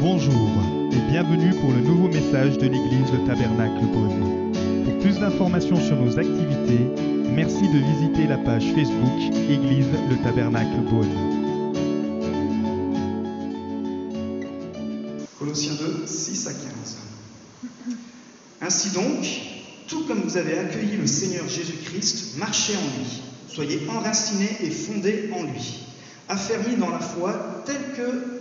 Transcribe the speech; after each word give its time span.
Bonjour 0.00 0.48
et 0.92 1.10
bienvenue 1.10 1.52
pour 1.60 1.72
le 1.72 1.80
nouveau 1.80 2.06
message 2.06 2.56
de 2.58 2.68
l'église 2.68 3.10
Le 3.12 3.26
Tabernacle 3.26 3.84
Beaune. 3.92 4.52
Pour 4.84 4.96
plus 5.00 5.18
d'informations 5.18 5.74
sur 5.74 5.96
nos 5.96 6.16
activités, 6.16 6.86
merci 7.34 7.62
de 7.68 7.78
visiter 7.78 8.28
la 8.28 8.38
page 8.38 8.62
Facebook 8.76 9.34
Église 9.50 9.88
Le 10.08 10.16
Tabernacle 10.22 10.82
Beaune. 10.88 11.08
Colossiens 15.36 15.74
2, 15.74 16.06
6 16.06 16.46
à 16.46 16.52
15. 16.52 16.62
Ainsi 18.60 18.90
donc, 18.90 19.26
tout 19.88 20.04
comme 20.06 20.20
vous 20.20 20.36
avez 20.36 20.58
accueilli 20.60 20.96
le 20.96 21.08
Seigneur 21.08 21.48
Jésus-Christ, 21.48 22.38
marchez 22.38 22.76
en 22.76 23.00
lui, 23.00 23.22
soyez 23.48 23.80
enracinés 23.88 24.58
et 24.60 24.70
fondés 24.70 25.28
en 25.34 25.42
lui, 25.42 25.88
affermis 26.28 26.76
dans 26.76 26.90
la 26.90 27.00
foi 27.00 27.64
telle 27.66 27.96
que 27.96 28.37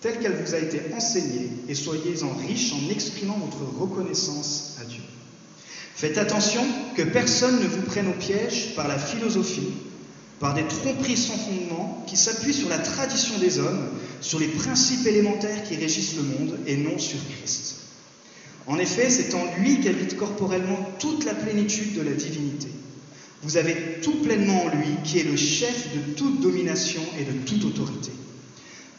telle 0.00 0.18
qu'elle 0.18 0.36
vous 0.44 0.54
a 0.54 0.58
été 0.58 0.80
enseignée, 0.94 1.50
et 1.68 1.74
soyez-en 1.74 2.32
riches 2.46 2.72
en 2.72 2.90
exprimant 2.90 3.38
votre 3.38 3.78
reconnaissance 3.78 4.76
à 4.80 4.84
Dieu. 4.84 5.02
Faites 5.94 6.18
attention 6.18 6.64
que 6.96 7.02
personne 7.02 7.60
ne 7.60 7.66
vous 7.66 7.82
prenne 7.82 8.08
au 8.08 8.12
piège 8.12 8.74
par 8.76 8.86
la 8.86 8.98
philosophie, 8.98 9.72
par 10.38 10.54
des 10.54 10.64
tromperies 10.64 11.16
sans 11.16 11.36
fondement 11.36 12.04
qui 12.06 12.16
s'appuient 12.16 12.54
sur 12.54 12.68
la 12.68 12.78
tradition 12.78 13.36
des 13.38 13.58
hommes, 13.58 13.88
sur 14.20 14.38
les 14.38 14.46
principes 14.46 15.06
élémentaires 15.06 15.64
qui 15.64 15.74
régissent 15.74 16.16
le 16.16 16.22
monde 16.22 16.58
et 16.66 16.76
non 16.76 16.98
sur 16.98 17.18
Christ. 17.36 17.76
En 18.68 18.78
effet, 18.78 19.10
c'est 19.10 19.34
en 19.34 19.44
lui 19.58 19.80
qu'habite 19.80 20.16
corporellement 20.16 20.78
toute 21.00 21.24
la 21.24 21.34
plénitude 21.34 21.94
de 21.94 22.02
la 22.02 22.12
divinité. 22.12 22.68
Vous 23.42 23.56
avez 23.56 24.00
tout 24.02 24.22
pleinement 24.22 24.64
en 24.64 24.68
lui 24.68 24.88
qui 25.04 25.18
est 25.18 25.24
le 25.24 25.36
chef 25.36 25.88
de 25.94 26.12
toute 26.12 26.40
domination 26.40 27.02
et 27.18 27.24
de 27.24 27.32
toute 27.44 27.64
autorité. 27.64 28.10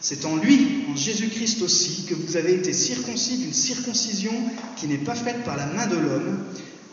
C'est 0.01 0.25
en 0.25 0.37
lui, 0.37 0.85
en 0.89 0.95
Jésus-Christ 0.95 1.61
aussi, 1.61 2.05
que 2.05 2.15
vous 2.15 2.37
avez 2.37 2.53
été 2.53 2.71
circoncis 2.71 3.37
d'une 3.37 3.53
circoncision 3.53 4.31
qui 4.77 4.87
n'est 4.87 4.97
pas 4.97 5.15
faite 5.15 5.43
par 5.43 5.57
la 5.57 5.65
main 5.67 5.87
de 5.87 5.97
l'homme, 5.97 6.39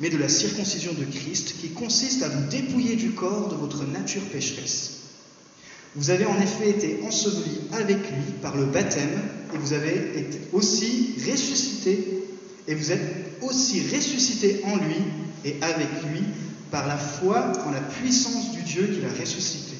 mais 0.01 0.11
de 0.11 0.19
la 0.19 0.29
circoncision 0.29 0.93
de 0.93 1.05
Christ, 1.05 1.55
qui 1.61 1.69
consiste 1.69 2.23
à 2.23 2.29
vous 2.29 2.49
dépouiller 2.49 2.97
du 2.97 3.12
corps 3.12 3.49
de 3.49 3.55
votre 3.55 3.84
nature 3.84 4.23
pécheresse. 4.23 4.93
Vous 5.95 6.11
avez 6.11 6.27
en 6.27 6.39
effet 6.41 6.71
été 6.71 7.01
ensevelis 7.07 7.61
avec 7.73 7.97
lui 7.97 8.33
par 8.43 8.57
le 8.57 8.67
baptême, 8.67 9.21
et 9.55 9.59
vous 9.59 9.73
avez 9.73 10.19
été 10.19 10.41
aussi 10.53 11.15
ressuscité, 11.31 12.25
et 12.67 12.75
vous 12.75 12.91
êtes 12.91 13.41
aussi 13.43 13.83
ressuscité 13.95 14.61
en 14.65 14.77
lui 14.77 14.97
et 15.45 15.57
avec 15.62 15.89
lui 16.11 16.23
par 16.71 16.87
la 16.87 16.97
foi 16.97 17.53
en 17.67 17.71
la 17.71 17.81
puissance 17.81 18.53
du 18.53 18.62
Dieu 18.62 18.87
qui 18.89 19.01
l'a 19.01 19.21
ressuscité. 19.21 19.77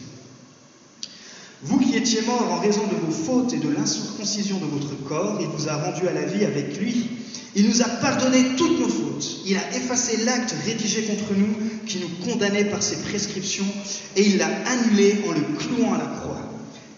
Vous 1.67 1.81
qui 1.81 1.97
étiez 1.97 2.23
morts 2.23 2.53
en 2.53 2.61
raison 2.61 2.87
de 2.87 2.95
vos 2.95 3.11
fautes 3.11 3.53
et 3.53 3.59
de 3.59 3.69
l'incirconcision 3.69 4.59
de 4.59 4.67
votre 4.67 4.95
corps, 5.03 5.39
il 5.41 5.49
vous 5.49 5.69
a 5.69 5.75
rendu 5.75 6.07
à 6.07 6.13
la 6.13 6.23
vie 6.23 6.45
avec 6.45 6.79
lui. 6.79 7.09
Il 7.57 7.67
nous 7.69 7.83
a 7.83 7.89
pardonné 7.89 8.39
toutes 8.57 8.79
nos 8.79 8.89
fautes. 8.89 9.41
Il 9.45 9.57
a 9.57 9.77
effacé 9.77 10.19
l'acte 10.19 10.55
rédigé 10.65 11.03
contre 11.03 11.35
nous 11.37 11.57
qui 11.85 11.99
nous 11.99 12.25
condamnait 12.25 12.67
par 12.67 12.85
ses 12.85 13.03
prescriptions 13.03 13.67
et 14.15 14.25
il 14.25 14.39
l'a 14.39 14.47
annulé 14.47 15.17
en 15.27 15.33
le 15.33 15.41
clouant 15.59 15.95
à 15.95 15.99
la 15.99 16.05
croix. 16.05 16.39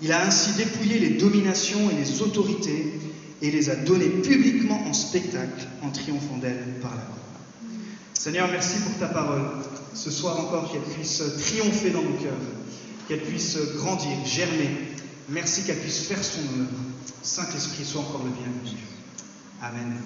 Il 0.02 0.12
a 0.12 0.26
ainsi 0.26 0.52
dépouillé 0.58 0.98
les 0.98 1.16
dominations 1.16 1.88
et 1.90 1.94
les 1.94 2.20
autorités 2.20 2.92
et 3.40 3.50
les 3.50 3.70
a 3.70 3.74
données 3.74 4.08
publiquement 4.08 4.82
en 4.86 4.92
spectacle 4.92 5.66
en 5.82 5.88
triomphant 5.88 6.36
d'elles 6.42 6.74
par 6.82 6.90
la 6.90 7.02
croix. 7.02 7.16
Seigneur, 8.12 8.48
merci 8.52 8.80
pour 8.80 8.98
ta 8.98 9.06
parole. 9.06 9.44
Ce 9.94 10.10
soir 10.10 10.38
encore, 10.38 10.70
qu'elle 10.70 10.82
puisse 10.82 11.22
triompher 11.38 11.90
dans 11.90 12.02
nos 12.02 12.18
cœurs 12.18 12.57
qu'elle 13.08 13.22
puisse 13.22 13.56
grandir, 13.76 14.10
germer. 14.26 14.68
Merci 15.30 15.62
qu'elle 15.62 15.78
puisse 15.78 16.00
faire 16.00 16.22
son 16.22 16.40
œuvre. 16.60 16.68
Saint-Esprit, 17.22 17.84
soit 17.84 18.02
encore 18.02 18.22
le 18.22 18.30
bienvenu. 18.30 18.78
Amen. 19.62 19.96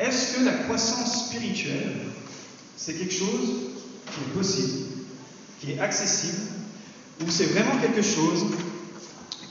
Est-ce 0.00 0.36
que 0.36 0.44
la 0.44 0.52
croissance 0.52 1.26
spirituelle, 1.26 2.06
c'est 2.76 2.94
quelque 2.94 3.14
chose 3.14 3.48
qui 4.06 4.20
est 4.20 4.34
possible, 4.34 4.86
qui 5.60 5.72
est 5.72 5.78
accessible, 5.78 6.38
ou 7.22 7.30
c'est 7.30 7.46
vraiment 7.46 7.78
quelque 7.80 8.02
chose 8.02 8.46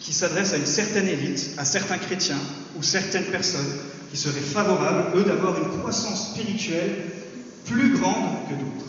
qui 0.01 0.13
s'adresse 0.13 0.53
à 0.53 0.57
une 0.57 0.65
certaine 0.65 1.07
élite, 1.07 1.51
à 1.57 1.65
certains 1.65 1.97
chrétiens 1.97 2.39
ou 2.77 2.83
certaines 2.83 3.25
personnes 3.25 3.73
qui 4.11 4.17
seraient 4.17 4.39
favorables, 4.39 5.17
eux, 5.17 5.23
d'avoir 5.23 5.57
une 5.57 5.79
croissance 5.79 6.31
spirituelle 6.31 7.05
plus 7.65 7.97
grande 7.97 8.47
que 8.49 8.53
d'autres? 8.53 8.85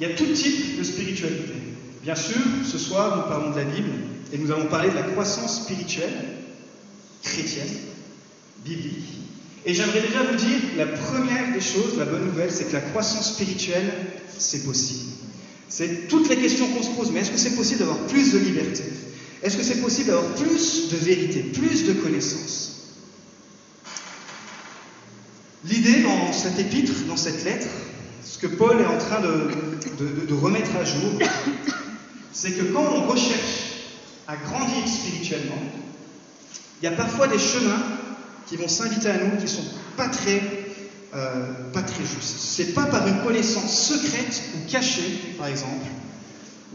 Il 0.00 0.08
y 0.08 0.12
a 0.12 0.14
tout 0.14 0.32
type 0.32 0.78
de 0.78 0.82
spiritualité. 0.82 1.69
Bien 2.02 2.14
sûr, 2.14 2.40
ce 2.64 2.78
soir, 2.78 3.16
nous 3.16 3.22
parlons 3.24 3.50
de 3.50 3.56
la 3.56 3.64
Bible 3.64 3.90
et 4.32 4.38
nous 4.38 4.50
allons 4.50 4.66
parler 4.66 4.90
de 4.90 4.94
la 4.94 5.02
croissance 5.02 5.62
spirituelle 5.62 6.14
chrétienne, 7.22 7.68
biblique. 8.64 9.04
Et 9.66 9.74
j'aimerais 9.74 10.00
déjà 10.00 10.22
vous 10.22 10.36
dire, 10.36 10.60
la 10.78 10.86
première 10.86 11.52
des 11.52 11.60
choses, 11.60 11.98
la 11.98 12.06
bonne 12.06 12.24
nouvelle, 12.24 12.50
c'est 12.50 12.64
que 12.64 12.72
la 12.72 12.80
croissance 12.80 13.34
spirituelle, 13.34 13.92
c'est 14.38 14.64
possible. 14.64 15.10
C'est 15.68 16.08
toutes 16.08 16.28
les 16.30 16.36
questions 16.36 16.66
qu'on 16.68 16.82
se 16.82 16.90
pose, 16.90 17.10
mais 17.12 17.20
est-ce 17.20 17.30
que 17.30 17.36
c'est 17.36 17.54
possible 17.54 17.80
d'avoir 17.80 17.98
plus 18.06 18.32
de 18.32 18.38
liberté? 18.38 18.84
Est-ce 19.42 19.56
que 19.56 19.62
c'est 19.62 19.80
possible 19.80 20.08
d'avoir 20.08 20.34
plus 20.34 20.90
de 20.90 20.96
vérité, 20.96 21.40
plus 21.42 21.84
de 21.84 21.92
connaissances? 21.92 22.96
L'idée 25.68 26.02
dans 26.02 26.32
cet 26.32 26.58
épître, 26.58 26.92
dans 27.06 27.16
cette 27.16 27.44
lettre, 27.44 27.66
ce 28.24 28.38
que 28.38 28.46
Paul 28.46 28.80
est 28.80 28.86
en 28.86 28.98
train 28.98 29.20
de, 29.20 30.34
remettre 30.34 30.74
à 30.76 30.84
jour, 30.84 31.18
c'est 32.32 32.52
que 32.52 32.72
quand 32.72 32.84
on 32.94 33.06
recherche 33.06 33.70
à 34.26 34.36
grandir 34.36 34.86
spirituellement, 34.86 35.62
il 36.80 36.84
y 36.84 36.88
a 36.88 36.92
parfois 36.92 37.28
des 37.28 37.38
chemins 37.38 37.82
qui 38.46 38.56
vont 38.56 38.68
s'inviter 38.68 39.08
à 39.08 39.18
nous 39.18 39.36
qui 39.36 39.44
ne 39.44 39.48
sont 39.48 39.64
pas 39.96 40.08
très, 40.08 40.42
euh, 41.14 41.52
pas 41.72 41.82
très 41.82 42.02
justes. 42.02 42.38
Ce 42.38 42.62
n'est 42.62 42.72
pas 42.72 42.86
par 42.86 43.06
une 43.06 43.22
connaissance 43.22 43.88
secrète 43.88 44.42
ou 44.54 44.70
cachée, 44.70 45.34
par 45.36 45.48
exemple, 45.48 45.86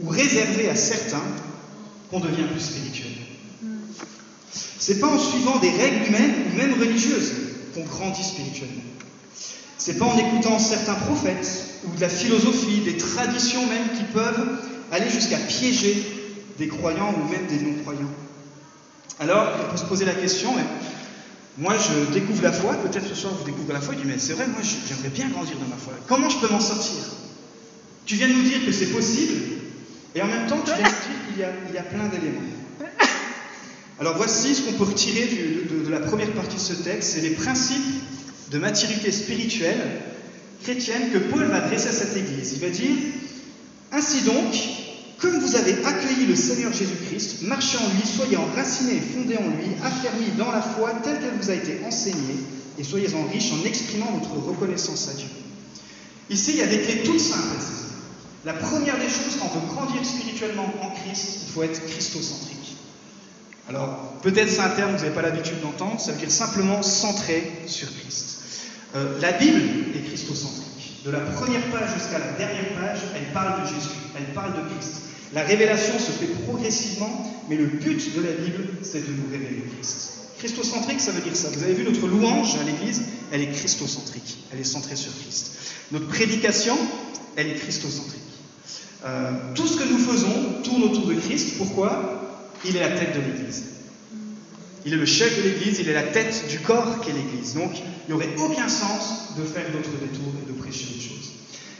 ou 0.00 0.08
réservée 0.08 0.68
à 0.68 0.76
certains 0.76 1.22
qu'on 2.10 2.20
devient 2.20 2.44
plus 2.52 2.60
spirituel. 2.60 3.12
Ce 4.78 4.92
n'est 4.92 4.98
pas 4.98 5.08
en 5.08 5.18
suivant 5.18 5.58
des 5.58 5.70
règles 5.70 6.06
humaines 6.06 6.34
ou 6.52 6.56
même 6.56 6.80
religieuses 6.80 7.32
qu'on 7.74 7.84
grandit 7.84 8.22
spirituellement. 8.22 8.82
Ce 9.78 9.90
n'est 9.90 9.98
pas 9.98 10.06
en 10.06 10.18
écoutant 10.18 10.58
certains 10.58 10.94
prophètes 10.94 11.64
ou 11.84 11.96
de 11.96 12.00
la 12.00 12.08
philosophie, 12.08 12.80
des 12.80 12.96
traditions 12.96 13.66
même 13.66 13.88
qui 13.96 14.04
peuvent 14.12 14.58
aller 14.92 15.08
jusqu'à 15.10 15.38
piéger 15.38 16.04
des 16.58 16.68
croyants 16.68 17.14
ou 17.14 17.30
même 17.30 17.46
des 17.46 17.64
non-croyants. 17.64 18.10
Alors, 19.18 19.48
on 19.64 19.70
peut 19.70 19.76
se 19.76 19.84
poser 19.84 20.04
la 20.04 20.14
question, 20.14 20.52
moi 21.58 21.74
je 21.78 22.12
découvre 22.12 22.42
la 22.42 22.52
foi, 22.52 22.74
peut-être 22.74 23.08
ce 23.08 23.14
soir 23.14 23.32
vous 23.34 23.44
découvrez 23.44 23.72
la 23.72 23.80
foi, 23.80 23.94
je 23.94 24.02
dis, 24.02 24.06
mais 24.06 24.18
c'est 24.18 24.34
vrai, 24.34 24.46
moi 24.46 24.60
j'aimerais 24.62 25.08
bien 25.08 25.28
grandir 25.28 25.56
dans 25.56 25.68
ma 25.68 25.76
foi. 25.76 25.94
Comment 26.06 26.28
je 26.28 26.38
peux 26.38 26.48
m'en 26.48 26.60
sortir? 26.60 27.02
Tu 28.04 28.16
viens 28.16 28.28
de 28.28 28.34
nous 28.34 28.42
dire 28.42 28.64
que 28.64 28.72
c'est 28.72 28.86
possible, 28.86 29.40
et 30.14 30.22
en 30.22 30.26
même 30.26 30.46
temps 30.46 30.60
tu 30.64 30.72
viens 30.72 30.76
de 30.76 30.82
nous 30.82 31.36
dire 31.36 31.48
qu'il 31.64 31.74
y 31.74 31.78
a, 31.78 31.82
plein 31.82 32.08
d'éléments. 32.08 32.40
Alors 33.98 34.16
voici 34.16 34.54
ce 34.54 34.62
qu'on 34.62 34.74
peut 34.74 34.84
retirer 34.84 35.26
de, 35.70 35.86
de 35.86 35.90
la 35.90 36.00
première 36.00 36.30
partie 36.32 36.56
de 36.56 36.60
ce 36.60 36.74
texte, 36.74 37.14
c'est 37.14 37.22
les 37.22 37.30
principes 37.30 38.02
de 38.50 38.58
maturité 38.58 39.10
spirituelle 39.10 39.80
chrétienne 40.62 41.10
que 41.12 41.18
Paul 41.18 41.44
va 41.44 41.64
adresser 41.64 41.88
à 41.88 41.92
cette 41.92 42.16
église. 42.16 42.52
Il 42.54 42.60
va 42.60 42.68
dire, 42.68 42.90
ainsi 43.96 44.22
donc, 44.22 44.54
comme 45.18 45.38
vous 45.38 45.56
avez 45.56 45.84
accueilli 45.84 46.26
le 46.26 46.36
Seigneur 46.36 46.72
Jésus-Christ, 46.72 47.42
marchez 47.42 47.78
en 47.78 47.88
lui, 47.94 48.06
soyez 48.06 48.36
enracinés 48.36 48.96
et 48.96 49.00
fondés 49.00 49.38
en 49.38 49.48
lui, 49.48 49.68
affermis 49.82 50.30
dans 50.36 50.52
la 50.52 50.60
foi 50.60 50.90
telle 51.02 51.18
qu'elle 51.18 51.38
vous 51.40 51.50
a 51.50 51.54
été 51.54 51.80
enseignée, 51.86 52.36
et 52.78 52.84
soyez-en 52.84 53.26
riches 53.32 53.52
en 53.52 53.64
exprimant 53.64 54.12
votre 54.18 54.34
reconnaissance 54.46 55.08
à 55.08 55.14
Dieu. 55.14 55.28
Ici, 56.28 56.52
il 56.52 56.58
y 56.58 56.62
a 56.62 56.66
des 56.66 56.80
clés 56.80 57.02
toutes 57.04 57.20
simples. 57.20 57.56
La 58.44 58.52
première 58.52 58.98
des 58.98 59.08
choses, 59.08 59.38
quand 59.40 59.50
on 59.56 59.60
veut 59.60 59.74
grandir 59.74 60.04
spirituellement 60.04 60.70
en 60.82 60.90
Christ, 60.90 61.38
il 61.46 61.52
faut 61.52 61.62
être 61.62 61.84
christocentrique. 61.86 62.76
Alors, 63.68 64.12
peut-être 64.22 64.50
c'est 64.50 64.60
un 64.60 64.68
terme 64.68 64.92
que 64.92 64.98
vous 64.98 65.04
n'avez 65.04 65.14
pas 65.14 65.22
l'habitude 65.22 65.60
d'entendre, 65.62 65.98
ça 65.98 66.12
veut 66.12 66.18
dire 66.18 66.30
simplement 66.30 66.82
centré 66.82 67.50
sur 67.66 67.88
Christ. 67.88 68.38
Euh, 68.94 69.18
la 69.20 69.32
Bible 69.32 69.62
est 69.96 70.06
christocentrique. 70.06 70.65
De 71.06 71.12
la 71.12 71.20
première 71.20 71.62
page 71.70 71.94
jusqu'à 71.94 72.18
la 72.18 72.32
dernière 72.32 72.74
page, 72.74 72.98
elle 73.14 73.32
parle 73.32 73.62
de 73.62 73.68
Jésus, 73.68 73.94
elle 74.18 74.34
parle 74.34 74.54
de 74.54 74.74
Christ. 74.74 75.02
La 75.32 75.42
révélation 75.42 75.96
se 76.00 76.10
fait 76.10 76.26
progressivement, 76.44 77.32
mais 77.48 77.54
le 77.54 77.66
but 77.66 78.16
de 78.16 78.22
la 78.22 78.32
Bible, 78.32 78.64
c'est 78.82 79.06
de 79.06 79.12
nous 79.12 79.30
révéler 79.30 79.62
Christ. 79.76 80.14
Christocentrique, 80.38 81.00
ça 81.00 81.12
veut 81.12 81.20
dire 81.20 81.36
ça. 81.36 81.48
Vous 81.50 81.62
avez 81.62 81.74
vu 81.74 81.84
notre 81.84 82.08
louange 82.08 82.56
à 82.56 82.64
l'Église, 82.64 83.02
elle 83.30 83.40
est 83.40 83.52
christocentrique, 83.52 84.46
elle 84.52 84.58
est 84.58 84.64
centrée 84.64 84.96
sur 84.96 85.12
Christ. 85.16 85.52
Notre 85.92 86.08
prédication, 86.08 86.76
elle 87.36 87.50
est 87.50 87.54
christocentrique. 87.54 88.20
Euh, 89.04 89.30
tout 89.54 89.68
ce 89.68 89.76
que 89.76 89.88
nous 89.88 89.98
faisons 89.98 90.60
tourne 90.64 90.82
autour 90.82 91.06
de 91.06 91.14
Christ. 91.14 91.56
Pourquoi? 91.56 92.50
Il 92.64 92.76
est 92.76 92.80
la 92.80 92.98
tête 92.98 93.14
de 93.14 93.20
l'Église. 93.20 93.75
Il 94.86 94.94
est 94.94 94.96
le 94.96 95.04
chef 95.04 95.36
de 95.36 95.42
l'Église, 95.42 95.80
il 95.80 95.88
est 95.88 95.92
la 95.92 96.04
tête 96.04 96.44
du 96.48 96.60
corps 96.60 97.00
qu'est 97.00 97.12
l'Église. 97.12 97.54
Donc, 97.54 97.72
il 97.74 98.14
n'y 98.14 98.14
aurait 98.14 98.34
aucun 98.38 98.68
sens 98.68 99.34
de 99.36 99.42
faire 99.42 99.66
d'autres 99.72 99.90
détours 100.00 100.32
et 100.40 100.52
de 100.52 100.56
prêcher 100.56 100.86
autre 100.94 101.02
chose. 101.02 101.32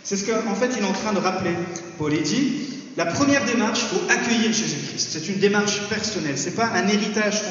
C'est 0.03 0.17
ce 0.17 0.25
qu'en 0.25 0.51
en 0.51 0.57
fait 0.57 0.73
il 0.77 0.83
est 0.83 0.89
en 0.89 0.93
train 0.93 1.13
de 1.13 1.19
rappeler. 1.19 1.53
Paul 1.99 2.13
est 2.13 2.23
dit, 2.23 2.67
la 2.97 3.07
première 3.07 3.45
démarche, 3.45 3.81
il 3.83 3.97
faut 3.97 4.05
accueillir 4.11 4.53
Jésus-Christ. 4.53 5.09
C'est 5.13 5.29
une 5.29 5.39
démarche 5.39 5.89
personnelle. 5.89 6.37
Ce 6.37 6.49
n'est 6.49 6.57
pas 6.57 6.67
un 6.67 6.89
héritage 6.89 7.43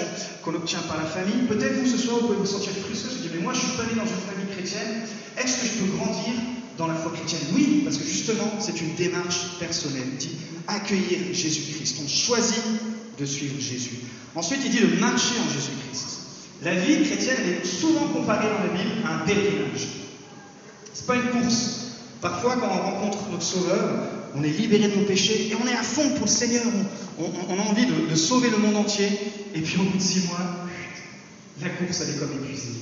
qu'on 0.43 0.55
obtient 0.55 0.79
par 0.79 0.97
la 0.97 1.05
famille. 1.05 1.47
Peut-être 1.47 1.79
vous 1.79 1.87
ce 1.87 1.97
soir, 1.97 2.17
vous 2.17 2.27
pouvez 2.27 2.39
vous 2.39 2.45
sentir 2.45 2.71
frustré. 2.83 3.11
Je 3.15 3.27
dis, 3.27 3.29
mais 3.35 3.41
moi, 3.41 3.53
je 3.53 3.59
suis 3.59 3.77
pas 3.77 3.83
né 3.83 3.95
dans 3.95 4.03
une 4.03 4.25
famille 4.27 4.51
chrétienne. 4.53 5.03
Est-ce 5.37 5.61
que 5.61 5.67
je 5.67 5.83
peux 5.83 5.97
grandir 5.97 6.33
dans 6.77 6.87
la 6.87 6.95
foi 6.95 7.13
chrétienne? 7.15 7.41
Oui, 7.53 7.81
parce 7.83 7.97
que 7.97 8.05
justement, 8.05 8.51
c'est 8.59 8.81
une 8.81 8.95
démarche 8.95 9.57
personnelle. 9.59 10.07
Il 10.13 10.17
dit 10.17 10.35
accueillir 10.67 11.19
Jésus-Christ. 11.31 11.97
On 12.03 12.07
choisit 12.07 12.63
de 13.19 13.25
suivre 13.25 13.59
Jésus. 13.59 13.99
Ensuite, 14.35 14.61
il 14.65 14.71
dit 14.71 14.79
de 14.79 14.99
marcher 14.99 15.35
en 15.39 15.53
Jésus-Christ. 15.53 16.19
La 16.63 16.75
vie 16.75 17.03
chrétienne 17.03 17.37
est 17.47 17.65
souvent 17.65 18.07
comparée 18.07 18.47
dans 18.47 18.63
la 18.63 18.81
Bible 18.81 19.01
à 19.05 19.15
un 19.15 19.19
pèlerinage. 19.19 19.87
Ce 20.93 21.01
n'est 21.01 21.07
pas 21.07 21.15
une 21.15 21.41
course. 21.41 21.81
Parfois, 22.21 22.55
quand 22.55 22.67
on 22.67 22.81
rencontre 22.81 23.29
notre 23.29 23.43
Sauveur, 23.43 24.09
on 24.35 24.43
est 24.43 24.49
libéré 24.49 24.87
de 24.89 24.95
nos 24.95 25.05
péchés 25.05 25.49
et 25.49 25.55
on 25.55 25.67
est 25.67 25.75
à 25.75 25.83
fond 25.83 26.09
pour 26.11 26.25
le 26.25 26.31
Seigneur. 26.31 26.63
On, 27.19 27.59
a 27.59 27.61
envie 27.61 27.85
de, 27.85 28.09
de, 28.09 28.15
sauver 28.15 28.49
le 28.49 28.57
monde 28.57 28.75
entier. 28.75 29.07
Et 29.53 29.61
puis 29.61 29.79
au 29.79 29.83
bout 29.83 29.97
de 29.97 30.01
six 30.01 30.27
mois, 30.27 30.67
la 31.61 31.69
course, 31.69 32.01
elle 32.01 32.15
est 32.15 32.19
comme 32.19 32.31
épuisée. 32.43 32.73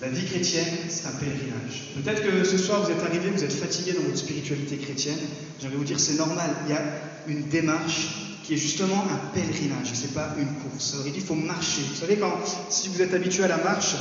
La 0.00 0.08
vie 0.08 0.24
chrétienne, 0.24 0.66
c'est 0.88 1.06
un 1.06 1.10
pèlerinage. 1.10 1.92
Peut-être 1.94 2.22
que 2.22 2.44
ce 2.44 2.56
soir, 2.56 2.82
vous 2.82 2.90
êtes 2.90 3.02
arrivé, 3.02 3.30
vous 3.30 3.44
êtes 3.44 3.52
fatigué 3.52 3.92
dans 3.92 4.02
votre 4.02 4.16
spiritualité 4.16 4.78
chrétienne. 4.78 5.18
J'aimerais 5.60 5.76
vous 5.76 5.84
dire, 5.84 6.00
c'est 6.00 6.16
normal. 6.16 6.50
Il 6.66 6.72
y 6.72 6.74
a 6.74 6.82
une 7.28 7.48
démarche 7.48 8.29
qui 8.44 8.54
est 8.54 8.56
justement 8.56 9.04
un 9.10 9.16
pèlerinage, 9.34 9.92
ce 9.92 10.02
n'est 10.02 10.12
pas 10.12 10.34
une 10.38 10.54
course. 10.54 10.94
Alors 10.94 11.06
il 11.06 11.12
dit, 11.12 11.18
il 11.20 11.24
faut 11.24 11.34
marcher. 11.34 11.82
Vous 11.88 11.96
savez, 11.96 12.16
quand, 12.16 12.32
si 12.68 12.88
vous 12.88 13.02
êtes 13.02 13.14
habitué 13.14 13.44
à 13.44 13.48
la 13.48 13.58
marche, 13.58 13.94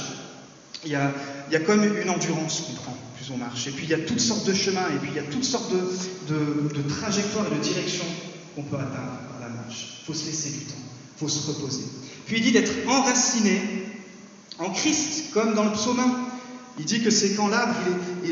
il 0.86 0.92
y 0.92 0.96
a, 0.96 1.60
comme 1.66 1.84
une 1.84 2.10
endurance 2.10 2.62
qu'on 2.62 2.74
prend, 2.74 2.98
plus 3.16 3.32
on 3.32 3.38
marche. 3.38 3.68
Et 3.68 3.72
puis 3.72 3.86
il 3.86 3.90
y 3.90 3.94
a 3.94 4.00
toutes 4.00 4.20
sortes 4.20 4.46
de 4.46 4.54
chemins, 4.54 4.88
et 4.96 4.98
puis 5.00 5.10
il 5.12 5.16
y 5.16 5.20
a 5.20 5.30
toutes 5.30 5.44
sortes 5.44 5.72
de, 5.72 6.82
trajectoires 6.90 7.46
et 7.52 7.56
de 7.56 7.62
directions 7.62 8.06
qu'on 8.56 8.64
peut 8.64 8.78
atteindre 8.78 9.20
par 9.30 9.40
la 9.42 9.50
marche. 9.50 10.00
Il 10.02 10.06
faut 10.06 10.14
se 10.14 10.26
laisser 10.26 10.52
du 10.52 10.66
temps, 10.66 10.76
il 11.16 11.20
faut 11.20 11.28
se 11.28 11.48
reposer. 11.48 11.84
Puis 12.26 12.38
il 12.38 12.44
dit 12.44 12.52
d'être 12.52 12.72
enraciné 12.88 13.62
en 14.58 14.70
Christ, 14.72 15.32
comme 15.34 15.54
dans 15.54 15.66
le 15.66 15.72
psaume 15.72 16.00
1. 16.00 16.30
Il 16.80 16.86
dit 16.86 17.02
que 17.02 17.10
c'est 17.10 17.34
quand 17.34 17.50
l'arbre, 17.50 17.76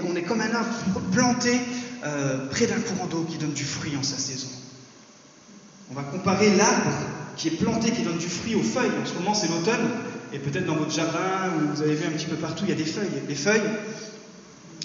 on 0.07 0.15
est 0.15 0.21
comme 0.21 0.39
un 0.39 0.53
arbre 0.53 1.01
planté 1.11 1.59
euh, 2.05 2.47
près 2.47 2.65
d'un 2.65 2.79
courant 2.79 3.07
d'eau 3.07 3.25
qui 3.29 3.37
donne 3.37 3.51
du 3.51 3.65
fruit 3.65 3.97
en 3.97 4.03
sa 4.03 4.17
saison. 4.17 4.47
On 5.91 5.93
va 5.93 6.03
comparer 6.03 6.55
l'arbre 6.55 6.91
qui 7.37 7.49
est 7.49 7.51
planté, 7.51 7.91
qui 7.91 8.01
donne 8.01 8.17
du 8.17 8.27
fruit 8.27 8.55
aux 8.55 8.63
feuilles. 8.63 8.91
En 9.01 9.05
ce 9.05 9.13
moment, 9.13 9.33
c'est 9.33 9.47
l'automne, 9.47 9.89
et 10.33 10.39
peut-être 10.39 10.65
dans 10.65 10.75
votre 10.75 10.91
jardin, 10.91 11.51
où 11.55 11.75
vous 11.75 11.81
avez 11.81 11.95
vu 11.95 12.05
un 12.05 12.11
petit 12.11 12.25
peu 12.25 12.35
partout, 12.35 12.65
il 12.65 12.69
y 12.69 12.73
a 12.73 12.75
des 12.75 12.85
feuilles. 12.85 13.21
Les 13.27 13.35
feuilles, 13.35 13.61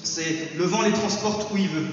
c'est 0.02 0.56
le 0.56 0.64
vent 0.64 0.82
les 0.82 0.92
transporte 0.92 1.50
où 1.52 1.56
il 1.56 1.68
veut. 1.68 1.86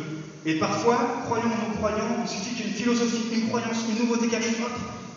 Et 0.46 0.56
parfois, 0.56 1.24
croyons 1.26 1.46
ou 1.46 1.70
non 1.70 1.78
croyants, 1.78 2.24
il 2.24 2.30
suffit 2.30 2.56
qu'une 2.62 2.74
philosophie, 2.74 3.24
une 3.34 3.48
croyance, 3.48 3.78
une 3.90 4.06
nouveauté 4.06 4.28
qui 4.28 4.36
arrive, 4.36 4.56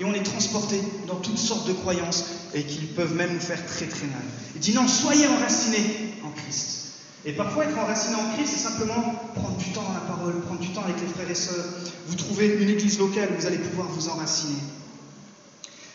et 0.01 0.05
on 0.05 0.15
est 0.15 0.23
transporté 0.23 0.81
dans 1.07 1.17
toutes 1.17 1.39
sortes 1.39 1.69
de 1.69 1.73
croyances 1.73 2.25
et 2.55 2.65
qui 2.65 2.87
peuvent 2.87 3.15
même 3.15 3.35
nous 3.35 3.41
faire 3.41 3.65
très 3.67 3.87
très 3.87 4.07
mal. 4.07 4.23
Il 4.55 4.61
dit 4.61 4.75
non, 4.75 4.89
soyez 4.89 5.27
enracinés 5.29 6.15
en 6.25 6.31
Christ. 6.31 6.79
Et 7.25 7.33
parfois, 7.33 7.65
être 7.65 7.79
enraciné 7.79 8.17
en 8.17 8.35
Christ, 8.35 8.55
c'est 8.55 8.69
simplement 8.69 9.15
prendre 9.35 9.57
du 9.57 9.71
temps 9.71 9.83
dans 9.83 9.95
la 9.95 10.01
parole, 10.01 10.41
prendre 10.41 10.61
du 10.61 10.71
temps 10.71 10.83
avec 10.83 11.01
les 11.01 11.07
frères 11.07 11.31
et 11.31 11.37
sœurs. 11.37 11.65
Vous 12.07 12.15
trouvez 12.15 12.49
une 12.61 12.69
église 12.69 12.99
locale 12.99 13.31
où 13.33 13.41
vous 13.41 13.47
allez 13.47 13.59
pouvoir 13.59 13.89
vous 13.89 14.09
enraciner. 14.09 14.59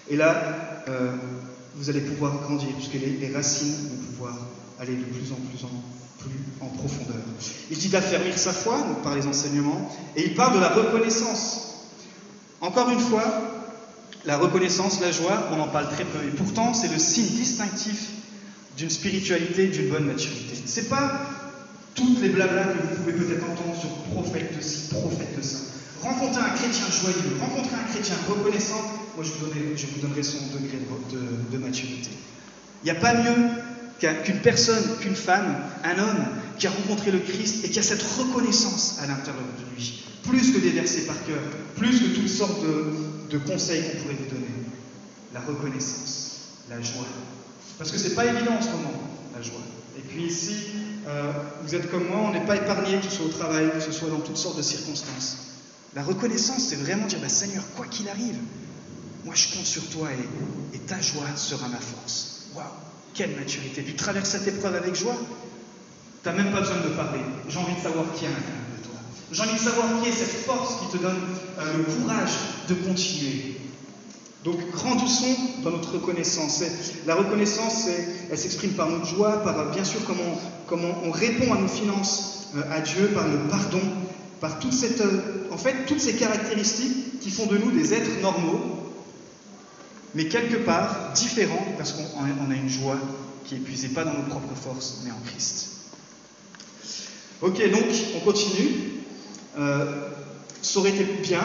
Et 0.10 0.16
là, 0.16 0.84
euh, 0.88 1.12
vous 1.76 1.90
allez 1.90 2.02
pouvoir 2.02 2.42
grandir, 2.42 2.70
puisque 2.76 2.94
les, 2.94 3.32
racines 3.34 3.90
vont 3.90 4.06
pouvoir 4.12 4.38
aller 4.80 4.96
de 4.96 5.04
plus 5.04 5.32
en 5.32 5.36
plus 5.36 5.64
en, 5.66 5.84
plus 6.20 6.32
en 6.62 6.68
profondeur. 6.68 7.22
Il 7.70 7.78
dit 7.78 7.90
d'affermir 7.90 8.38
sa 8.38 8.54
foi, 8.54 8.80
donc 8.80 9.04
par 9.04 9.16
les 9.16 9.28
enseignements, 9.28 9.92
et 10.16 10.26
il 10.26 10.36
parle 10.36 10.56
de 10.56 10.60
la 10.60 10.70
reconnaissance. 10.70 11.86
Encore 12.62 12.90
une 12.90 13.00
fois, 13.00 13.24
la 14.26 14.38
reconnaissance, 14.38 15.00
la 15.02 15.12
joie, 15.12 15.50
on 15.52 15.60
en 15.60 15.68
parle 15.68 15.90
très 15.90 16.06
peu. 16.06 16.20
Et 16.26 16.32
pourtant, 16.32 16.74
c'est 16.74 16.92
le 16.92 17.00
signe 17.00 17.28
distinctif 17.28 18.10
d'une 18.78 18.90
spiritualité, 18.90 19.68
d'une 19.68 19.90
bonne 19.90 20.06
maturité. 20.06 20.56
C'est 20.66 20.90
pas 20.90 21.22
toutes 21.96 22.22
les 22.22 22.30
blablas 22.30 22.64
que 22.64 22.78
vous 22.82 22.96
pouvez 22.96 23.14
peut-être 23.14 23.44
entendre 23.44 23.76
sur 23.80 23.90
prophète 24.14 24.56
de 24.56 24.62
ci, 24.62 24.90
prophète 24.90 25.36
de 25.38 25.42
ça. 25.42 25.58
Rencontrer 26.02 26.42
un 26.42 26.50
chrétien 26.50 26.86
joyeux, 27.02 27.38
rencontrer 27.40 27.76
un 27.76 27.92
chrétien 27.92 28.16
reconnaissant, 28.30 28.82
moi 29.16 29.26
je 29.26 29.32
vous 29.32 30.02
donnerai, 30.02 30.24
son 30.24 30.38
degré 30.54 30.80
de, 31.52 31.58
maturité. 31.58 32.10
Il 32.84 32.86
n'y 32.86 32.92
a 32.92 33.00
pas 33.00 33.16
mieux 33.16 33.50
qu'une 34.24 34.40
personne, 34.40 34.84
qu'une 35.02 35.16
femme, 35.16 35.56
un 35.84 36.00
homme 36.00 36.26
qui 36.60 36.68
a 36.68 36.70
rencontré 36.70 37.12
le 37.12 37.20
Christ 37.20 37.66
et 37.66 37.70
qui 37.70 37.80
a 37.80 37.84
cette 37.84 38.04
reconnaissance 38.04 38.98
à 39.02 39.08
l'intérieur 39.08 39.44
de 39.60 39.76
lui, 39.76 40.04
plus 40.24 40.52
que 40.52 40.60
des 40.60 40.70
versets 40.70 41.02
par 41.02 41.16
cœur, 41.26 41.42
plus 41.76 42.00
que 42.00 42.16
toutes 42.16 42.30
sortes 42.30 42.62
de, 42.62 42.94
de 43.32 43.38
conseils 43.40 43.82
qu'on 43.82 44.04
pourrait 44.04 44.18
vous 44.20 44.36
donner. 44.36 44.48
La 45.34 45.40
reconnaissance, 45.42 46.42
la 46.70 46.82
joie. 46.82 47.06
Parce 47.78 47.92
que 47.92 47.98
c'est 47.98 48.16
pas 48.16 48.26
évident 48.26 48.54
en 48.58 48.62
ce 48.62 48.70
moment, 48.70 48.94
la 49.36 49.42
joie. 49.42 49.62
Et 49.98 50.02
puis 50.02 50.26
ici, 50.26 50.54
euh, 51.08 51.32
vous 51.64 51.74
êtes 51.74 51.90
comme 51.90 52.08
moi, 52.08 52.20
on 52.26 52.32
n'est 52.32 52.46
pas 52.46 52.56
épargné, 52.56 52.98
que 52.98 53.06
ce 53.06 53.12
soit 53.12 53.26
au 53.26 53.30
travail, 53.30 53.72
que 53.72 53.80
ce 53.80 53.92
soit 53.92 54.10
dans 54.10 54.20
toutes 54.20 54.38
sortes 54.38 54.58
de 54.58 54.62
circonstances. 54.62 55.47
La 55.96 56.04
reconnaissance, 56.04 56.64
c'est 56.70 56.76
vraiment 56.76 57.08
dire, 57.08 57.20
bah, 57.20 57.30
Seigneur, 57.30 57.64
quoi 57.76 57.86
qu'il 57.86 58.08
arrive, 58.10 58.38
moi 59.26 59.36
je 59.36 59.48
compte 59.54 59.66
sur 59.66 59.88
toi 59.90 60.10
et, 60.74 60.80
ta 60.88 61.02
joie 61.02 61.28
sera 61.36 61.68
ma 61.68 61.80
force. 61.80 62.46
Waouh, 62.56 62.64
quelle 63.14 63.36
maturité. 63.36 63.84
Tu 63.84 63.94
traverses 63.94 64.30
cette 64.30 64.48
épreuve 64.48 64.76
avec 64.76 64.96
joie, 64.96 65.18
tu 66.24 66.30
n'as 66.30 66.36
même 66.36 66.52
pas 66.52 66.62
besoin 66.62 66.78
de 66.78 66.96
parler. 66.96 67.20
J'ai 67.50 67.58
envie 67.60 67.76
de 67.76 67.82
savoir 67.82 68.06
qui 68.16 68.24
est 68.24 68.28
à 68.28 68.32
l'intérieur 68.32 68.64
de 68.78 68.84
toi. 68.84 68.94
J'ai 69.32 69.42
envie 69.42 69.54
de 69.54 69.60
savoir 69.60 70.02
qui 70.02 70.10
est 70.10 70.14
cette 70.14 70.46
force 70.46 70.76
qui 70.80 70.98
te 70.98 71.02
donne 71.02 71.20
euh, 71.60 71.78
le 71.78 71.84
courage 71.84 72.32
de 72.70 72.74
continuer. 72.76 73.58
Donc 74.46 74.72
grandissons 74.72 75.36
dans 75.64 75.72
notre 75.72 75.92
reconnaissance. 75.92 76.64
La 77.06 77.16
reconnaissance, 77.16 77.88
elle 78.32 78.38
s'exprime 78.38 78.72
par 78.72 78.90
notre 78.90 79.06
joie, 79.06 79.44
par 79.44 79.72
bien 79.72 79.84
sûr 79.84 80.00
comment, 80.06 80.40
comment 80.68 81.02
on 81.04 81.12
répond 81.12 81.54
à 81.54 81.58
nos 81.58 81.68
finances 81.68 82.48
euh, 82.56 82.62
à 82.72 82.80
Dieu, 82.80 83.10
par 83.14 83.28
le 83.28 83.40
pardon, 83.50 83.82
par 84.40 84.60
euh, 84.60 85.48
en 85.52 85.58
fait, 85.58 85.86
toutes 85.88 86.00
ces 86.00 86.14
caractéristiques 86.14 87.20
qui 87.20 87.32
font 87.32 87.46
de 87.48 87.58
nous 87.58 87.72
des 87.72 87.94
êtres 87.94 88.22
normaux, 88.22 88.62
mais 90.16 90.28
quelque 90.28 90.58
part 90.58 91.14
différents 91.14 91.66
parce 91.78 91.94
qu'on 91.94 92.52
a 92.52 92.56
une 92.56 92.70
joie 92.70 92.98
qui 93.46 93.56
est 93.56 93.60
puisée 93.60 93.90
pas 93.90 94.04
dans 94.04 94.14
nos 94.14 94.24
propres 94.24 94.56
forces, 94.56 95.02
mais 95.04 95.12
en 95.12 95.20
Christ. 95.26 95.70
Ok, 97.42 97.58
donc 97.72 97.86
on 98.16 98.20
continue. 98.20 98.70
Euh, 99.58 100.10
ça 100.62 100.80
aurait 100.80 100.90
été 100.90 101.04
bien, 101.22 101.44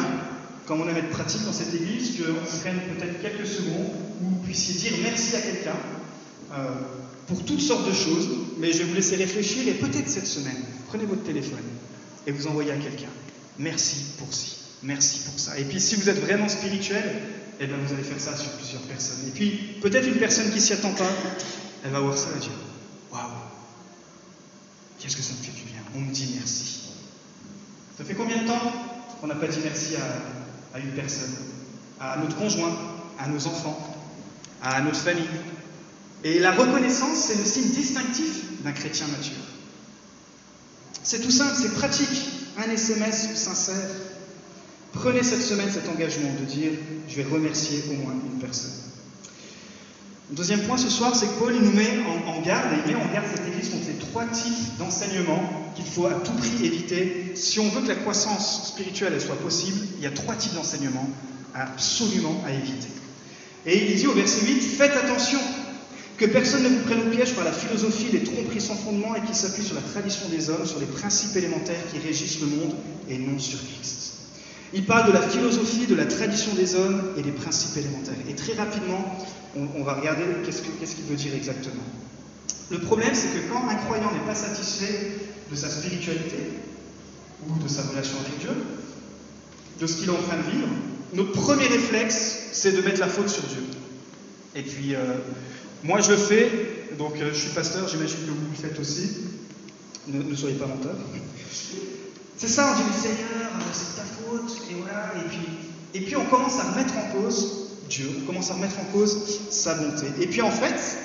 comme 0.67 0.81
on 0.81 0.89
aime 0.89 0.97
être 0.97 1.11
pratique 1.11 1.45
dans 1.45 1.53
cette 1.53 1.75
église, 1.75 2.19
qu'on 2.19 2.59
prenne 2.61 2.81
peut-être 2.97 3.21
quelques 3.23 3.47
secondes 3.47 3.91
où 4.21 4.25
vous 4.25 4.43
puissiez 4.43 4.75
dire 4.75 4.99
merci 5.03 5.37
à 5.37 5.41
quelqu'un 5.41 5.77
euh, 6.53 6.69
pour 7.27 7.45
toutes 7.45 7.61
sortes 7.61 7.87
de 7.87 7.95
choses, 7.95 8.29
mais 8.59 8.73
je 8.73 8.79
vais 8.79 8.85
vous 8.85 8.95
laisser 8.95 9.17
réfléchir 9.17 9.69
et 9.69 9.75
peut-être 9.75 10.09
cette 10.09 10.27
semaine, 10.27 10.63
prenez 10.89 11.05
votre 11.05 11.23
téléphone 11.23 11.63
et 12.27 12.33
vous 12.33 12.47
envoyez 12.47 12.73
à 12.73 12.77
quelqu'un. 12.77 13.09
Merci 13.59 13.97
pour 14.19 14.33
ci, 14.33 14.57
merci 14.83 15.21
pour 15.21 15.39
ça. 15.39 15.59
Et 15.59 15.65
puis 15.65 15.81
si 15.81 15.97
vous 15.97 16.09
êtes 16.09 16.21
vraiment 16.21 16.49
spirituel, 16.49 17.05
eh 17.61 17.67
bien 17.67 17.77
vous 17.77 17.93
allez 17.93 18.03
faire 18.03 18.21
ça 18.21 18.37
sur 18.37 18.51
plusieurs 18.53 18.83
personnes. 18.83 19.27
Et 19.29 19.31
puis 19.31 19.77
peut-être 19.81 20.07
une 20.07 20.19
personne 20.19 20.51
qui 20.51 20.61
s'y 20.61 20.73
attend 20.73 20.93
pas, 20.93 21.11
elle 21.85 21.91
va 21.91 22.01
voir 22.01 22.17
ça 22.17 22.29
et 22.37 22.41
dire 22.41 22.51
Waouh, 23.13 23.23
qu'est-ce 24.99 25.17
que 25.17 25.23
ça 25.23 25.33
me 25.33 25.45
fait 25.45 25.53
du 25.53 25.65
bien 25.65 25.81
On 25.95 26.01
me 26.01 26.13
dit 26.13 26.35
merci. 26.39 26.81
Ça 27.99 28.05
fait 28.05 28.15
combien 28.15 28.43
de 28.43 28.47
temps 28.47 28.73
qu'on 29.21 29.27
n'a 29.27 29.35
pas 29.35 29.47
dit 29.49 29.61
merci 29.63 29.97
à, 29.97 30.77
à 30.77 30.81
une 30.81 30.93
personne? 30.93 31.35
À 32.01 32.17
notre 32.17 32.37
conjoint, 32.37 32.77
à 33.19 33.29
nos 33.29 33.47
enfants, 33.47 33.97
à 34.63 34.81
notre 34.81 34.99
famille. 34.99 35.29
Et 36.25 36.39
la 36.39 36.53
reconnaissance, 36.53 37.19
c'est 37.19 37.37
le 37.37 37.45
signe 37.45 37.71
distinctif 37.71 38.63
d'un 38.63 38.73
chrétien 38.73 39.07
mature. 39.09 39.35
C'est 41.03 41.21
tout 41.21 41.31
simple, 41.31 41.55
c'est 41.61 41.75
pratique. 41.75 42.29
Un 42.59 42.71
SMS 42.71 43.35
sincère. 43.35 43.89
Prenez 44.93 45.23
cette 45.23 45.43
semaine 45.43 45.71
cet 45.73 45.89
engagement 45.89 46.31
de 46.39 46.45
dire 46.45 46.73
je 47.09 47.17
vais 47.17 47.25
remercier 47.25 47.83
au 47.91 47.95
moins 47.95 48.13
une 48.13 48.39
personne. 48.39 48.73
Le 50.31 50.37
deuxième 50.37 50.63
point 50.63 50.79
ce 50.79 50.89
soir, 50.89 51.15
c'est 51.15 51.27
que 51.27 51.39
Paul 51.39 51.55
nous 51.55 51.73
met 51.73 51.99
en, 52.27 52.41
garde, 52.41 52.73
et 52.73 52.77
il 52.87 52.95
met 52.95 53.03
en 53.03 53.13
garde 53.13 53.27
cette 53.35 53.47
église 53.47 53.71
contre 53.71 53.87
les 53.89 53.99
trois 53.99 54.25
types 54.27 54.79
d'enseignements 54.79 55.73
qu'il 55.75 55.85
faut 55.85 56.07
à 56.07 56.15
tout 56.15 56.33
prix 56.33 56.65
éviter. 56.65 57.33
Si 57.35 57.59
on 57.59 57.69
veut 57.69 57.83
que 57.83 57.89
la 57.89 57.97
croissance 57.97 58.69
spirituelle 58.69 59.13
elle 59.15 59.21
soit 59.21 59.37
possible, 59.37 59.79
il 59.99 60.05
y 60.05 60.07
a 60.07 60.11
trois 60.11 60.35
types 60.35 60.55
d'enseignements 60.55 61.09
absolument 61.55 62.43
à 62.47 62.53
éviter. 62.53 62.89
Et 63.67 63.93
il 63.93 63.97
dit 63.97 64.07
au 64.07 64.13
verset 64.13 64.47
8, 64.47 64.61
faites 64.61 64.97
attention 64.97 65.39
que 66.23 66.29
personne 66.29 66.63
ne 66.63 66.69
vous 66.69 66.85
prenne 66.85 67.01
au 67.01 67.11
piège 67.11 67.35
par 67.35 67.45
la 67.45 67.51
philosophie, 67.51 68.07
les 68.13 68.23
tromperies 68.23 68.61
sans 68.61 68.77
fondement 68.77 69.17
et 69.17 69.21
qui 69.23 69.35
s'appuient 69.35 69.65
sur 69.65 69.75
la 69.75 69.81
tradition 69.81 70.29
des 70.29 70.51
hommes, 70.51 70.65
sur 70.65 70.79
les 70.79 70.87
principes 70.87 71.35
élémentaires 71.35 71.83
qui 71.93 71.99
régissent 71.99 72.41
le 72.41 72.47
monde 72.47 72.77
et 73.09 73.19
non 73.19 73.41
sur 73.41 73.59
Christ. 73.59 74.13
Il 74.73 74.87
parle 74.87 75.09
de 75.09 75.13
la 75.13 75.21
philosophie, 75.21 75.87
de 75.87 75.97
la 75.97 76.07
tradition 76.07 76.55
des 76.55 76.77
hommes 76.77 77.03
et 77.17 77.23
des 77.23 77.33
principes 77.33 77.77
élémentaires. 77.77 78.15
Et 78.31 78.35
très 78.37 78.55
rapidement, 78.55 79.19
on, 79.57 79.83
va 79.83 79.95
regarder 79.95 80.23
qu'est-ce 80.45 80.63
qu'il 80.63 81.05
qu 81.05 81.11
veut 81.11 81.17
dire 81.17 81.35
exactement. 81.35 81.83
Le 82.71 82.79
problème, 82.79 83.15
c'est 83.15 83.29
que 83.29 83.53
quand 83.53 83.69
un 83.69 83.75
croyant 83.75 84.13
n'est 84.13 84.25
pas 84.27 84.37
satisfait 84.37 85.19
de 85.51 85.57
sa 85.57 85.69
spiritualité 85.69 86.39
ou 87.49 87.61
de 87.61 87.69
sa 87.69 87.83
relation 87.83 88.17
avec 88.25 88.39
Dieu, 88.39 88.55
de 89.81 89.87
ce 89.89 89.97
qu'il 89.97 90.07
est 90.07 90.13
en 90.13 90.23
train 90.23 90.37
de 90.37 90.51
vivre, 90.53 90.69
notre 91.15 91.33
premier 91.33 91.67
réflexe, 91.67 92.51
c'est 92.53 92.73
de 92.73 92.81
mettre 92.81 93.01
la 93.01 93.09
faute 93.09 93.29
sur 93.29 93.43
Dieu. 93.43 93.65
Et 94.55 94.63
puis, 94.63 94.95
euh, 94.95 95.15
moi 95.83 96.01
je 96.01 96.11
le 96.11 96.17
fais, 96.17 96.51
donc 96.99 97.17
euh, 97.17 97.31
je 97.33 97.39
suis 97.39 97.51
pasteur, 97.51 97.89
j'imagine 97.89 98.19
que 98.19 98.31
vous 98.31 98.51
le 98.51 98.69
faites 98.69 98.79
aussi. 98.79 99.11
Ne, 100.09 100.35
soyez 100.35 100.57
pas 100.57 100.67
menteur. 100.67 100.97
C'est 102.37 102.49
ça, 102.49 102.75
on 102.75 102.93
dit, 102.93 102.99
Seigneur, 102.99 103.51
euh, 103.55 103.63
c'est 103.73 103.97
ta 103.97 104.03
faute, 104.03 104.63
et 104.71 104.75
voilà, 104.75 105.13
et 105.17 105.29
puis, 105.29 105.49
et 105.95 106.01
puis 106.01 106.17
on 106.17 106.25
commence 106.25 106.59
à 106.59 106.71
remettre 106.73 106.95
en 106.97 107.21
cause 107.21 107.63
Dieu, 107.89 108.09
on 108.23 108.27
commence 108.27 108.51
à 108.51 108.55
remettre 108.55 108.81
en 108.81 108.85
cause 108.85 109.41
sa 109.51 109.75
bonté. 109.75 110.07
Et 110.21 110.27
puis 110.27 110.41
en 110.41 110.51
fait, 110.51 110.99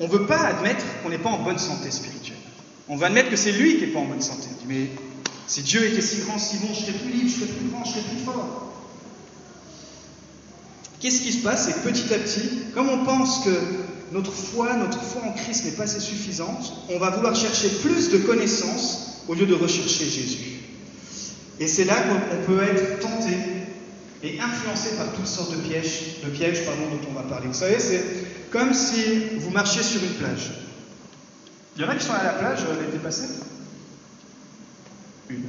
on 0.00 0.08
ne 0.08 0.12
veut 0.12 0.26
pas 0.26 0.40
admettre 0.40 0.84
qu'on 1.02 1.10
n'est 1.10 1.18
pas 1.18 1.30
en 1.30 1.42
bonne 1.42 1.58
santé 1.58 1.90
spirituelle. 1.90 2.36
On 2.88 2.96
veut 2.96 3.06
admettre 3.06 3.30
que 3.30 3.36
c'est 3.36 3.52
lui 3.52 3.76
qui 3.76 3.86
n'est 3.86 3.92
pas 3.92 4.00
en 4.00 4.06
bonne 4.06 4.20
santé. 4.20 4.48
On 4.50 4.66
dit, 4.66 4.66
mais 4.66 4.90
si 5.46 5.62
Dieu 5.62 5.84
était 5.84 6.00
si 6.00 6.22
grand, 6.22 6.38
si 6.38 6.56
bon, 6.56 6.68
je 6.74 6.80
serais 6.80 6.92
plus 6.92 7.12
libre, 7.12 7.28
je 7.28 7.34
serais 7.34 7.52
plus 7.52 7.68
grand, 7.68 7.84
je 7.84 7.90
serais 7.90 8.02
plus 8.02 8.24
fort. 8.24 8.72
Qu'est-ce 10.98 11.22
qui 11.22 11.32
se 11.32 11.42
passe? 11.42 11.66
C'est 11.66 11.74
que 11.74 11.88
petit 11.88 12.12
à 12.12 12.18
petit, 12.18 12.50
comme 12.74 12.88
on 12.88 13.04
pense 13.04 13.44
que 13.44 13.50
notre 14.12 14.32
foi, 14.32 14.74
notre 14.76 15.00
foi 15.02 15.22
en 15.22 15.32
Christ 15.32 15.64
n'est 15.64 15.72
pas 15.72 15.84
assez 15.84 16.00
suffisante, 16.00 16.72
on 16.88 16.98
va 16.98 17.10
vouloir 17.10 17.34
chercher 17.34 17.68
plus 17.68 18.10
de 18.10 18.18
connaissances 18.18 19.22
au 19.28 19.34
lieu 19.34 19.46
de 19.46 19.54
rechercher 19.54 20.04
Jésus. 20.04 20.60
Et 21.60 21.68
c'est 21.68 21.84
là 21.84 21.94
qu'on 21.94 22.52
peut 22.52 22.62
être 22.62 23.00
tenté 23.00 23.36
et 24.22 24.40
influencé 24.40 24.96
par 24.96 25.12
toutes 25.12 25.26
sortes 25.26 25.52
de 25.52 25.60
pièges, 25.60 26.22
de 26.24 26.30
pièges 26.30 26.64
pardon, 26.64 26.82
dont 26.90 27.08
on 27.10 27.14
va 27.14 27.22
parler. 27.22 27.46
Vous 27.46 27.54
savez, 27.54 27.78
c'est 27.78 28.02
comme 28.50 28.74
si 28.74 29.02
vous 29.38 29.50
marchiez 29.50 29.82
sur 29.82 30.02
une 30.02 30.14
plage. 30.14 30.50
Il 31.76 31.82
y 31.82 31.84
en 31.84 31.88
a 31.88 31.94
qui 31.94 32.04
sont 32.04 32.12
à 32.12 32.24
la 32.24 32.32
plage 32.32 32.60
euh, 32.60 32.84
l'été 32.84 32.98
passé? 32.98 33.24
Une, 35.28 35.44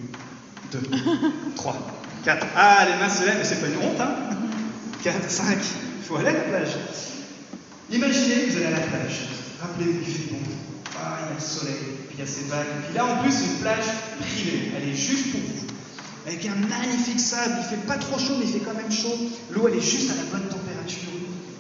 deux, 0.72 0.82
trois, 1.56 1.75
quatre. 2.24 2.46
Ah, 2.56 2.86
les 2.86 3.00
mains 3.00 3.10
se 3.10 3.25
lèvent, 3.25 3.38
mais 3.39 3.44
c'est 3.44 3.60
pas 3.60 3.68
une 3.68 3.77
honte, 3.77 4.00
hein 4.00 4.15
4, 5.03 5.30
5, 5.30 5.58
il 5.58 6.06
faut 6.06 6.15
aller 6.18 6.30
à 6.30 6.34
la 6.34 6.39
plage. 6.39 6.70
Imaginez, 7.92 8.46
vous 8.48 8.58
allez 8.58 8.66
à 8.68 8.72
la 8.72 8.88
plage. 8.88 9.28
Rappelez-vous, 9.62 10.00
il 10.00 10.14
fait 10.14 10.32
bon. 10.32 10.40
Ah, 10.98 11.20
il 11.22 11.28
y 11.28 11.32
a 11.32 11.34
le 11.36 11.42
soleil, 11.42 11.76
puis 12.08 12.16
il 12.16 12.20
y 12.20 12.24
a 12.24 12.26
ces 12.26 12.46
vagues. 12.46 12.68
Puis 12.88 12.96
là, 12.96 13.06
en 13.06 13.22
plus, 13.22 13.34
une 13.34 13.60
plage 13.60 13.86
privée. 14.20 14.72
Elle 14.78 14.90
est 14.90 14.96
juste 14.96 15.32
pour 15.32 15.42
vous. 15.42 15.68
Avec 16.26 16.46
un 16.46 16.56
magnifique 16.56 17.20
sable. 17.20 17.56
Il 17.60 17.78
fait 17.78 17.86
pas 17.86 17.98
trop 17.98 18.18
chaud, 18.18 18.36
mais 18.40 18.46
il 18.46 18.54
fait 18.54 18.66
quand 18.66 18.76
même 18.76 18.92
chaud. 18.92 19.16
L'eau, 19.52 19.68
elle 19.68 19.78
est 19.78 19.82
juste 19.82 20.10
à 20.12 20.16
la 20.16 20.24
bonne 20.32 20.48
température. 20.48 21.10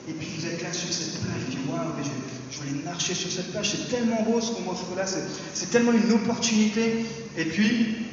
Et 0.07 0.13
puis 0.13 0.27
vous 0.37 0.45
êtes 0.45 0.61
là 0.61 0.71
sur 0.71 0.91
cette 0.91 1.19
plage. 1.21 1.43
Puis 1.49 1.59
waouh, 1.67 1.91
je, 1.99 2.55
je 2.55 2.63
vais 2.63 2.69
aller 2.69 2.83
marcher 2.83 3.13
sur 3.13 3.29
cette 3.29 3.51
plage. 3.51 3.71
C'est 3.71 3.89
tellement 3.89 4.23
beau 4.23 4.39
ce 4.39 4.51
qu'on 4.51 4.61
m'offre 4.61 4.95
là. 4.95 5.05
C'est 5.05 5.69
tellement 5.69 5.91
une 5.91 6.11
opportunité. 6.13 7.05
Et 7.37 7.45
puis, 7.45 8.07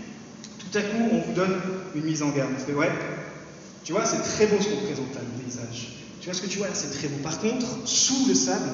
tout 0.58 0.76
à 0.76 0.82
coup, 0.82 1.08
on 1.12 1.20
vous 1.20 1.32
donne 1.34 1.60
une 1.94 2.04
mise 2.04 2.22
en 2.22 2.30
garde. 2.30 2.50
Vous 2.58 2.64
faites, 2.64 2.74
ouais, 2.74 2.90
tu 3.84 3.92
vois, 3.92 4.04
c'est 4.04 4.22
très 4.22 4.46
beau 4.46 4.56
ce 4.60 4.68
qu'on 4.68 4.84
présente 4.86 5.14
là, 5.14 5.20
le 5.22 5.42
paysage. 5.42 6.07
Tu 6.20 6.26
vois 6.26 6.34
ce 6.34 6.42
que 6.42 6.46
tu 6.46 6.58
vois? 6.58 6.68
Là, 6.68 6.74
c'est 6.74 6.90
très 6.90 7.08
beau. 7.08 7.22
Par 7.22 7.38
contre, 7.38 7.66
sous 7.84 8.26
le 8.26 8.34
sable, 8.34 8.70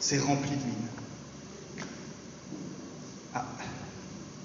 c'est 0.00 0.18
rempli 0.18 0.50
de 0.50 0.56
mines. 0.56 0.88
Ah. 3.34 3.46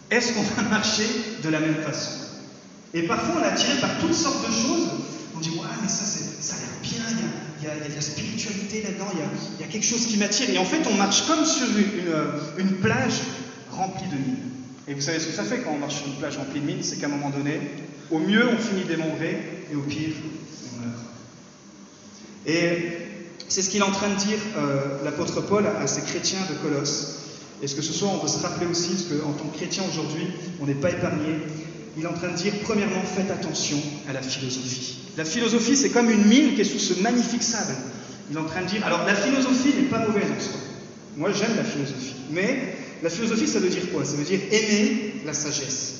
Est-ce 0.09 0.33
qu'on 0.33 0.41
va 0.41 0.61
marcher 0.69 1.07
de 1.43 1.49
la 1.49 1.59
même 1.59 1.75
façon? 1.83 2.11
Et 2.93 3.03
parfois, 3.03 3.35
on 3.39 3.43
est 3.43 3.47
attiré 3.47 3.79
par 3.79 3.99
toutes 3.99 4.13
sortes 4.13 4.47
de 4.47 4.53
choses. 4.53 4.89
On 5.35 5.39
dit, 5.39 5.49
ouais, 5.49 5.67
mais 5.81 5.87
ça, 5.87 6.05
ça 6.05 6.55
a 6.55 6.59
l'air 6.59 6.79
bien, 6.81 7.03
il 7.61 7.67
y, 7.67 7.69
a, 7.69 7.89
de 7.89 7.93
la 7.93 8.01
spiritualité 8.01 8.81
là-dedans, 8.81 9.07
il, 9.13 9.61
y, 9.61 9.63
a, 9.63 9.71
quelque 9.71 9.85
chose 9.85 10.07
qui 10.07 10.17
m'attire. 10.17 10.49
Et 10.49 10.57
en 10.57 10.65
fait, 10.65 10.81
on 10.89 10.95
marche 10.95 11.27
comme 11.27 11.45
sur 11.45 11.67
une, 11.67 11.83
une, 12.57 12.69
une 12.69 12.75
plage 12.77 13.21
remplie 13.71 14.07
de 14.07 14.15
mines. 14.15 14.49
Et 14.87 14.95
vous 14.95 15.01
savez 15.01 15.19
ce 15.19 15.27
que 15.27 15.33
ça 15.33 15.43
fait 15.43 15.59
quand 15.59 15.71
on 15.71 15.77
marche 15.77 15.97
sur 15.97 16.07
une 16.07 16.15
plage 16.15 16.37
remplie 16.37 16.61
de 16.61 16.65
mines? 16.65 16.83
C'est 16.83 16.99
qu'à 16.99 17.05
un 17.05 17.09
moment 17.09 17.29
donné, 17.29 17.59
au 18.09 18.19
mieux, 18.19 18.47
on 18.49 18.57
finit 18.57 18.85
démembré, 18.85 19.65
et 19.71 19.75
au 19.75 19.81
pire. 19.81 20.15
Et 22.45 22.77
c'est 23.47 23.61
ce 23.61 23.69
qu'il 23.69 23.81
est 23.81 23.85
en 23.85 23.91
train 23.91 24.09
de 24.09 24.15
dire 24.15 24.37
euh, 24.57 25.03
l'apôtre 25.03 25.41
Paul 25.41 25.65
à, 25.65 25.87
ces 25.87 26.01
chrétiens 26.01 26.39
de 26.49 26.55
Colosse. 26.55 27.15
Et 27.61 27.67
ce 27.67 27.75
que 27.75 27.81
ce 27.81 27.93
soir, 27.93 28.11
on 28.13 28.17
veut 28.19 28.27
se 28.27 28.41
rappeler 28.41 28.67
aussi, 28.67 28.89
parce 28.89 29.21
qu'en 29.21 29.33
tant 29.33 29.45
que 29.49 29.57
chrétien 29.57 29.83
aujourd'hui, 29.91 30.27
on 30.61 30.65
n'est 30.65 30.75
pas 30.75 30.91
épargné? 30.91 31.35
Il 31.97 32.03
est 32.03 32.07
en 32.07 32.13
train 32.13 32.29
de 32.29 32.37
dire, 32.37 32.53
premièrement, 32.63 33.01
faites 33.03 33.29
attention 33.31 33.77
à 34.07 34.13
la 34.13 34.21
philosophie. 34.21 34.99
La 35.17 35.25
philosophie, 35.25 35.75
c'est 35.75 35.89
comme 35.89 36.09
une 36.09 36.25
mine 36.25 36.55
qui 36.55 36.61
est 36.61 36.65
sous 36.65 36.79
ce 36.79 37.01
magnifique 37.01 37.43
sable. 37.43 37.73
Il 38.29 38.37
est 38.37 38.39
en 38.39 38.45
train 38.45 38.61
de 38.61 38.67
dire, 38.67 38.85
alors 38.85 39.05
la 39.05 39.15
philosophie 39.15 39.73
n'est 39.75 39.89
pas 39.89 39.99
mauvaise 39.99 40.29
en 40.37 40.39
soi. 40.39 40.59
Moi, 41.17 41.31
j'aime 41.33 41.55
la 41.57 41.63
philosophie. 41.63 42.15
Mais 42.31 42.75
la 43.03 43.09
philosophie, 43.09 43.47
ça 43.47 43.59
veut 43.59 43.69
dire 43.69 43.91
quoi? 43.91 44.05
Ça 44.05 44.15
veut 44.15 44.23
dire 44.23 44.39
aimer 44.51 45.15
la 45.25 45.33
sagesse. 45.33 45.95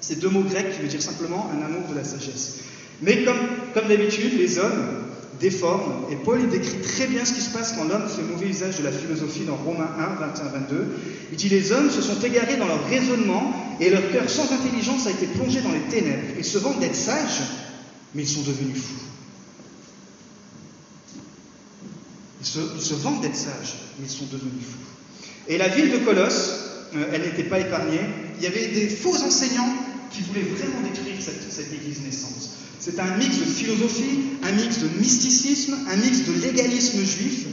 C'est 0.00 0.18
deux 0.18 0.28
mots 0.28 0.42
grecs 0.42 0.72
qui 0.72 0.80
veulent 0.80 0.88
dire 0.88 1.02
simplement 1.02 1.50
un 1.54 1.64
amour 1.64 1.88
de 1.88 1.94
la 1.94 2.04
sagesse. 2.04 2.58
Mais 3.00 3.24
comme 3.24 3.88
d'habitude, 3.88 4.36
les 4.36 4.58
hommes 4.58 4.95
déforment, 5.40 6.10
et 6.10 6.16
Paul 6.16 6.48
décrit 6.48 6.80
très 6.80 7.06
bien 7.06 7.24
ce 7.24 7.32
qui 7.32 7.40
se 7.40 7.50
passe 7.50 7.72
quand 7.72 7.84
l'homme 7.84 8.08
fait 8.08 8.22
mauvais 8.22 8.48
usage 8.48 8.78
de 8.78 8.84
la 8.84 8.92
philosophie 8.92 9.44
dans 9.44 9.56
Romains 9.56 9.90
1, 9.98 10.26
21, 10.26 10.44
22. 10.60 10.86
Il 11.32 11.36
dit 11.36 11.48
Les 11.48 11.72
hommes 11.72 11.90
se 11.90 12.02
sont 12.02 12.20
égarés 12.20 12.56
dans 12.56 12.66
leur 12.66 12.84
raisonnement, 12.88 13.52
et 13.80 13.90
leur 13.90 14.10
cœur 14.10 14.28
sans 14.28 14.50
intelligence 14.52 15.06
a 15.06 15.10
été 15.10 15.26
plongé 15.26 15.60
dans 15.60 15.72
les 15.72 15.80
ténèbres. 15.80 16.34
Ils 16.38 16.44
se 16.44 16.58
vantent 16.58 16.80
d'être 16.80 16.94
sages, 16.94 17.42
mais 18.14 18.22
ils 18.22 18.28
sont 18.28 18.42
devenus 18.42 18.78
fous. 18.78 19.02
Ils 22.40 22.46
se, 22.46 22.60
ils 22.60 22.96
vantent 23.02 23.20
d'être 23.20 23.36
sages, 23.36 23.74
mais 23.98 24.06
ils 24.06 24.10
sont 24.10 24.26
devenus 24.26 24.64
fous. 24.64 25.32
Et 25.48 25.58
la 25.58 25.68
ville 25.68 25.90
de 25.90 25.98
Colosse, 25.98 26.52
euh, 26.94 27.10
elle 27.12 27.22
n'était 27.22 27.44
pas 27.44 27.60
épargnée. 27.60 28.00
Il 28.38 28.44
y 28.44 28.46
avait 28.46 28.68
des 28.68 28.88
faux 28.88 29.16
enseignants 29.22 29.72
qui 30.10 30.22
voulaient 30.22 30.42
vraiment 30.42 30.80
détruire 30.80 31.16
cette 31.20 31.72
église 31.72 32.00
naissante. 32.02 32.50
C'est 32.86 33.00
un 33.00 33.16
mix 33.16 33.38
de 33.40 33.44
philosophie, 33.46 34.20
un 34.44 34.52
mix 34.52 34.78
de 34.78 34.86
mysticisme, 35.00 35.74
un 35.90 35.96
mix 35.96 36.20
de 36.20 36.34
légalisme 36.34 37.04
juif. 37.04 37.46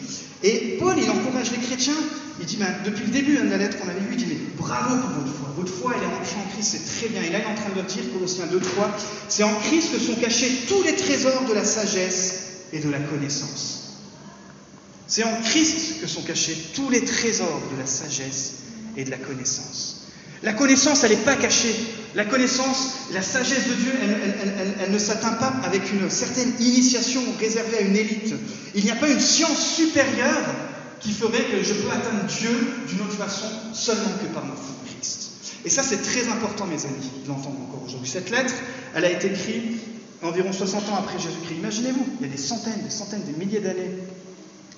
Et 0.43 0.77
Paul, 0.77 0.93
il 1.01 1.09
encourage 1.09 1.49
les 1.49 1.57
chrétiens. 1.57 1.97
Il 2.39 2.45
dit, 2.45 2.57
ben, 2.57 2.67
depuis 2.85 3.05
le 3.05 3.11
début 3.11 3.37
hein, 3.39 3.45
de 3.45 3.49
la 3.49 3.57
lettre 3.57 3.79
qu'on 3.79 3.89
avait 3.89 3.99
vue, 4.01 4.11
il 4.11 4.17
dit, 4.17 4.27
mais 4.29 4.37
bravo 4.55 4.95
pour 4.95 5.23
votre 5.23 5.33
foi. 5.33 5.53
Votre 5.57 5.73
foi, 5.73 5.93
elle 5.97 6.03
est 6.03 6.15
ancrée 6.21 6.35
en 6.37 6.53
Christ, 6.53 6.77
c'est 6.77 6.99
très 6.99 7.07
bien. 7.07 7.23
Et 7.23 7.31
là, 7.31 7.39
il 7.39 7.45
est 7.45 7.51
en 7.51 7.55
train 7.55 7.71
de 7.75 7.81
dire, 7.81 8.13
Colossiens 8.13 8.45
2, 8.45 8.59
3, 8.59 8.95
c'est 9.27 9.41
en 9.41 9.55
Christ 9.61 9.93
que 9.93 9.97
sont 9.97 10.21
cachés 10.21 10.51
tous 10.67 10.83
les 10.83 10.95
trésors 10.95 11.45
de 11.49 11.53
la 11.53 11.65
sagesse 11.65 12.41
et 12.71 12.77
de 12.77 12.91
la 12.91 12.99
connaissance. 12.99 13.97
C'est 15.07 15.23
en 15.23 15.41
Christ 15.41 15.99
que 15.99 16.05
sont 16.05 16.21
cachés 16.21 16.57
tous 16.75 16.91
les 16.91 17.03
trésors 17.03 17.61
de 17.73 17.79
la 17.79 17.87
sagesse 17.87 18.51
et 18.97 19.03
de 19.03 19.09
la 19.09 19.17
connaissance. 19.17 20.02
La 20.43 20.51
connaissance, 20.51 21.03
elle 21.03 21.11
n'est 21.11 21.23
pas 21.23 21.35
cachée. 21.35 21.73
La 22.15 22.25
connaissance, 22.25 23.07
la 23.13 23.21
sagesse 23.21 23.67
de 23.69 23.73
Dieu, 23.73 23.91
elle, 24.81 24.91
ne 24.91 24.97
s'atteint 24.99 25.33
pas 25.33 25.53
avec 25.63 25.91
une 25.91 26.09
certaine 26.09 26.53
initiation 26.59 27.21
réservée 27.39 27.77
à 27.77 27.81
une 27.81 27.95
élite. 27.95 28.35
Il 28.75 28.83
n'y 28.83 28.91
a 28.91 28.95
pas 28.95 29.09
une 29.09 29.21
science 29.21 29.75
supérieure 29.75 30.43
qui 30.99 31.11
ferait 31.11 31.45
que 31.45 31.63
je 31.63 31.73
peux 31.73 31.89
atteindre 31.89 32.25
Dieu 32.25 32.51
d'une 32.87 33.01
autre 33.01 33.13
façon 33.13 33.47
seulement 33.73 34.11
que 34.21 34.27
par 34.33 34.43
foi 34.43 34.53
en 34.53 34.85
Christ. 34.85 35.31
Et 35.65 35.69
ça, 35.69 35.81
c'est 35.81 36.01
très 36.01 36.27
important, 36.27 36.65
mes 36.65 36.85
amis, 36.85 37.09
de 37.23 37.29
l'entendre 37.29 37.61
encore 37.61 37.83
aujourd'hui. 37.85 38.09
Cette 38.09 38.29
lettre, 38.29 38.53
elle 38.95 39.05
a 39.05 39.11
été 39.11 39.27
écrite 39.27 39.79
environ 40.21 40.51
60 40.51 40.89
ans 40.89 40.97
après 40.99 41.19
Jésus-Christ. 41.19 41.55
Imaginez-vous, 41.57 42.05
il 42.19 42.27
y 42.27 42.29
a 42.29 42.31
des 42.31 42.41
centaines, 42.41 42.81
des 42.83 42.89
centaines, 42.89 43.23
des 43.23 43.33
milliers 43.33 43.59
d'années, 43.59 43.91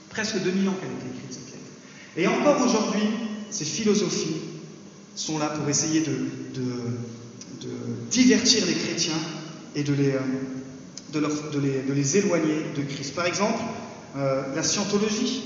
presque 0.10 0.38
2000 0.38 0.70
ans 0.70 0.74
qu'elle 0.80 0.90
a 0.90 0.94
été 0.94 1.18
écrite, 1.18 1.34
cette 1.34 1.54
lettre. 1.54 2.18
Et 2.18 2.28
encore 2.28 2.62
aujourd'hui, 2.62 3.10
ces 3.50 3.66
philosophies 3.66 4.55
sont 5.16 5.38
là 5.40 5.48
pour 5.48 5.68
essayer 5.70 6.02
de, 6.02 6.12
de, 6.54 6.66
de 7.62 7.70
divertir 8.12 8.66
les 8.66 8.74
chrétiens 8.74 9.14
et 9.76 9.84
de 9.84 9.94
les, 9.94 10.14
de, 11.14 11.20
leur, 11.20 11.32
les, 11.62 11.94
les, 11.94 12.18
éloigner 12.18 12.66
de 12.76 12.82
Christ. 12.82 13.16
Par 13.16 13.26
exemple, 13.26 13.60
euh, 14.18 14.44
la 14.56 14.64
scientologie. 14.64 15.44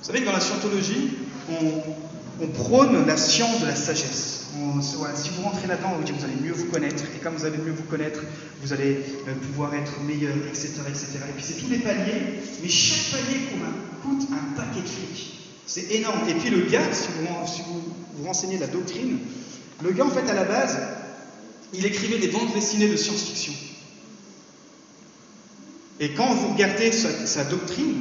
Vous 0.00 0.06
savez 0.06 0.20
que 0.20 0.26
dans 0.26 0.32
la 0.32 0.40
scientologie, 0.40 1.10
on, 1.48 2.48
prône 2.54 3.06
la 3.06 3.16
science 3.16 3.60
de 3.60 3.66
la 3.66 3.76
sagesse. 3.76 4.48
Si 4.80 5.30
vous 5.30 5.42
rentrez 5.42 5.66
là-dedans, 5.68 5.92
on 5.94 6.00
vous 6.00 6.24
allez 6.24 6.40
mieux 6.42 6.52
vous 6.52 6.64
connaître, 6.66 7.04
et 7.14 7.18
comme 7.22 7.34
vous 7.34 7.44
allez 7.44 7.58
mieux 7.58 7.72
vous 7.72 7.84
connaître, 7.84 8.20
vous 8.62 8.72
allez 8.72 9.04
euh, 9.28 9.34
pouvoir 9.46 9.74
être 9.74 10.00
meilleur, 10.02 10.34
etc. 10.48 10.70
etc. 10.88 11.18
Et 11.28 11.32
puis 11.36 11.44
c'est 11.44 11.60
tous 11.60 11.68
les 11.70 11.78
paliers, 11.78 12.40
mais 12.62 12.68
chaque 12.68 13.10
palier 13.10 13.40
coûte 14.02 14.28
un 14.32 14.56
paquet 14.56 14.80
de 14.80 14.88
fric. 14.88 15.39
C'est 15.70 15.92
énorme. 15.92 16.28
Et 16.28 16.34
puis 16.34 16.50
le 16.50 16.62
gars, 16.62 16.92
si 16.92 17.06
vous, 17.12 17.72
vous 17.72 17.94
vous 18.16 18.24
renseignez 18.26 18.58
la 18.58 18.66
doctrine, 18.66 19.18
le 19.84 19.92
gars, 19.92 20.04
en 20.04 20.10
fait, 20.10 20.28
à 20.28 20.34
la 20.34 20.42
base, 20.42 20.76
il 21.72 21.86
écrivait 21.86 22.18
des 22.18 22.26
bandes 22.26 22.52
dessinées 22.52 22.88
de 22.88 22.96
science-fiction. 22.96 23.52
Et 26.00 26.12
quand 26.14 26.34
vous 26.34 26.54
regardez 26.54 26.90
sa, 26.90 27.44
doctrine, 27.44 28.00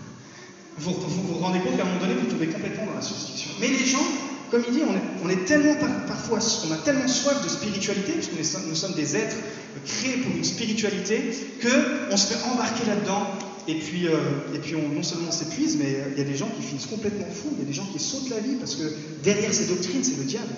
vous, 0.78 0.92
vous, 0.92 1.38
rendez 1.38 1.60
compte 1.60 1.78
qu'à 1.78 1.84
un 1.84 1.86
moment 1.86 2.00
donné, 2.00 2.12
vous 2.12 2.26
tombez 2.26 2.48
complètement 2.48 2.84
dans 2.84 2.96
la 2.96 3.00
science-fiction. 3.00 3.52
Mais 3.58 3.68
les 3.68 3.86
gens, 3.86 4.04
comme 4.50 4.64
il 4.68 4.74
dit, 4.74 4.82
on 5.24 5.30
est, 5.30 5.46
tellement 5.46 5.76
par, 5.76 6.04
parfois, 6.04 6.40
on 6.68 6.72
a 6.72 6.76
tellement 6.76 7.08
soif 7.08 7.42
de 7.42 7.48
spiritualité, 7.48 8.12
puisque 8.12 8.32
nous 8.34 8.68
nous 8.68 8.74
sommes 8.74 8.92
des 8.92 9.16
êtres 9.16 9.36
créés 9.86 10.18
pour 10.18 10.36
une 10.36 10.44
spiritualité, 10.44 11.30
qu'on 11.62 12.16
se 12.18 12.34
fait 12.34 12.44
embarquer 12.52 12.84
là-dedans 12.86 13.37
et 13.68 13.74
puis, 13.74 14.08
euh, 14.08 14.16
et 14.54 14.58
puis 14.58 14.74
on, 14.74 14.88
non 14.88 15.02
seulement 15.02 15.28
on 15.28 15.32
s'épuise, 15.32 15.76
mais 15.76 15.90
il 15.90 16.14
euh, 16.14 16.18
y 16.18 16.20
a 16.22 16.24
des 16.24 16.36
gens 16.36 16.48
qui 16.56 16.62
finissent 16.62 16.86
complètement 16.86 17.26
fous, 17.30 17.50
il 17.52 17.58
y 17.58 17.62
a 17.62 17.66
des 17.66 17.74
gens 17.74 17.86
qui 17.92 17.98
sautent 17.98 18.30
la 18.30 18.38
vie 18.38 18.54
parce 18.54 18.76
que 18.76 18.84
derrière 19.22 19.52
ces 19.52 19.66
doctrines, 19.66 20.02
c'est 20.02 20.16
le 20.16 20.24
diable. 20.24 20.54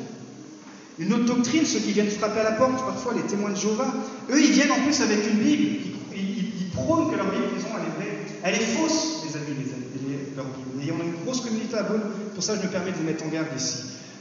Une 1.01 1.13
autre 1.15 1.25
doctrine, 1.25 1.67
ceux 1.67 1.81
qui 1.81 1.91
viennent 1.91 2.11
frapper 2.11 2.41
à 2.41 2.45
la 2.45 2.53
porte, 2.53 2.77
parfois 2.77 3.15
les 3.15 3.23
témoins 3.23 3.51
de 3.51 3.57
Jéhovah, 3.57 3.93
eux, 4.31 4.41
ils 4.41 4.53
viennent 4.53 4.71
en 4.71 4.81
plus 4.81 5.01
avec 5.01 5.19
une 5.29 5.41
Bible. 5.41 5.81
Ils, 6.15 6.21
ils, 6.21 6.71
prônent 6.73 7.11
que 7.11 7.17
leur 7.17 7.31
Bible 7.33 7.49
qu'ils 7.49 7.67
ont, 7.67 7.77
elle 7.77 7.89
est 7.89 7.97
vraie. 7.97 8.19
Elle 8.45 8.55
est 8.55 8.67
fausse, 8.77 9.25
les 9.27 9.37
amis, 9.37 9.59
les 9.59 9.73
amis, 9.73 10.19
leur 10.37 10.45
Bible. 10.45 10.87
Et 10.87 10.93
on 10.93 11.01
a 11.01 11.05
une 11.05 11.25
grosse 11.25 11.41
communauté 11.41 11.77
à 11.77 11.83
Beaune, 11.83 12.03
pour 12.35 12.45
ça 12.45 12.55
je 12.55 12.63
me 12.63 12.71
permets 12.71 12.93
de 12.93 12.97
vous 12.97 13.03
mettre 13.03 13.25
en 13.25 13.29
garde 13.29 13.49
ici. 13.57 13.79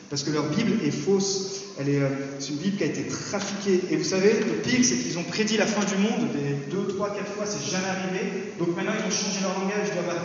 Parce 0.09 0.23
que 0.23 0.31
leur 0.31 0.49
Bible 0.49 0.83
est 0.83 0.91
fausse. 0.91 1.58
Elle 1.79 1.89
est, 1.89 2.01
euh, 2.01 2.09
c'est 2.39 2.49
une 2.49 2.57
Bible 2.57 2.77
qui 2.77 2.83
a 2.83 2.87
été 2.87 3.07
trafiquée. 3.07 3.79
Et 3.89 3.95
vous 3.95 4.03
savez, 4.03 4.33
le 4.33 4.61
pire, 4.61 4.83
c'est 4.83 4.95
qu'ils 4.95 5.17
ont 5.17 5.23
prédit 5.23 5.55
la 5.55 5.65
fin 5.65 5.85
du 5.85 5.95
monde 6.01 6.27
des 6.33 6.75
deux, 6.75 6.87
trois, 6.87 7.15
quatre 7.15 7.31
fois, 7.31 7.45
c'est 7.45 7.71
jamais 7.71 7.87
arrivé. 7.87 8.53
Donc 8.59 8.75
maintenant, 8.75 8.91
ils 8.99 9.07
ont 9.07 9.15
changé 9.15 9.39
leur 9.41 9.57
langage. 9.57 9.87
Ils 9.87 9.93
doivent 9.93 10.15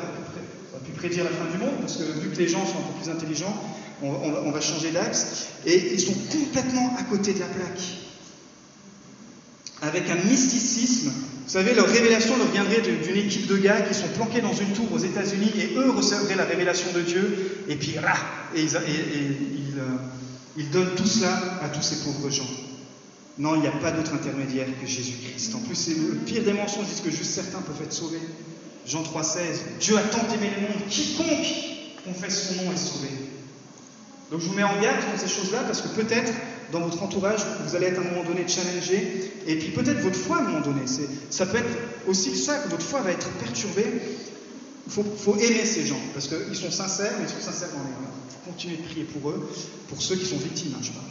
prédire 0.96 1.25
la 1.25 1.30
fin 1.30 1.50
du 1.50 1.58
monde, 1.58 1.80
parce 1.80 1.96
que 1.96 2.02
vu 2.20 2.30
que 2.30 2.38
les 2.38 2.49
gens 2.49 2.64
sont 2.64 2.78
un 2.78 2.92
peu 2.92 3.02
plus 3.02 3.11
intelligents, 3.11 3.54
on, 4.02 4.50
va 4.50 4.61
changer 4.61 4.90
d'axe. 4.90 5.49
Et 5.66 5.94
ils 5.94 6.00
sont 6.00 6.14
complètement 6.30 6.94
à 6.99 7.02
côté 7.04 7.32
de 7.32 7.40
la 7.40 7.46
plaque. 7.46 7.80
Avec 9.82 10.08
un 10.11 10.16
mysticisme. 10.28 11.11
Vous 11.11 11.50
savez, 11.50 11.75
leur 11.75 11.87
révélation 11.87 12.37
leur 12.38 12.50
viendrait 12.50 12.80
d'une 12.80 13.16
équipe 13.16 13.46
de 13.46 13.56
gars 13.58 13.82
qui 13.82 13.94
sont 13.94 14.08
planqués 14.16 14.40
dans 14.40 14.54
une 14.54 14.73
tour 14.73 14.90
aux 14.92 14.99
États-Unis 14.99 15.52
et 15.58 15.76
eux 15.76 15.90
recevraient 15.90 16.37
la 16.37 16.44
révélation 16.44 16.88
de 16.94 17.02
Dieu. 17.02 17.58
Et 17.68 17.76
puis, 17.76 17.99
rah, 17.99 18.16
et 18.56 18.62
ils, 18.62 18.70
ils, 18.70 19.80
ils 20.56 20.70
donnent 20.70 20.94
tout 20.94 21.06
cela 21.06 21.37
à 21.62 21.68
tous 21.68 21.82
ces 21.82 21.96
pauvres 22.04 22.30
gens. 22.30 22.49
Non, 23.38 23.56
il 23.56 23.62
n'y 23.62 23.66
a 23.66 23.73
pas 23.73 23.90
d'autre 23.90 24.14
intermédiaire 24.14 24.68
que 24.80 24.87
Jésus-Christ. 24.87 25.54
En 25.54 25.58
plus, 25.58 25.75
c'est 25.75 25.94
le 25.94 26.14
pire 26.25 26.44
des 26.44 26.52
mensonges, 26.52 26.87
puisque 26.87 27.11
juste 27.11 27.32
certains 27.32 27.61
peuvent 27.62 27.82
être 27.82 27.92
sauvés. 27.92 28.20
Jean 28.87 29.02
3,16 29.02 29.78
Dieu 29.80 29.96
a 29.96 30.02
tant 30.02 30.26
aimé 30.34 30.50
le 30.54 30.62
monde, 30.62 30.88
quiconque 30.88 31.46
confesse 32.04 32.49
son 32.49 32.62
nom 32.62 32.73
est 32.73 32.76
sauvé. 32.76 33.08
Donc 34.30 34.40
je 34.40 34.46
vous 34.46 34.54
mets 34.54 34.62
en 34.62 34.80
garde 34.80 35.04
contre 35.04 35.20
ces 35.20 35.28
choses-là, 35.28 35.62
parce 35.64 35.80
que 35.80 35.88
peut-être 35.88 36.32
dans 36.73 36.80
votre 36.80 37.02
entourage, 37.02 37.40
vous 37.66 37.76
allez 37.76 37.87
être 37.87 37.99
à 37.99 38.02
un 38.02 38.11
moment 38.11 38.25
donné 38.25 38.46
challengé, 38.46 39.32
et 39.46 39.56
puis 39.56 39.70
peut-être 39.70 40.00
votre 40.00 40.18
foi 40.18 40.37
à 40.37 40.40
un 40.40 40.42
moment 40.44 40.61
donné. 40.61 40.82
Ça 41.30 41.46
peut 41.46 41.58
être 41.58 41.78
aussi 42.06 42.37
ça, 42.37 42.58
que 42.58 42.68
votre 42.68 42.84
foi 42.84 43.00
va 43.00 43.11
être 43.11 43.28
perturbée. 43.32 43.87
Il 44.86 44.92
faut, 44.92 45.36
aimer 45.36 45.64
ces 45.64 45.86
gens, 45.86 46.00
parce 46.12 46.28
qu'ils 46.28 46.56
sont 46.56 46.70
sincères, 46.70 47.12
mais 47.18 47.24
ils 47.26 47.32
sont 47.32 47.40
sincères 47.40 47.70
dans 47.70 47.82
l'erreur. 47.82 48.12
Il 48.28 48.32
faut 48.32 48.50
continuer 48.50 48.76
de 48.76 48.82
prier 48.82 49.04
pour 49.04 49.30
eux, 49.30 49.50
pour 49.88 50.02
ceux 50.02 50.16
qui 50.16 50.26
sont 50.26 50.36
victimes, 50.36 50.74
hein, 50.76 50.82
je 50.82 50.90
parle. 50.90 51.06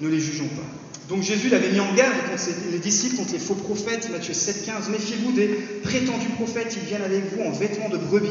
Ne 0.00 0.08
les 0.08 0.20
jugeons 0.20 0.48
pas. 0.48 1.08
Donc 1.08 1.22
Jésus 1.22 1.48
l'avait 1.48 1.70
mis 1.70 1.80
en 1.80 1.92
garde 1.94 2.16
contre 2.30 2.42
les 2.70 2.78
disciples, 2.78 3.16
contre 3.16 3.32
les 3.32 3.38
faux 3.38 3.54
prophètes, 3.54 4.08
Matthieu 4.10 4.32
7,15. 4.32 4.90
Méfiez-vous 4.90 5.32
des 5.32 5.48
prétendus 5.82 6.28
prophètes, 6.36 6.76
ils 6.80 6.86
viennent 6.86 7.02
avec 7.02 7.34
vous 7.34 7.42
en 7.42 7.50
vêtements 7.50 7.88
de 7.88 7.98
brebis, 7.98 8.28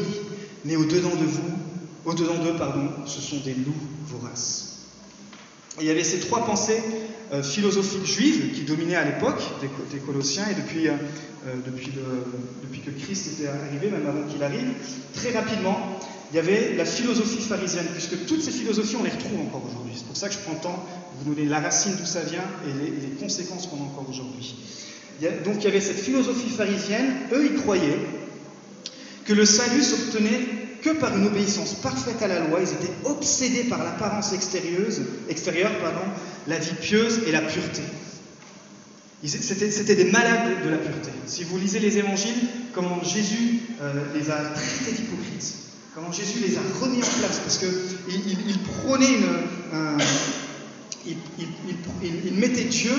mais 0.64 0.76
au-dedans 0.76 1.14
de 1.14 1.24
vous, 1.24 1.50
au-dedans 2.04 2.42
d'eux, 2.42 2.56
pardon, 2.56 2.88
ce 3.06 3.20
sont 3.20 3.38
des 3.38 3.54
loups 3.54 3.72
voraces. 4.06 4.70
Il 5.80 5.86
y 5.86 5.90
avait 5.90 6.04
ces 6.04 6.20
trois 6.20 6.44
pensées 6.44 6.82
euh, 7.32 7.42
philosophiques 7.42 8.06
juives 8.06 8.52
qui 8.54 8.62
dominaient 8.62 8.96
à 8.96 9.04
l'époque 9.04 9.42
des, 9.60 9.68
des, 9.92 10.04
Colossiens 10.04 10.44
et 10.50 10.54
depuis, 10.54 10.88
euh, 10.88 10.92
depuis, 11.66 11.92
le, 11.94 12.02
depuis, 12.62 12.80
que 12.80 12.90
Christ 12.90 13.26
était 13.32 13.48
arrivé, 13.48 13.90
même 13.90 14.06
avant 14.06 14.26
qu'il 14.26 14.42
arrive, 14.42 14.72
très 15.12 15.32
rapidement, 15.32 15.98
il 16.32 16.36
y 16.36 16.38
avait 16.38 16.74
la 16.74 16.84
philosophie 16.84 17.40
pharisienne, 17.40 17.86
puisque 17.92 18.26
toutes 18.26 18.42
ces 18.42 18.50
philosophies, 18.50 18.96
on 18.96 19.04
les 19.04 19.10
retrouve 19.10 19.40
encore 19.40 19.62
aujourd'hui. 19.70 19.92
C'est 19.96 20.06
pour 20.06 20.16
ça 20.16 20.28
que 20.28 20.34
je 20.34 20.40
prends 20.40 20.54
le 20.54 20.60
temps 20.60 20.84
de 21.18 21.24
vous 21.24 21.34
donner 21.34 21.48
la 21.48 21.60
racine 21.60 21.92
d'où 21.98 22.06
ça 22.06 22.22
vient 22.22 22.44
et 22.66 23.00
les, 23.00 23.08
conséquences 23.20 23.66
qu'on 23.66 23.76
a 23.76 23.84
encore 23.84 24.06
aujourd'hui. 24.08 24.56
Donc 25.44 25.56
il 25.58 25.64
y 25.64 25.66
avait 25.68 25.80
cette 25.80 26.00
philosophie 26.00 26.50
pharisienne, 26.50 27.14
eux 27.32 27.46
ils 27.52 27.60
croyaient 27.62 28.00
que 29.24 29.32
le 29.32 29.44
salut 29.44 29.82
s'obtenait 29.82 30.40
que 30.82 30.90
par 30.90 31.16
une 31.16 31.26
obéissance 31.26 31.74
parfaite 31.74 32.20
à 32.20 32.28
la 32.28 32.40
loi. 32.40 32.60
Ils 32.60 32.72
étaient 32.72 32.92
obsédés 33.04 33.64
par 33.64 33.82
l'apparence 33.82 34.32
extérieure, 34.32 35.78
pardon, 35.80 36.04
la 36.46 36.58
vie 36.58 36.74
pieuse 36.80 37.20
et 37.26 37.32
la 37.32 37.40
pureté. 37.40 37.82
C'était 39.26 39.94
des 39.94 40.10
malades 40.10 40.64
de 40.64 40.70
la 40.70 40.76
pureté. 40.76 41.10
Si 41.26 41.44
vous 41.44 41.58
lisez 41.58 41.78
les 41.78 41.96
évangiles, 41.96 42.34
comment 42.74 43.02
Jésus 43.02 43.60
euh, 43.80 43.92
les 44.14 44.30
a 44.30 44.36
traités 44.36 44.92
d'hypocrites, 44.92 45.54
comment 45.94 46.12
Jésus 46.12 46.40
les 46.46 46.56
a 46.58 46.60
remis 46.80 46.98
en 46.98 47.18
place, 47.18 47.38
parce 47.38 47.58
qu'il 47.58 47.68
il, 48.08 48.50
il, 48.50 48.58
prônait 48.58 49.14
une. 49.14 49.24
Un, 49.72 49.96
il, 51.06 52.34
mettait 52.34 52.64
Dieu, 52.64 52.92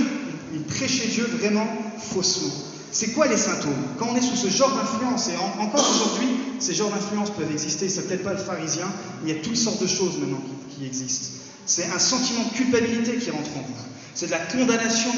il 0.54 0.62
prêchait 0.62 1.08
Dieu 1.08 1.28
vraiment 1.40 1.68
faussement. 2.00 2.54
C'est 2.92 3.12
quoi 3.12 3.28
les 3.28 3.38
symptômes? 3.38 3.74
Quand 4.00 4.08
on 4.12 4.16
est 4.16 4.22
sous 4.22 4.36
ce 4.36 4.48
genre 4.48 4.76
d'influence, 4.76 5.30
et 5.30 5.38
en, 5.38 5.62
encore 5.62 5.88
aujourd'hui, 5.88 6.28
ces 6.60 6.74
genres 6.74 6.90
d'influences 6.90 7.30
peuvent 7.32 7.52
exister, 7.52 7.88
c'est 7.88 8.08
peut-être 8.08 8.24
pas 8.24 8.34
le 8.34 8.40
pharisien, 8.40 8.88
il 9.24 9.30
y 9.30 9.32
a 9.32 9.42
toutes 9.42 9.58
sortes 9.58 9.82
de 9.82 9.88
choses 9.88 10.18
maintenant 10.18 10.42
qui 10.76 10.86
existent. 10.88 11.38
C'est 11.68 11.86
un 11.86 12.00
sentiment 12.00 12.46
de 12.52 12.58
culpabilité 12.58 13.18
qui 13.18 13.30
rentre 13.30 13.50
en 13.58 13.62
vous. 13.62 13.95
C'est 14.16 14.28
de 14.28 14.32
la 14.32 14.40
condamnation. 14.40 15.12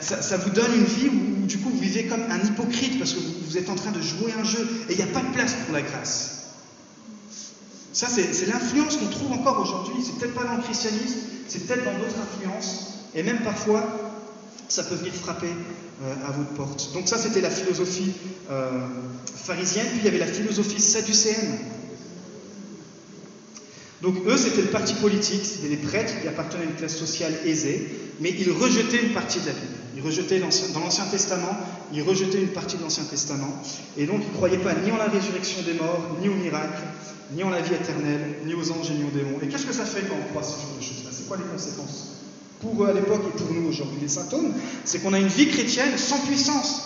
Ça, 0.00 0.36
vous 0.36 0.50
donne 0.50 0.72
une 0.74 0.84
vie 0.84 1.08
où, 1.08 1.46
du 1.46 1.58
coup, 1.58 1.68
vous 1.68 1.80
vivez 1.80 2.06
comme 2.06 2.22
un 2.30 2.38
hypocrite 2.38 2.98
parce 2.98 3.12
que 3.12 3.18
vous, 3.18 3.34
vous 3.48 3.58
êtes 3.58 3.68
en 3.68 3.74
train 3.74 3.90
de 3.90 4.00
jouer 4.00 4.32
un 4.38 4.44
jeu 4.44 4.66
et 4.88 4.92
il 4.92 4.96
n'y 4.96 5.02
a 5.02 5.12
pas 5.12 5.20
de 5.20 5.32
place 5.34 5.54
pour 5.64 5.74
la 5.74 5.82
grâce. 5.82 6.36
Ça, 7.92 8.08
c'est 8.08 8.46
l'influence 8.46 8.96
qu'on 8.96 9.06
trouve 9.06 9.32
encore 9.32 9.58
aujourd'hui. 9.60 9.94
C'est 10.04 10.18
peut-être 10.18 10.34
pas 10.34 10.44
dans 10.44 10.56
le 10.56 10.62
christianisme, 10.62 11.16
c'est 11.48 11.66
peut-être 11.66 11.84
dans 11.84 11.98
d'autres 11.98 12.16
influences. 12.20 12.92
Et 13.14 13.22
même 13.22 13.40
parfois, 13.40 13.82
ça 14.68 14.84
peut 14.84 14.96
venir 14.96 15.14
frapper 15.14 15.48
euh, 16.02 16.14
à 16.28 16.32
votre 16.32 16.50
porte. 16.50 16.92
Donc 16.92 17.08
ça, 17.08 17.16
c'était 17.16 17.40
la 17.40 17.48
philosophie 17.50 18.12
euh, 18.50 18.86
pharisienne. 19.34 19.86
Puis 19.88 20.00
il 20.00 20.04
y 20.04 20.08
avait 20.08 20.18
la 20.18 20.26
philosophie 20.26 20.80
sadducéenne. 20.80 21.58
Donc 24.02 24.16
eux, 24.26 24.36
c'était 24.36 24.62
le 24.62 24.68
parti 24.68 24.94
politique, 24.94 25.44
c'était 25.44 25.68
des 25.68 25.76
prêtres 25.76 26.20
qui 26.20 26.28
appartenaient 26.28 26.64
à 26.64 26.66
une 26.66 26.74
classe 26.74 26.96
sociale 26.96 27.32
aisée, 27.46 27.88
mais 28.20 28.30
ils 28.30 28.50
rejetaient 28.50 29.02
une 29.02 29.14
partie 29.14 29.40
de 29.40 29.46
la 29.46 29.52
Bible. 29.52 29.72
Ils 29.96 30.02
rejetaient 30.02 30.38
dans 30.38 30.80
l'Ancien 30.80 31.04
Testament, 31.06 31.56
ils 31.94 32.02
rejetaient 32.02 32.40
une 32.40 32.48
partie 32.48 32.76
de 32.76 32.82
l'Ancien 32.82 33.04
Testament, 33.04 33.62
et 33.96 34.04
donc 34.04 34.20
ils 34.22 34.30
ne 34.30 34.36
croyaient 34.36 34.58
pas 34.58 34.74
ni 34.74 34.92
en 34.92 34.98
la 34.98 35.06
résurrection 35.06 35.62
des 35.62 35.72
morts, 35.72 36.18
ni 36.20 36.28
au 36.28 36.34
miracle, 36.34 36.82
ni 37.32 37.42
en 37.42 37.48
la 37.48 37.62
vie 37.62 37.74
éternelle, 37.74 38.36
ni 38.44 38.52
aux 38.52 38.70
anges 38.70 38.90
ni 38.90 39.04
aux 39.04 39.16
démons. 39.16 39.38
Et 39.42 39.48
qu'est-ce 39.48 39.64
que 39.64 39.72
ça 39.72 39.86
fait 39.86 40.02
quand 40.06 40.16
on 40.20 40.30
croit 40.30 40.42
ce 40.42 40.60
genre 40.60 40.76
de 40.78 40.84
choses-là? 40.84 41.10
C'est 41.12 41.26
quoi 41.26 41.38
les 41.38 41.50
conséquences 41.50 42.08
Pour 42.60 42.84
eux 42.84 42.88
à 42.88 42.92
l'époque 42.92 43.22
et 43.34 43.38
pour 43.38 43.50
nous 43.50 43.66
aujourd'hui, 43.66 43.98
les 44.02 44.08
symptômes, 44.08 44.52
c'est 44.84 44.98
qu'on 44.98 45.14
a 45.14 45.18
une 45.18 45.28
vie 45.28 45.48
chrétienne 45.48 45.96
sans 45.96 46.18
puissance. 46.18 46.82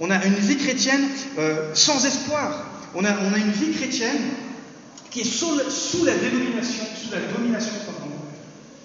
On 0.00 0.10
a 0.10 0.24
une 0.24 0.34
vie 0.34 0.56
chrétienne 0.56 1.06
euh, 1.38 1.70
sans 1.74 2.04
espoir. 2.04 2.66
On 2.94 3.04
a 3.04 3.10
une 3.38 3.50
vie 3.52 3.72
chrétienne 3.72 4.18
qui 5.18 5.28
est 5.28 5.32
sous, 5.32 5.56
la 5.56 5.68
sous 5.68 6.04
la 6.04 6.14
domination 6.14 6.84
pardon, 7.86 8.14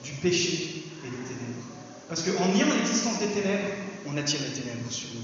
du 0.04 0.12
péché 0.14 0.84
et 1.06 1.10
des 1.10 1.24
ténèbres. 1.28 1.62
Parce 2.10 2.24
qu'en 2.24 2.48
niant 2.54 2.74
l'existence 2.74 3.20
des 3.20 3.28
ténèbres, 3.28 3.68
on 4.08 4.18
attire 4.18 4.40
les 4.42 4.60
ténèbres 4.60 4.90
sur 4.90 5.10
nous. 5.14 5.22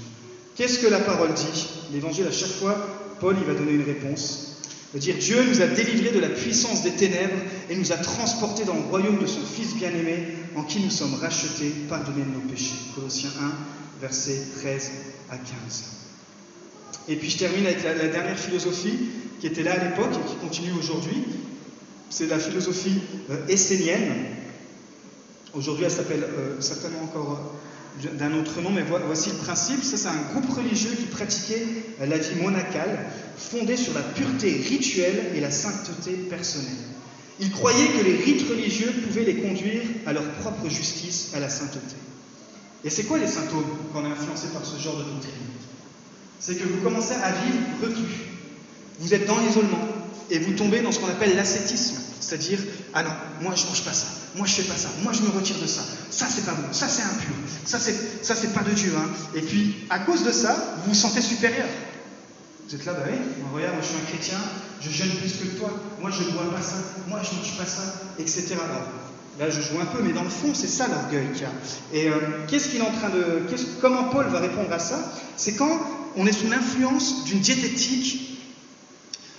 Qu'est-ce 0.54 0.78
que 0.78 0.86
la 0.86 1.00
parole 1.00 1.34
dit? 1.34 1.66
L'évangile, 1.92 2.26
à 2.28 2.32
chaque 2.32 2.52
fois, 2.52 2.76
Paul, 3.18 3.36
il 3.40 3.44
va 3.44 3.54
donner 3.54 3.72
une 3.72 3.82
réponse. 3.82 4.58
Il 4.92 4.98
va 4.98 5.00
dire 5.00 5.16
Dieu 5.18 5.42
nous 5.48 5.60
a 5.60 5.66
délivrés 5.66 6.12
de 6.12 6.20
la 6.20 6.28
puissance 6.28 6.82
des 6.82 6.92
ténèbres 6.92 7.38
et 7.68 7.76
nous 7.76 7.90
a 7.92 7.96
transportés 7.96 8.64
dans 8.64 8.74
le 8.74 8.82
royaume 8.82 9.18
de 9.18 9.26
son 9.26 9.44
Fils 9.44 9.74
bien-aimé, 9.74 10.28
en 10.54 10.62
qui 10.62 10.78
nous 10.78 10.90
sommes 10.90 11.14
rachetés, 11.14 11.70
pardonnés 11.88 12.22
de 12.22 12.30
nos 12.30 12.48
péchés. 12.48 12.74
Colossiens 12.94 13.30
1, 13.40 14.00
versets 14.00 14.42
13 14.60 14.90
à 15.30 15.38
15. 15.38 16.09
Et 17.08 17.16
puis 17.16 17.30
je 17.30 17.38
termine 17.38 17.66
avec 17.66 17.82
la, 17.82 17.94
dernière 18.08 18.38
philosophie 18.38 18.98
qui 19.40 19.46
était 19.46 19.62
là 19.62 19.72
à 19.80 19.84
l'époque 19.84 20.12
et 20.12 20.28
qui 20.28 20.36
continue 20.36 20.72
aujourd'hui. 20.78 21.24
C'est 22.10 22.26
la 22.26 22.38
philosophie 22.38 23.00
euh, 23.30 23.46
essénienne. 23.48 24.26
Aujourd'hui, 25.54 25.84
elle 25.84 25.90
s'appelle 25.90 26.22
euh, 26.24 26.60
certainement 26.60 27.02
encore 27.04 27.40
euh, 28.04 28.16
d'un 28.16 28.34
autre 28.34 28.60
nom, 28.60 28.70
mais 28.70 28.82
voici 28.82 29.30
le 29.30 29.36
principe. 29.36 29.82
Ça, 29.82 29.96
c'est 29.96 30.08
un 30.08 30.32
groupe 30.32 30.50
religieux 30.56 30.90
qui 30.90 31.06
pratiquait 31.06 31.66
la 32.00 32.18
vie 32.18 32.40
monacale, 32.40 33.06
fondée 33.36 33.76
sur 33.76 33.94
la 33.94 34.02
pureté 34.02 34.62
rituelle 34.68 35.32
et 35.34 35.40
la 35.40 35.50
sainteté 35.50 36.12
personnelle. 36.12 36.70
Ils 37.40 37.50
croyaient 37.50 37.88
que 37.88 38.04
les 38.04 38.16
rites 38.16 38.48
religieux 38.48 38.92
pouvaient 39.06 39.24
les 39.24 39.36
conduire 39.36 39.82
à 40.06 40.12
leur 40.12 40.28
propre 40.34 40.68
justice, 40.68 41.32
à 41.34 41.40
la 41.40 41.48
sainteté. 41.48 41.96
Et 42.84 42.90
c'est 42.90 43.04
quoi 43.04 43.18
les 43.18 43.26
symptômes 43.26 43.64
quand 43.92 44.02
on 44.02 44.06
est 44.06 44.12
influencé 44.12 44.48
par 44.48 44.64
ce 44.64 44.80
genre 44.80 44.96
de 44.96 45.04
doctrine? 45.04 45.49
C'est 46.40 46.54
que 46.54 46.64
vous 46.64 46.80
commencez 46.82 47.14
à 47.14 47.32
vivre 47.32 47.58
reclus. 47.82 48.16
Vous 48.98 49.14
êtes 49.14 49.26
dans 49.26 49.38
l'isolement 49.38 49.78
et 50.30 50.38
vous 50.38 50.52
tombez 50.52 50.80
dans 50.80 50.92
ce 50.92 50.98
qu'on 51.00 51.08
appelle 51.08 51.36
l'ascétisme, 51.36 51.96
c'est-à-dire 52.20 52.58
ah 52.94 53.02
non, 53.02 53.10
moi 53.40 53.54
je 53.56 53.66
mange 53.66 53.82
pas 53.84 53.92
ça, 53.92 54.06
moi 54.36 54.46
je 54.46 54.54
fais 54.54 54.62
pas 54.62 54.76
ça, 54.76 54.88
moi 55.02 55.12
je 55.12 55.22
me 55.22 55.28
retire 55.30 55.58
de 55.60 55.66
ça, 55.66 55.82
ça 56.10 56.26
c'est 56.28 56.44
pas 56.46 56.52
bon, 56.52 56.72
ça 56.72 56.86
c'est 56.86 57.02
impur, 57.02 57.34
ça 57.64 57.78
c'est 57.78 58.52
pas 58.52 58.62
de 58.62 58.70
Dieu, 58.70 58.92
hein. 58.96 59.08
Et 59.34 59.40
puis 59.40 59.74
à 59.90 59.98
cause 59.98 60.22
de 60.22 60.30
ça, 60.30 60.76
vous 60.84 60.90
vous 60.90 60.94
sentez 60.94 61.20
supérieur. 61.20 61.66
Vous 62.68 62.76
êtes 62.76 62.84
là, 62.84 62.92
bah 62.92 63.04
oui, 63.08 63.18
regarde, 63.52 63.74
moi 63.74 63.82
je 63.82 63.88
suis 63.88 63.96
un 63.96 64.08
chrétien, 64.08 64.38
je 64.80 64.90
jeûne 64.90 65.10
plus 65.16 65.32
que 65.32 65.58
toi, 65.58 65.70
moi 66.00 66.10
je 66.10 66.22
ne 66.22 66.30
bois 66.30 66.48
pas 66.54 66.62
ça, 66.62 66.76
moi 67.08 67.20
je 67.24 67.36
mange 67.36 67.58
pas 67.58 67.66
ça, 67.66 67.82
etc. 68.18 68.54
Là 69.40 69.50
je 69.50 69.60
joue 69.60 69.80
un 69.80 69.86
peu, 69.86 70.02
mais 70.02 70.12
dans 70.12 70.22
le 70.22 70.30
fond 70.30 70.52
c'est 70.54 70.68
ça 70.68 70.86
l'orgueil 70.86 71.32
qu'il 71.32 71.42
y 71.42 71.46
a. 71.46 71.52
Et 71.92 72.08
euh, 72.08 72.44
qu'est-ce 72.46 72.68
qu'il 72.68 72.78
est 72.78 72.86
en 72.86 72.92
train 72.92 73.08
de, 73.08 73.42
comment 73.80 74.04
Paul 74.04 74.26
va 74.26 74.38
répondre 74.38 74.72
à 74.72 74.78
ça? 74.78 75.00
C'est 75.36 75.54
quand 75.54 75.80
on 76.16 76.26
est 76.26 76.32
sous 76.32 76.48
l'influence 76.48 77.24
d'une 77.24 77.40
diététique 77.40 78.38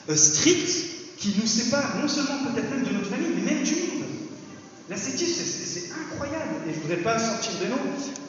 euh, 0.10 0.16
stricte 0.16 1.18
qui 1.18 1.36
nous 1.40 1.48
sépare 1.48 1.98
non 2.02 2.08
seulement 2.08 2.52
peut-être 2.52 2.70
même 2.70 2.84
de 2.84 2.92
notre 2.92 3.10
famille, 3.10 3.30
mais 3.36 3.54
même 3.54 3.64
du 3.64 3.74
monde. 3.74 4.08
L'ascétisme, 4.90 5.42
c'est 5.44 5.92
incroyable. 5.94 6.56
Et 6.68 6.74
je 6.74 6.78
ne 6.78 6.82
voudrais 6.82 6.98
pas 6.98 7.20
sortir 7.20 7.52
des 7.62 7.68
noms 7.68 7.78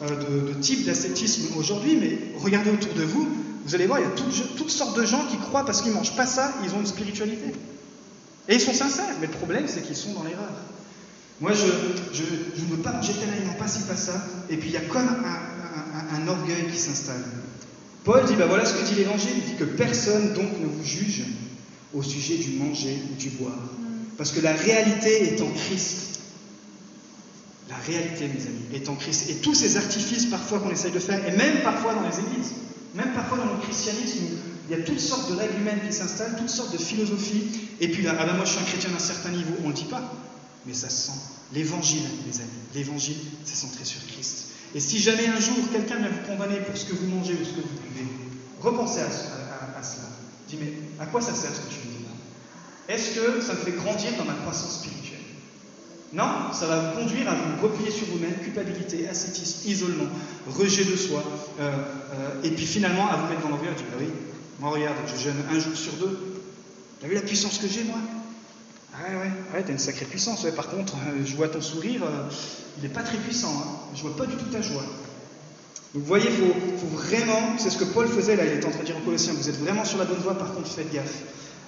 euh, 0.03 0.45
de, 0.45 0.53
de 0.53 0.61
type 0.61 0.85
d'ascétisme 0.85 1.57
aujourd'hui, 1.57 1.97
mais 1.97 2.19
regardez 2.39 2.71
autour 2.71 2.93
de 2.95 3.03
vous, 3.03 3.29
vous 3.65 3.75
allez 3.75 3.87
voir, 3.87 4.01
il 4.01 4.03
y 4.03 4.07
a 4.07 4.11
toutes, 4.57 4.71
sortes 4.71 4.99
de 4.99 5.07
gens 5.07 5.25
qui 5.27 5.37
croient 5.39 5.65
parce 5.65 5.83
qu'ils 5.83 5.93
ne 5.93 5.97
mangent 5.97 6.17
pas 6.17 6.27
ça, 6.27 6.53
ils 6.65 6.75
ont 6.75 6.81
une 6.81 6.87
spiritualité. 6.87 7.53
Et 8.49 8.55
ils 8.55 8.61
sont 8.61 8.75
sincères, 8.75 9.15
mais 9.21 9.29
le 9.29 9.33
problème, 9.33 9.67
c'est 9.69 9.83
qu'ils 9.83 9.97
sont 9.97 10.13
dans 10.13 10.25
l'erreur. 10.25 10.51
Moi, 11.41 11.53
je, 11.53 11.67
ne 11.67 12.71
veux 12.71 12.83
pas 12.83 12.93
manger 12.93 13.13
pas 13.59 13.69
ci, 13.69 13.83
pas 13.83 13.97
ça. 13.97 14.25
Et 14.51 14.57
puis, 14.57 14.71
il 14.71 14.73
y 14.73 14.77
a 14.77 14.81
comme 14.81 15.09
un 15.09 16.29
orgueil 16.29 16.67
qui 16.71 16.79
s'installe. 16.79 17.25
Paul 18.05 18.25
dit, 18.27 18.35
ben 18.35 18.47
voilà 18.47 18.65
ce 18.65 18.75
que 18.75 18.87
dit 18.87 18.95
l'Évangile. 18.95 19.31
Il 19.37 19.53
dit 19.53 19.57
que 19.59 19.65
personne 19.65 20.35
donc 20.35 20.59
ne 20.61 20.67
vous 20.67 20.85
juge 20.85 21.23
au 21.95 22.03
sujet 22.03 22.37
du 22.37 22.53
manger 22.53 22.99
ou 23.11 23.15
du 23.21 23.31
boire. 23.31 23.59
Parce 24.19 24.33
que 24.33 24.41
la 24.41 24.53
réalité 24.53 25.35
est 25.35 25.41
en 25.41 25.51
Christ. 25.51 26.21
La 27.69 27.77
réalité, 27.77 28.29
mes 28.29 28.43
amis, 28.47 28.65
est 28.75 28.89
en 28.89 28.97
Christ. 28.97 29.31
Et 29.31 29.35
tous 29.37 29.55
ces 29.55 29.77
artifices 29.77 30.27
parfois 30.27 30.59
qu'on 30.61 30.71
essaye 30.71 30.93
de 30.93 30.99
faire, 30.99 31.27
et 31.27 31.37
même 31.37 31.63
parfois 31.63 31.95
dans 31.95 32.03
les 32.03 32.19
églises, 32.19 32.53
même 32.95 33.13
parfois 33.15 33.39
dans 33.39 33.47
le 33.47 33.61
christianisme, 33.63 34.19
il 34.69 34.77
y 34.77 34.81
a 34.81 34.85
toutes 34.85 35.01
sortes 35.01 35.31
de 35.31 35.37
règles 35.37 35.59
humaines 35.59 35.81
qui 35.87 35.93
s'installent, 35.93 36.37
toutes 36.37 36.51
sortes 36.51 36.73
de 36.73 36.79
philosophies. 36.79 37.69
Et 37.81 37.89
puis 37.89 38.03
là, 38.03 38.15
ah 38.19 38.27
ben 38.27 38.35
moi 38.35 38.45
je 38.45 38.53
suis 38.53 38.61
un 38.61 38.65
chrétien 38.65 38.91
d'un 38.91 38.99
certain 38.99 39.31
niveau, 39.31 39.55
on 39.61 39.69
ne 39.69 39.69
le 39.69 39.75
dit 39.75 39.85
pas, 39.85 40.13
mais 40.67 40.75
ça 40.75 40.89
se 40.89 41.09
sent. 41.09 41.19
L'évangile, 41.55 42.03
mes 42.27 42.41
amis, 42.41 42.51
l'évangile, 42.75 43.17
c'est 43.45 43.57
centré 43.57 43.85
sur 43.85 44.01
Christ. 44.07 44.49
Et 44.75 44.81
si 44.81 44.99
jamais 44.99 45.27
un 45.27 45.41
jour 45.41 45.57
quelqu'un 45.73 45.97
vient 45.97 46.09
vous 46.09 46.33
condamner 46.33 46.61
pour 46.61 46.77
ce 46.77 46.87
que 46.87 46.95
vous 46.95 47.07
mangez 47.07 47.35
ou 47.35 47.45
ce 47.45 47.51
que 47.51 47.61
vous 47.61 47.79
buvez, 47.89 48.07
repensez 48.61 49.01
à, 49.01 49.11
cela. 49.11 50.07
Dis, 50.49 50.57
mais 50.61 50.73
à 51.01 51.07
quoi 51.07 51.21
ça 51.21 51.35
sert 51.35 51.51
ce 51.51 51.61
que 51.61 51.75
tu 51.75 51.87
me 51.87 51.93
dis 51.93 52.05
là? 52.05 52.95
Est-ce 52.95 53.15
que 53.15 53.41
ça 53.43 53.55
me 53.55 53.59
fait 53.59 53.73
grandir 53.73 54.11
dans 54.17 54.25
ma 54.25 54.35
croissance 54.35 54.81
spirituelle? 54.81 55.19
Non, 56.13 56.53
ça 56.53 56.67
va 56.67 56.79
vous 56.79 57.01
conduire 57.01 57.29
à 57.29 57.35
vous 57.35 57.63
replier 57.63 57.91
sur 57.91 58.07
vous-même, 58.07 58.35
culpabilité, 58.43 59.09
ascétisme, 59.09 59.69
isolement, 59.69 60.09
rejet 60.47 60.85
de 60.85 60.97
soi, 60.97 61.23
euh, 61.59 61.71
euh, 61.71 62.43
et 62.45 62.51
puis 62.51 62.67
finalement 62.67 63.09
à 63.11 63.17
vous 63.17 63.29
mettre 63.29 63.43
dans 63.43 63.49
l'envers 63.49 63.73
et 63.73 63.77
dire, 63.77 63.87
bah 63.91 63.99
oui, 64.01 64.09
moi 64.61 64.71
regarde, 64.71 64.97
je 65.07 65.21
jeûne 65.23 65.37
un 65.51 65.59
jour 65.59 65.75
sur 65.75 65.95
deux. 65.95 66.41
T'as 67.01 67.09
vu 67.09 67.15
la 67.15 67.23
puissance 67.23 67.59
que 67.59 67.67
j'ai 67.67 67.85
moi? 67.85 67.99
Ouais, 68.95 69.15
ouais, 69.55 69.63
t'as 69.65 69.73
une 69.73 69.79
sacrée 69.79 70.05
puissance. 70.05 70.47
Par 70.55 70.69
contre, 70.69 70.95
euh, 70.95 71.25
je 71.25 71.35
vois 71.35 71.49
ton 71.49 71.63
sourire, 71.63 72.03
euh, 72.05 72.29
il 72.77 72.83
n'est 72.83 72.91
pas 72.91 73.03
très 73.03 73.17
puissant. 73.17 73.49
Hein. 73.49 73.95
Je 73.95 74.03
vois 74.03 74.17
pas 74.17 74.27
du 74.27 74.37
tout 74.37 74.45
ta 74.47 74.61
joie. 74.61 74.83
Donc 75.95 76.03
vous 76.03 76.05
voyez, 76.05 76.29
il 76.29 76.79
faut, 76.79 76.87
vraiment, 76.89 77.57
c'est 77.59 77.71
ce 77.71 77.79
que 77.79 77.85
Paul 77.85 78.07
faisait 78.07 78.37
là, 78.37 78.45
il 78.45 78.53
était 78.53 78.67
en 78.67 78.71
train 78.71 78.81
de 78.81 78.87
dire 78.87 78.97
aux 78.97 79.05
Colossiens, 79.05 79.33
vous 79.35 79.49
êtes 79.49 79.59
vraiment 79.59 79.85
sur 79.85 79.99
la 79.99 80.05
bonne 80.05 80.19
voie, 80.19 80.39
par 80.39 80.55
contre 80.55 80.69
faites 80.71 80.93
gaffe. 80.93 81.23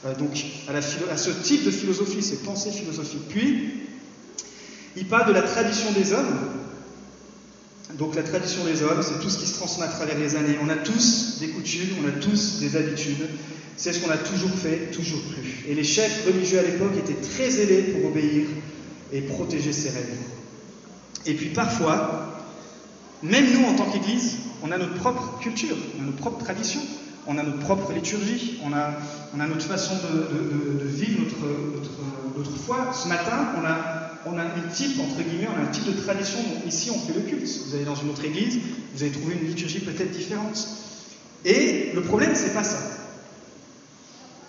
Euh, 0.04 0.14
donc 0.14 0.44
à, 0.68 0.76
à, 0.76 1.16
ce 1.16 1.30
type 1.30 1.64
de 1.64 1.70
philosophie, 1.70 2.22
ces 2.22 2.36
pensées 2.36 2.70
philosophiques. 2.70 3.28
Puis, 3.28 3.88
il 4.96 5.06
parle 5.06 5.26
de 5.28 5.32
la 5.32 5.42
tradition 5.42 5.92
des 5.92 6.12
hommes. 6.12 6.63
Donc 7.98 8.16
la 8.16 8.22
tradition 8.22 8.64
des 8.64 8.82
hommes, 8.82 9.02
c'est 9.02 9.20
tout 9.20 9.30
ce 9.30 9.38
qui 9.38 9.46
se 9.46 9.54
transmet 9.54 9.84
à 9.84 9.88
travers 9.88 10.18
les 10.18 10.36
années. 10.36 10.56
On 10.62 10.68
a 10.68 10.76
tous 10.76 11.38
des 11.40 11.48
coutumes, 11.48 11.90
on 12.04 12.08
a 12.08 12.12
tous 12.12 12.58
des 12.60 12.76
habitudes. 12.76 13.28
C'est 13.76 13.92
ce 13.92 14.00
qu'on 14.00 14.10
a 14.10 14.16
toujours 14.16 14.50
fait, 14.50 14.90
toujours 14.92 15.20
cru. 15.32 15.64
Et 15.68 15.74
les 15.74 15.84
chefs 15.84 16.26
religieux 16.26 16.58
à 16.58 16.62
l'époque 16.62 16.92
étaient 16.98 17.20
très 17.20 17.50
zélés 17.50 17.82
pour 17.82 18.10
obéir 18.10 18.46
et 19.12 19.20
protéger 19.22 19.72
ces 19.72 19.90
règles. 19.90 20.18
Et 21.26 21.34
puis 21.34 21.50
parfois, 21.50 22.42
même 23.22 23.46
nous 23.52 23.66
en 23.66 23.74
tant 23.74 23.90
qu'Église, 23.90 24.36
on 24.62 24.70
a 24.70 24.78
notre 24.78 24.94
propre 24.94 25.38
culture, 25.40 25.76
on 25.98 26.02
a 26.02 26.06
notre 26.06 26.18
propre 26.18 26.44
tradition, 26.44 26.80
on 27.26 27.38
a 27.38 27.42
notre 27.42 27.60
propre 27.60 27.92
liturgie, 27.92 28.60
on 28.64 28.72
a, 28.72 29.46
notre 29.46 29.66
façon 29.66 29.94
de, 29.94 30.86
vivre 30.86 31.22
notre, 32.36 32.56
foi. 32.56 32.92
Ce 32.92 33.08
matin, 33.08 33.48
on 33.60 33.64
a, 33.64 34.03
on 34.26 34.38
a 34.38 34.42
un 34.42 34.68
type, 34.72 34.98
entre 35.00 35.22
guillemets, 35.22 35.48
on 35.54 35.60
a 35.60 35.68
un 35.68 35.70
type 35.70 35.86
de 35.86 36.00
tradition. 36.00 36.38
Ici, 36.66 36.90
on 36.90 36.98
fait 36.98 37.14
le 37.14 37.20
culte. 37.22 37.48
Vous 37.66 37.74
allez 37.74 37.84
dans 37.84 37.94
une 37.94 38.10
autre 38.10 38.24
église, 38.24 38.58
vous 38.94 39.02
allez 39.02 39.12
trouver 39.12 39.34
une 39.34 39.48
liturgie 39.48 39.80
peut-être 39.80 40.10
différente. 40.10 40.66
Et 41.44 41.92
le 41.94 42.02
problème, 42.02 42.32
c'est 42.34 42.54
pas 42.54 42.64
ça. 42.64 42.78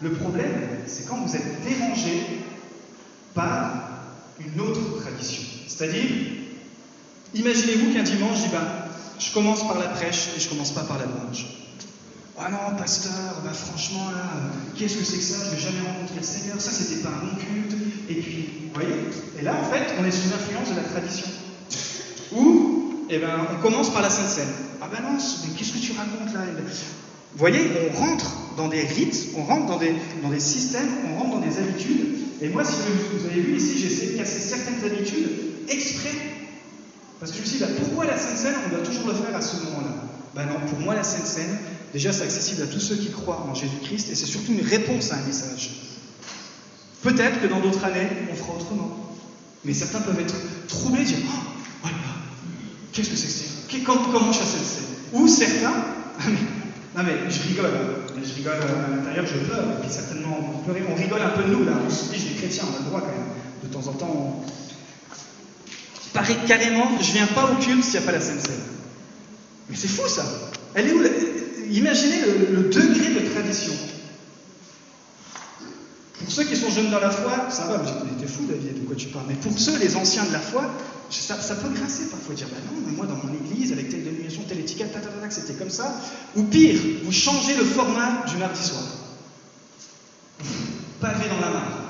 Le 0.02 0.12
problème, 0.12 0.70
c'est 0.88 1.08
quand 1.08 1.18
vous 1.18 1.36
êtes 1.36 1.64
dérangé 1.64 2.24
par 3.34 3.90
une 4.40 4.62
autre 4.62 5.02
tradition. 5.02 5.44
C'est-à-dire, 5.68 6.10
imaginez-vous 7.34 7.94
qu'un 7.94 8.04
dimanche, 8.04 8.38
je 8.38 8.44
dis, 8.44 8.50
ben, 8.50 8.68
je 9.20 9.34
commence 9.34 9.66
par 9.68 9.80
la 9.80 9.88
prêche 9.90 10.30
et 10.36 10.40
je 10.40 10.50
commence 10.50 10.72
pas 10.72 10.84
par 10.84 11.00
la 11.00 11.06
louange. 11.06 11.46
Ah 12.38 12.50
non, 12.52 12.78
pasteur, 12.78 13.42
bah 13.46 13.54
franchement 13.54 14.12
là, 14.12 14.30
qu'est-ce 14.78 14.98
que 14.98 15.06
c'est 15.06 15.18
que 15.18 15.24
ça? 15.24 15.38
Je 15.46 15.56
vais 15.56 15.62
jamais 15.62 15.88
rencontrer 15.88 16.18
le 16.18 16.26
Seigneur, 16.26 16.60
ça 16.60 16.72
c'était 16.72 17.02
pas 17.02 17.10
un 17.10 17.26
bon 17.26 17.36
culte. 17.36 17.74
Et 18.10 18.16
puis, 18.16 18.45
Et 19.40 19.44
là, 19.44 19.56
en 19.60 19.72
fait, 19.72 19.94
on 20.00 20.06
est 20.06 20.12
sous 20.12 20.30
l'influence 20.30 20.70
de 20.72 20.76
la 20.76 20.84
tradition. 20.84 21.28
Ou, 22.34 23.06
eh 23.10 23.20
ben, 23.20 23.48
on 23.54 23.62
commence 23.62 23.92
par 23.92 24.02
la 24.02 24.10
Sainte 24.10 24.30
Seine. 24.30 24.54
Ah 24.82 24.90
ben 24.92 25.02
non, 25.02 25.18
mais 25.18 25.58
qu'est-ce 25.58 25.74
que 25.74 25.80
tu 25.80 25.94
racontes 25.94 26.34
là 26.34 26.42
Vous 26.52 27.38
voyez, 27.38 27.60
on 27.90 27.98
rentre 27.98 28.32
dans 28.58 28.68
des 28.68 28.82
rites, 28.82 29.28
on 29.38 29.44
rentre 29.44 29.68
dans 29.68 29.78
des, 29.78 29.94
dans 30.22 30.30
des 30.30 30.40
systèmes, 30.40 30.90
on 31.12 31.20
rentre 31.20 31.40
dans 31.40 31.46
des 31.46 31.58
habitudes. 31.58 32.16
Et 32.42 32.50
moi, 32.50 32.64
si 32.64 32.76
vous 33.14 33.26
avez 33.26 33.42
vu 33.42 33.58
ici, 33.58 33.78
j'essaie 33.78 34.14
de 34.14 34.18
casser 34.18 34.40
certaines 34.40 34.84
habitudes 34.84 35.30
exprès. 35.70 36.16
Parce 37.20 37.32
que 37.32 37.38
je 37.38 37.44
me 37.44 37.48
suis 37.48 37.58
dit, 37.58 37.64
bah, 37.64 37.72
pourquoi 37.80 38.06
la 38.06 38.18
Sainte 38.18 38.38
Seine, 38.38 38.56
on 38.66 38.76
doit 38.76 38.86
toujours 38.86 39.08
le 39.08 39.14
faire 39.14 39.36
à 39.36 39.42
ce 39.42 39.56
moment-là? 39.58 39.96
Ben 40.36 40.46
non, 40.46 40.56
pour 40.70 40.80
moi, 40.80 40.96
la 40.96 41.04
Sainte 41.04 41.28
Seine, 41.28 41.58
déjà, 41.94 42.12
c'est 42.12 42.24
accessible 42.24 42.64
à 42.64 42.68
tous 42.68 42.82
ceux 42.82 42.96
qui 42.96 43.12
croient 43.12 43.48
en 43.50 43.56
Jésus-Christ 43.56 44.10
et 44.12 44.16
c'est 44.16 44.26
surtout 44.26 44.52
une 44.52 44.66
réponse 44.66 45.12
à 45.12 45.16
un 45.16 45.26
message. 45.26 45.72
Peut-être 47.02 47.42
que 47.42 47.48
dans 47.48 47.62
d'autres 47.62 47.84
années, 47.86 48.08
on 48.32 48.36
fera 48.36 48.54
autrement. 48.56 49.05
Mais 49.66 49.74
certains 49.74 50.02
peuvent 50.02 50.20
être 50.20 50.36
troublés, 50.68 51.04
dire 51.04 51.18
Oh, 51.26 51.52
voilà, 51.82 51.98
qu'est-ce 52.94 53.10
que 53.10 53.16
c'est 53.16 53.28
que 53.28 53.34
ça? 53.34 53.46
Comment 53.86 54.32
chasser 54.32 54.60
le 54.60 54.66
scène 54.66 54.84
Ou 55.14 55.28
certains, 55.28 55.74
non 56.96 57.04
mais 57.04 57.30
je 57.30 57.42
rigole, 57.48 57.66
hein. 57.66 58.16
je 58.24 58.36
rigole 58.36 58.54
à 58.54 58.96
l'intérieur, 58.96 59.26
je 59.26 59.46
pleure, 59.46 59.64
et 59.64 59.82
puis 59.82 59.92
certainement 59.92 60.40
vous 60.40 60.64
pleurez, 60.64 60.84
on 60.90 60.96
rigole 60.96 61.22
un 61.22 61.30
peu 61.30 61.44
de 61.44 61.54
nous 61.54 61.66
là, 61.66 61.74
on 61.86 61.90
se 61.90 62.06
dit, 62.06 62.16
je 62.16 62.26
suis 62.28 62.36
chrétien, 62.36 62.64
on 62.72 62.76
a 62.76 62.80
le 62.80 62.86
droit 62.86 63.02
quand 63.02 63.08
même. 63.08 63.26
De 63.64 63.74
temps 63.74 63.88
en 63.90 63.94
temps, 63.94 64.44
on... 64.44 66.14
paraît 66.14 66.38
carrément, 66.48 66.92
je 67.02 67.12
viens 67.12 67.28
pas 67.28 67.52
au 67.52 67.56
culte 67.56 67.84
s'il 67.84 68.00
n'y 68.00 68.06
a 68.06 68.08
pas 68.08 68.12
la 68.12 68.22
Seine. 68.22 68.40
Mais 69.70 69.76
c'est 69.76 69.88
fou 69.88 70.08
ça 70.08 70.24
Elle 70.76 70.88
est 70.88 70.94
où. 70.94 71.02
Imaginez 71.72 72.22
le, 72.52 72.70
degré 72.70 73.22
de 73.22 73.30
tradition. 73.30 73.74
Pour 76.20 76.32
ceux 76.32 76.44
qui 76.44 76.56
sont 76.56 76.70
jeunes 76.70 76.92
dans 76.92 77.00
la 77.00 77.10
foi, 77.10 77.48
ça 77.50 77.66
va, 77.66 77.78
vous 77.78 77.86
dites, 77.86 78.20
t'es 78.20 78.28
fou 78.28 78.46
David, 78.46 78.75
Mais 79.28 79.36
pour 79.36 79.58
ceux, 79.58 79.78
les 79.80 79.96
anciens 79.96 80.26
de 80.26 80.32
la 80.32 80.40
foi, 80.40 80.72
ça, 81.10 81.56
peut 81.56 81.70
grincer 81.70 82.10
parfois, 82.10 82.36
dire, 82.36 82.48
bah 82.50 82.58
non, 82.72 82.82
mais 82.86 82.96
moi 82.96 83.06
dans 83.06 83.16
mon 83.16 83.34
église, 83.34 83.72
avec 83.72 83.90
telle 83.90 84.04
dénomination, 84.04 84.44
telle 84.48 84.60
étiquette, 84.60 84.96
c'était 85.30 85.54
comme 85.54 85.70
ça. 85.70 85.96
Ou 86.36 86.44
pire, 86.44 86.80
vous 87.04 87.12
changez 87.12 87.56
le 87.56 87.64
format 87.64 88.26
du 88.28 88.38
mardi 88.38 88.64
soir. 88.64 88.84
Pavé 91.00 91.30
dans 91.30 91.40
la 91.40 91.52
mare. 91.52 91.86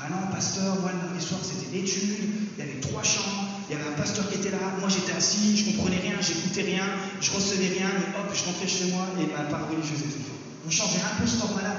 Ah 0.00 0.08
non, 0.10 0.32
pasteur, 0.32 0.80
moi 0.80 0.90
le 0.92 1.08
mardi 1.08 1.24
soir 1.24 1.40
c'était 1.42 1.74
l'étude, 1.74 2.16
il 2.56 2.64
y 2.64 2.68
avait 2.68 2.80
trois 2.80 3.02
chants, 3.02 3.48
il 3.68 3.76
y 3.76 3.80
avait 3.80 3.88
un 3.88 3.98
pasteur 3.98 4.28
qui 4.28 4.36
était 4.36 4.50
là, 4.50 4.58
moi 4.78 4.88
j'étais 4.88 5.12
assis, 5.12 5.56
je 5.56 5.64
comprenais 5.72 5.98
rien, 5.98 6.14
j'écoutais 6.20 6.62
rien, 6.62 6.84
je 7.20 7.30
recevais 7.32 7.68
rien, 7.68 7.88
mais 7.92 8.20
hop, 8.20 8.30
je 8.32 8.44
rentrais 8.44 8.68
chez 8.68 8.92
moi 8.92 9.06
et 9.18 9.26
ma 9.32 9.50
part 9.50 9.68
religieuse 9.68 10.00
était. 10.00 10.20
Vous 10.64 10.70
changez 10.70 10.98
un 10.98 11.20
peu 11.20 11.26
ce 11.26 11.36
format-là, 11.36 11.74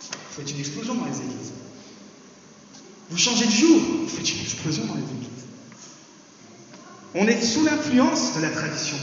vous 0.00 0.08
faites 0.30 0.50
une 0.50 0.60
explosion 0.60 0.94
dans 0.94 1.04
les 1.04 1.18
églises. 1.18 1.52
Vous 3.10 3.16
changez 3.16 3.46
de 3.46 3.50
jour, 3.50 3.80
vous 4.02 4.08
faites 4.08 4.30
une 4.32 4.40
explosion 4.40 4.84
dans 4.84 4.94
les 4.94 5.00
églises. 5.00 5.28
On 7.14 7.26
est 7.26 7.40
sous 7.42 7.64
l'influence 7.64 8.36
de 8.36 8.42
la 8.42 8.50
tradition, 8.50 8.96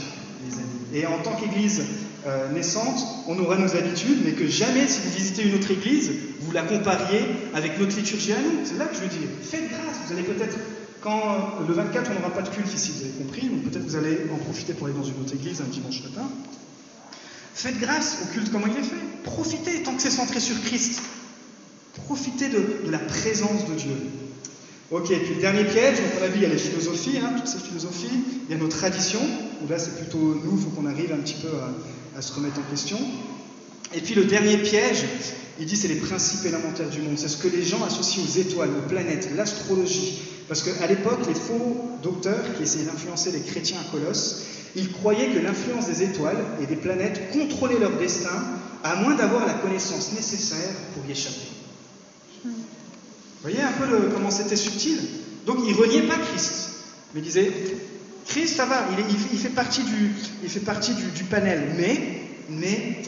les 0.44 0.54
amis. 0.54 0.64
Et 0.94 1.06
en 1.06 1.18
tant 1.18 1.32
qu'église 1.32 1.82
euh, 2.26 2.52
naissante, 2.52 3.04
on 3.26 3.38
aura 3.38 3.56
nos 3.56 3.74
habitudes, 3.74 4.18
mais 4.24 4.32
que 4.32 4.46
jamais, 4.46 4.86
si 4.86 5.00
vous 5.00 5.16
visitez 5.16 5.42
une 5.48 5.56
autre 5.56 5.70
église, 5.72 6.12
vous 6.40 6.52
la 6.52 6.62
compariez 6.62 7.20
avec 7.54 7.80
notre 7.80 7.96
liturgie 7.96 8.32
à 8.32 8.40
nous. 8.40 8.64
C'est 8.64 8.78
là 8.78 8.86
que 8.86 8.94
je 8.94 9.00
veux 9.00 9.08
dire. 9.08 9.28
Faites 9.42 9.68
grâce. 9.68 9.96
Vous 10.06 10.12
allez 10.12 10.22
peut-être, 10.22 10.56
quand 11.00 11.18
euh, 11.18 11.66
le 11.66 11.74
24, 11.74 12.10
on 12.12 12.14
n'aura 12.14 12.32
pas 12.32 12.42
de 12.42 12.48
culte 12.48 12.72
ici, 12.72 12.92
vous 12.96 13.02
avez 13.02 13.24
compris, 13.24 13.48
donc 13.48 13.62
peut-être 13.64 13.84
vous 13.84 13.96
allez 13.96 14.18
en 14.32 14.36
profiter 14.36 14.72
pour 14.72 14.86
aller 14.86 14.96
dans 14.96 15.04
une 15.04 15.20
autre 15.20 15.34
église 15.34 15.60
un 15.60 15.70
dimanche 15.70 16.02
matin. 16.04 16.28
Faites 17.54 17.78
grâce 17.80 18.18
au 18.22 18.32
culte, 18.32 18.52
comment 18.52 18.66
il 18.68 18.78
est 18.78 18.86
fait. 18.86 18.96
Profitez 19.24 19.82
tant 19.82 19.94
que 19.94 20.02
c'est 20.02 20.10
centré 20.10 20.38
sur 20.38 20.60
Christ. 20.62 21.00
Profitez 22.04 22.48
de, 22.48 22.90
la 22.90 22.98
présence 22.98 23.66
de 23.68 23.74
Dieu. 23.74 23.96
Ok, 24.90 25.06
puis 25.06 25.34
le 25.34 25.40
dernier 25.40 25.64
piège, 25.64 25.96
donc 25.96 26.12
on 26.20 26.24
a 26.24 26.28
vu, 26.28 26.34
il 26.36 26.42
y 26.42 26.46
a 26.46 26.48
les 26.48 26.58
philosophies, 26.58 27.18
hein, 27.18 27.32
toutes 27.36 27.48
ces 27.48 27.58
philosophies, 27.58 28.22
il 28.48 28.54
y 28.54 28.58
a 28.58 28.62
nos 28.62 28.68
traditions, 28.68 29.20
où 29.64 29.68
là 29.68 29.78
c'est 29.78 29.96
plutôt 29.96 30.40
nous, 30.44 30.56
il 30.56 30.62
faut 30.62 30.70
qu'on 30.70 30.86
arrive 30.86 31.12
un 31.12 31.16
petit 31.16 31.34
peu 31.42 31.48
à, 31.48 32.18
à, 32.18 32.22
se 32.22 32.32
remettre 32.32 32.60
en 32.60 32.70
question. 32.70 32.98
Et 33.94 34.00
puis 34.00 34.14
le 34.14 34.26
dernier 34.26 34.58
piège, 34.58 35.04
il 35.58 35.66
dit 35.66 35.76
c'est 35.76 35.88
les 35.88 35.96
principes 35.96 36.46
élémentaires 36.46 36.88
du 36.88 37.00
monde, 37.00 37.18
c'est 37.18 37.28
ce 37.28 37.38
que 37.38 37.48
les 37.48 37.64
gens 37.64 37.82
associent 37.84 38.22
aux 38.22 38.38
étoiles, 38.38 38.70
aux 38.70 38.88
planètes, 38.88 39.28
l'astrologie. 39.36 40.20
Parce 40.48 40.62
qu'à 40.62 40.86
l'époque, 40.86 41.26
les 41.26 41.34
faux 41.34 41.98
docteurs 42.02 42.54
qui 42.56 42.62
essayaient 42.62 42.84
d'influencer 42.84 43.32
les 43.32 43.40
chrétiens 43.40 43.78
à 43.80 43.90
Colosse, 43.90 44.44
ils 44.76 44.92
croyaient 44.92 45.30
que 45.30 45.38
l'influence 45.38 45.86
des 45.86 46.02
étoiles 46.02 46.44
et 46.62 46.66
des 46.66 46.76
planètes 46.76 47.30
contrôlait 47.32 47.78
leur 47.78 47.96
destin, 47.96 48.44
à 48.84 48.96
moins 48.96 49.16
d'avoir 49.16 49.46
la 49.46 49.54
connaissance 49.54 50.12
nécessaire 50.12 50.74
pour 50.94 51.04
y 51.08 51.12
échapper. 51.12 51.55
Voyez 53.46 53.62
un 53.62 53.70
peu 53.70 54.08
comment 54.12 54.32
c'était 54.32 54.56
subtil 54.56 54.98
Donc 55.46 55.58
il 55.68 55.74
reniait 55.74 56.08
pas 56.08 56.16
Christ, 56.16 56.80
mais 57.14 57.20
il 57.20 57.22
disait 57.22 57.52
Christ, 58.26 58.56
ça 58.56 58.66
va, 58.66 58.88
il, 59.08 59.38
fait 59.38 59.50
partie 59.50 59.84
du, 59.84 61.24
panel, 61.30 61.74
mais, 61.76 62.22
mais 62.50 63.02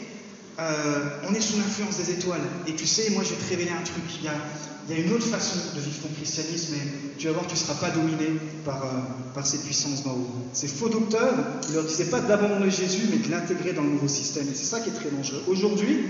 euh, 0.61 1.09
on 1.29 1.35
est 1.35 1.41
sous 1.41 1.57
l'influence 1.57 1.97
des 1.97 2.13
étoiles. 2.13 2.43
Et 2.69 2.77
tu 2.77 2.87
sais, 2.87 3.11
moi 3.11 3.25
je 3.25 3.31
vais 3.31 3.45
te 3.45 3.49
révéler 3.51 3.73
un 3.73 3.83
truc. 3.83 4.05
Il 4.21 4.27
y 4.27 4.29
a, 4.29 5.05
une 5.05 5.13
autre 5.13 5.27
façon 5.27 5.59
de 5.75 5.81
vivre 5.81 6.03
ton 6.03 6.15
christianisme 6.15 6.75
et 6.75 7.19
tu 7.19 7.27
vas 7.27 7.33
voir 7.33 7.49
tu 7.49 7.55
ne 7.55 7.59
seras 7.59 7.75
pas 7.75 7.91
dominé 7.91 8.39
par, 8.65 8.85
euh, 8.85 9.43
ces 9.43 9.59
puissances 9.59 10.05
d'en 10.05 10.13
haut. 10.13 10.31
Ces 10.53 10.69
faux 10.69 10.89
docteurs, 10.89 11.35
ils 11.65 11.71
ne 11.71 11.75
leur 11.79 11.85
disaient 11.85 12.11
pas 12.11 12.21
d'abandonner 12.21 12.71
Jésus, 12.71 13.09
mais 13.11 13.17
de 13.17 13.29
l'intégrer 13.29 13.73
dans 13.73 13.83
le 13.83 13.91
nouveau 13.91 14.07
système. 14.07 14.47
Et 14.49 14.55
c'est 14.55 14.67
ça 14.67 14.79
qui 14.79 14.91
est 14.91 14.93
très 14.93 15.11
dangereux. 15.11 15.43
Aujourd'hui, 15.49 16.05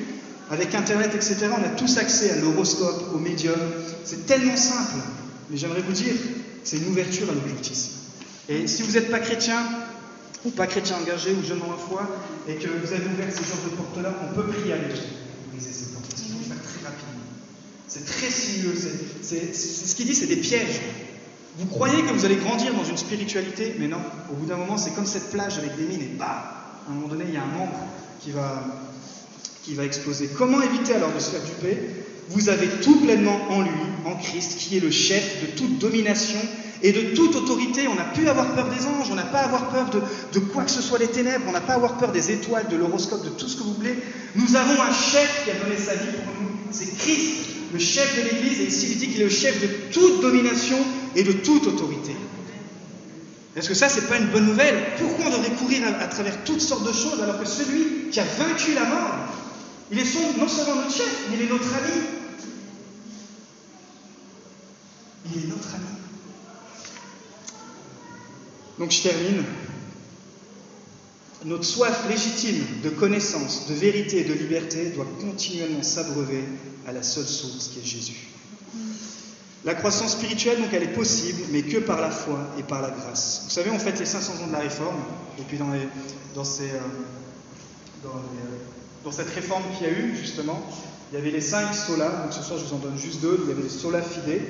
avec 0.51 0.75
Internet, 0.75 1.15
etc., 1.15 1.49
on 1.57 1.65
a 1.65 1.69
tous 1.69 1.99
accès 1.99 2.31
à 2.31 2.37
l'horoscope, 2.37 3.15
aux 3.15 3.19
médiums. 3.19 3.55
C'est 4.05 4.27
tellement 4.27 4.57
simple. 4.57 4.99
Mais 5.51 5.57
j'aimerais 5.57 5.83
vous 5.83 5.93
dire, 5.93 6.15
c'est 6.65 6.79
une 6.79 6.89
ouverture 6.89 7.29
à 7.31 7.35
l'occultisme. 7.35 7.93
Et 8.49 8.67
si 8.67 8.83
vous 8.83 8.93
n'êtes 8.93 9.11
pas 9.11 9.21
chrétien, 9.21 9.63
ou 10.45 10.51
pas 10.51 10.67
chrétien 10.67 10.97
engagé, 11.03 11.33
ou 11.33 11.47
jeune 11.47 11.59
dans 11.59 11.71
la 11.71 11.77
foi, 11.77 12.09
et 12.49 12.55
que 12.55 12.69
vous 12.69 12.93
avez 12.93 13.05
ouvert 13.05 13.31
ces 13.31 13.45
genres 13.45 13.65
de 13.65 13.77
portes-là, 13.77 14.15
on 14.31 14.35
peut 14.35 14.47
prier 14.47 14.73
avec 14.73 14.93
vous. 14.93 15.61
Ces 15.61 15.93
portes. 15.93 16.07
Il 16.17 16.33
faut 16.33 16.39
le 16.39 16.57
très 16.57 16.87
rapidement. 16.87 17.19
C'est 17.89 18.07
très 18.07 18.31
sinueux. 18.31 18.75
Ce 19.23 19.95
qu'il 19.95 20.07
dit, 20.07 20.15
c'est 20.15 20.27
des 20.27 20.37
pièges. 20.37 20.81
Vous 21.59 21.67
croyez 21.67 22.03
que 22.03 22.13
vous 22.13 22.25
allez 22.25 22.37
grandir 22.37 22.73
dans 22.73 22.85
une 22.85 22.97
spiritualité, 22.97 23.75
mais 23.79 23.89
non. 23.89 23.99
Au 24.31 24.35
bout 24.35 24.47
d'un 24.47 24.57
moment, 24.57 24.79
c'est 24.79 24.95
comme 24.95 25.07
cette 25.07 25.31
plage 25.31 25.59
avec 25.59 25.77
des 25.77 25.85
mines, 25.85 26.03
et 26.03 26.17
bah, 26.17 26.83
à 26.87 26.91
un 26.91 26.95
moment 26.95 27.09
donné, 27.09 27.25
il 27.27 27.35
y 27.35 27.37
a 27.37 27.43
un 27.43 27.47
membre 27.47 27.79
qui 28.21 28.31
va, 28.31 28.63
qui 29.69 29.75
va 29.75 29.85
exploser. 29.85 30.31
Comment 30.35 30.63
éviter 30.63 30.95
alors 30.95 31.13
de 31.13 31.21
se 31.21 31.31
faire 31.31 31.43
duper 31.43 31.79
Vous 32.31 32.49
avez 32.49 32.67
tout 32.83 33.01
pleinement 33.01 33.39
en 33.51 33.61
lui, 33.61 33.71
en 34.07 34.17
Christ, 34.17 34.57
qui 34.59 34.79
est 34.79 34.81
le 34.81 34.91
chef 34.91 35.43
de 35.43 35.59
toute 35.59 35.79
domination 35.79 36.39
et 36.83 36.93
de 36.93 37.15
toute 37.15 37.37
autorité. 37.37 37.87
On 37.87 37.95
n'a 37.95 38.05
plus 38.05 38.27
à 38.29 38.31
avoir 38.31 38.55
peur 38.55 38.69
des 38.71 38.87
anges, 38.87 39.09
on 39.11 39.15
n'a 39.15 39.25
pas 39.25 39.41
à 39.41 39.45
avoir 39.45 39.69
peur 39.69 39.91
de, 40.33 40.39
quoi 40.41 40.65
que 40.65 40.71
ce 40.71 40.81
soit 40.81 40.99
des 40.99 41.09
ténèbres, 41.09 41.45
on 41.47 41.53
n'a 41.53 41.61
pas 41.61 41.75
à 41.75 41.77
avoir 41.77 41.99
peur 41.99 42.13
des 42.13 42.31
étoiles, 42.31 42.67
de 42.71 42.77
l'horoscope, 42.77 43.25
de 43.25 43.31
tout 43.31 43.47
ce 43.47 43.57
que 43.57 43.63
vous 43.63 43.75
voulez. 43.75 43.99
Nous 44.37 44.57
avons 44.57 44.81
un 44.81 44.93
chef 44.93 45.45
qui 45.45 45.51
a 45.51 45.63
donné 45.63 45.77
sa 45.77 45.95
vie 45.95 46.13
pour 46.13 46.33
nous, 46.41 46.49
c'est 46.71 46.97
Christ, 46.97 47.35
le 47.71 47.79
chef 47.79 48.17
de 48.17 48.23
l'Église, 48.23 48.61
et 48.61 48.69
ici 48.69 48.89
il 48.93 48.99
dit 48.99 49.09
qu'il 49.09 49.21
est 49.21 49.25
le 49.25 49.31
chef 49.31 49.61
de 49.61 49.69
toute 49.93 50.23
domination 50.23 50.79
et 51.15 51.25
de 51.25 51.33
toute 51.33 51.67
autorité. 51.67 52.13
Est-ce 53.57 53.69
que 53.69 53.75
ça, 53.75 53.89
c'est 53.89 54.09
pas 54.09 54.19
une 54.19 54.29
bonne 54.29 54.47
nouvelle? 54.47 54.77
Pourquoi 54.99 55.27
on 55.27 55.31
devrait 55.31 55.57
courir 55.57 55.83
à, 56.01 56.07
travers 56.07 56.45
toutes 56.45 56.61
sortes 56.61 56.87
de 56.87 56.93
choses 56.93 57.21
alors 57.21 57.41
que 57.41 57.47
celui 57.47 58.09
qui 58.11 58.21
a 58.21 58.25
vaincu 58.39 58.73
la 58.75 58.85
mort, 58.85 59.28
il 59.91 59.99
est 59.99 60.39
non 60.39 60.49
seulement 60.49 60.77
notre 60.77 60.95
chef, 60.95 61.29
mais 61.31 61.37
il 61.37 61.43
est 61.43 61.51
notre 61.51 61.75
ami. 61.75 62.03
Il 65.27 65.45
est 65.45 65.47
notre 65.47 65.75
ami. 65.75 65.85
Donc 68.79 68.91
je 68.91 69.03
termine. 69.03 69.45
Notre 71.45 71.65
soif 71.65 72.09
légitime 72.09 72.65
de 72.83 72.91
connaissance, 72.91 73.69
de 73.69 73.75
vérité 73.75 74.21
et 74.21 74.25
de 74.25 74.35
liberté 74.35 74.87
doit 74.91 75.07
continuellement 75.21 75.85
s'abreuver 75.85 76.43
à 76.87 76.93
la 76.93 77.03
seule 77.05 77.27
source 77.27 77.69
qui 77.69 77.79
est 77.79 77.85
Jésus. 77.85 78.29
La 79.65 79.75
croissance 79.75 80.13
spirituelle, 80.13 80.59
donc, 80.61 80.73
elle 80.73 80.85
est 80.85 80.95
possible, 80.95 81.43
mais 81.51 81.63
que 81.63 81.79
par 81.79 82.01
la 82.01 82.11
foi 82.11 82.39
et 82.59 82.63
par 82.63 82.81
la 82.83 82.91
grâce. 82.91 83.43
Vous 83.45 83.51
savez, 83.51 83.71
on 83.71 83.79
fête 83.79 83.99
les 83.99 84.07
500 84.07 84.43
ans 84.43 84.47
de 84.47 84.53
la 84.53 84.61
réforme, 84.61 84.97
et 85.39 85.43
puis 85.43 85.59
dans, 85.59 85.71
dans, 86.35 86.45
ces, 86.45 86.71
euh, 86.71 86.79
euh, 88.05 88.09
dans 89.05 89.13
cette 89.13 89.31
réforme 89.31 89.63
qu'il 89.77 89.87
y 89.87 89.91
a 89.91 89.93
eu, 89.93 90.17
justement, 90.17 90.61
il 91.11 91.19
y 91.19 91.21
avait 91.21 91.31
les 91.31 91.41
cinq 91.41 91.73
solas, 91.75 92.23
donc 92.23 92.33
ce 92.33 92.43
soir 92.43 92.59
je 92.59 92.65
vous 92.65 92.75
en 92.75 92.79
donne 92.79 92.99
juste 92.99 93.21
deux, 93.21 93.41
il 93.45 93.49
y 93.49 93.53
avait 93.53 93.63
les 93.63 93.69
sola 93.69 94.03
fide, 94.03 94.43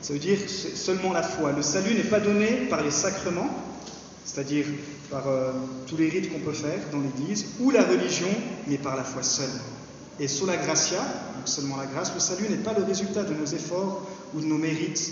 ça 0.00 0.12
veut 0.12 0.18
dire 0.18 0.38
seulement 0.48 1.12
la 1.12 1.22
foi. 1.22 1.52
Le 1.52 1.62
salut 1.62 1.94
n'est 1.94 2.04
pas 2.04 2.20
donné 2.20 2.66
par 2.70 2.82
les 2.82 2.90
sacrements, 2.90 3.50
c'est-à-dire 4.24 4.66
par 5.10 5.28
euh, 5.28 5.52
tous 5.86 5.96
les 5.96 6.08
rites 6.08 6.32
qu'on 6.32 6.40
peut 6.40 6.52
faire 6.52 6.78
dans 6.92 7.00
l'Église, 7.00 7.46
ou 7.60 7.70
la 7.70 7.84
religion, 7.84 8.28
mais 8.66 8.78
par 8.78 8.96
la 8.96 9.04
foi 9.04 9.22
seule. 9.22 9.50
Et 10.18 10.28
sola 10.28 10.56
gratia, 10.56 11.00
donc 11.36 11.46
seulement 11.46 11.76
la 11.76 11.86
grâce, 11.86 12.12
le 12.14 12.20
salut 12.20 12.48
n'est 12.48 12.56
pas 12.56 12.72
le 12.72 12.84
résultat 12.84 13.22
de 13.22 13.34
nos 13.34 13.44
efforts 13.44 14.06
ou 14.34 14.40
de 14.40 14.46
nos 14.46 14.58
mérites, 14.58 15.10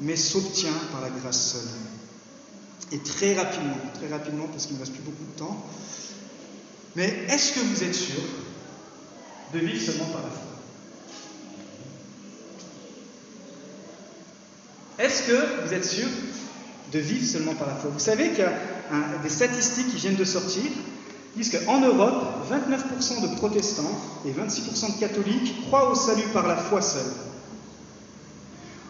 mais 0.00 0.16
s'obtient 0.16 0.72
par 0.90 1.00
la 1.00 1.08
grâce 1.08 1.52
seule. 1.52 1.70
Et 2.92 2.98
très 2.98 3.34
rapidement, 3.34 3.76
très 3.94 4.08
rapidement, 4.08 4.46
parce 4.48 4.66
qu'il 4.66 4.76
ne 4.76 4.80
reste 4.80 4.92
plus 4.92 5.02
beaucoup 5.02 5.24
de 5.32 5.38
temps, 5.38 5.64
mais 6.96 7.24
est-ce 7.28 7.52
que 7.52 7.60
vous 7.60 7.82
êtes 7.82 7.94
sûr 7.94 8.20
de 9.54 9.58
vivre 9.58 9.82
seulement 9.82 10.06
par 10.06 10.22
la 10.22 10.28
foi? 10.28 10.42
Est-ce 14.98 15.22
que 15.22 15.66
vous 15.66 15.72
êtes 15.72 15.84
sûr 15.84 16.08
de 16.92 16.98
vivre 16.98 17.26
seulement 17.26 17.54
par 17.54 17.68
la 17.68 17.74
foi? 17.74 17.90
Vous 17.90 17.98
savez 17.98 18.30
qu'il 18.30 18.40
y 18.40 18.42
a 18.42 18.52
des 19.22 19.28
statistiques 19.28 19.90
qui 19.90 19.96
viennent 19.96 20.16
de 20.16 20.24
sortir 20.24 20.64
disent 21.36 21.50
qu'en 21.50 21.80
Europe, 21.80 22.46
29% 22.50 23.22
de 23.22 23.36
protestants 23.36 23.98
et 24.26 24.30
26% 24.30 24.96
de 24.96 25.00
catholiques 25.00 25.66
croient 25.66 25.90
au 25.90 25.94
salut 25.94 26.28
par 26.32 26.46
la 26.46 26.56
foi 26.56 26.82
seule. 26.82 27.10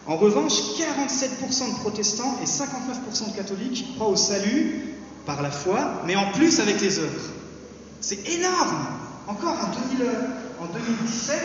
En 0.05 0.17
revanche, 0.17 0.53
47% 0.77 1.75
de 1.75 1.79
protestants 1.79 2.37
et 2.41 2.45
59% 2.45 3.31
de 3.31 3.35
catholiques 3.37 3.95
croient 3.95 4.09
au 4.09 4.17
salut 4.17 4.95
par 5.25 5.41
la 5.41 5.51
foi, 5.51 6.01
mais 6.05 6.17
en 6.17 6.31
plus 6.33 6.59
avec 6.59 6.81
les 6.81 6.99
œuvres. 6.99 7.29
C'est 8.03 8.27
énorme 8.27 8.85
Encore 9.27 9.53
en, 9.53 10.63
en 10.63 10.67
2017, 10.67 11.39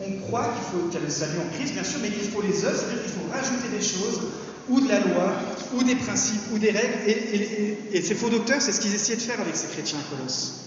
on 0.00 0.20
croit 0.20 0.44
qu'il 0.54 0.62
faut 0.70 0.86
qu'il 0.86 1.00
y 1.00 1.02
a 1.02 1.04
le 1.04 1.10
salut 1.10 1.38
en 1.40 1.56
Christ, 1.56 1.74
bien 1.74 1.82
sûr, 1.82 1.98
mais 2.00 2.10
qu'il 2.10 2.30
faut 2.30 2.40
les 2.42 2.64
œuvres, 2.64 2.78
c'est-à-dire 2.78 3.02
qu'il 3.02 3.12
faut 3.12 3.28
rajouter 3.28 3.68
des 3.76 3.82
choses 3.82 4.20
ou 4.68 4.80
de 4.80 4.88
la 4.88 5.00
loi, 5.00 5.32
ou 5.74 5.82
des 5.82 5.96
principes, 5.96 6.42
ou 6.52 6.58
des 6.58 6.70
règles. 6.70 6.94
Et, 7.92 8.02
ces 8.02 8.14
faux 8.14 8.30
docteurs, 8.30 8.62
c'est 8.62 8.70
ce 8.70 8.80
qu'ils 8.80 8.94
essayaient 8.94 9.16
de 9.16 9.22
faire 9.22 9.40
avec 9.40 9.56
ces 9.56 9.66
chrétiens 9.66 9.98
à 9.98 10.16
Colosse. 10.16 10.60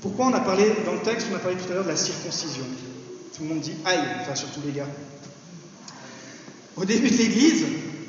Pourquoi 0.00 0.26
on 0.26 0.32
a 0.32 0.40
parlé, 0.40 0.70
dans 0.86 0.92
le 0.92 1.00
texte, 1.00 1.26
on 1.32 1.34
a 1.34 1.40
parlé 1.40 1.56
tout 1.56 1.70
à 1.72 1.74
l'heure 1.74 1.84
de 1.84 1.88
la 1.88 1.96
circoncision? 1.96 2.62
Tout 3.36 3.42
le 3.42 3.48
monde 3.48 3.60
dit 3.60 3.74
aïe, 3.84 3.98
enfin 4.20 4.36
surtout 4.36 4.60
les 4.64 4.72
gars. 4.72 4.86
Au 6.76 6.84
début 6.84 7.10
de 7.10 7.16
l'Église, 7.16 7.64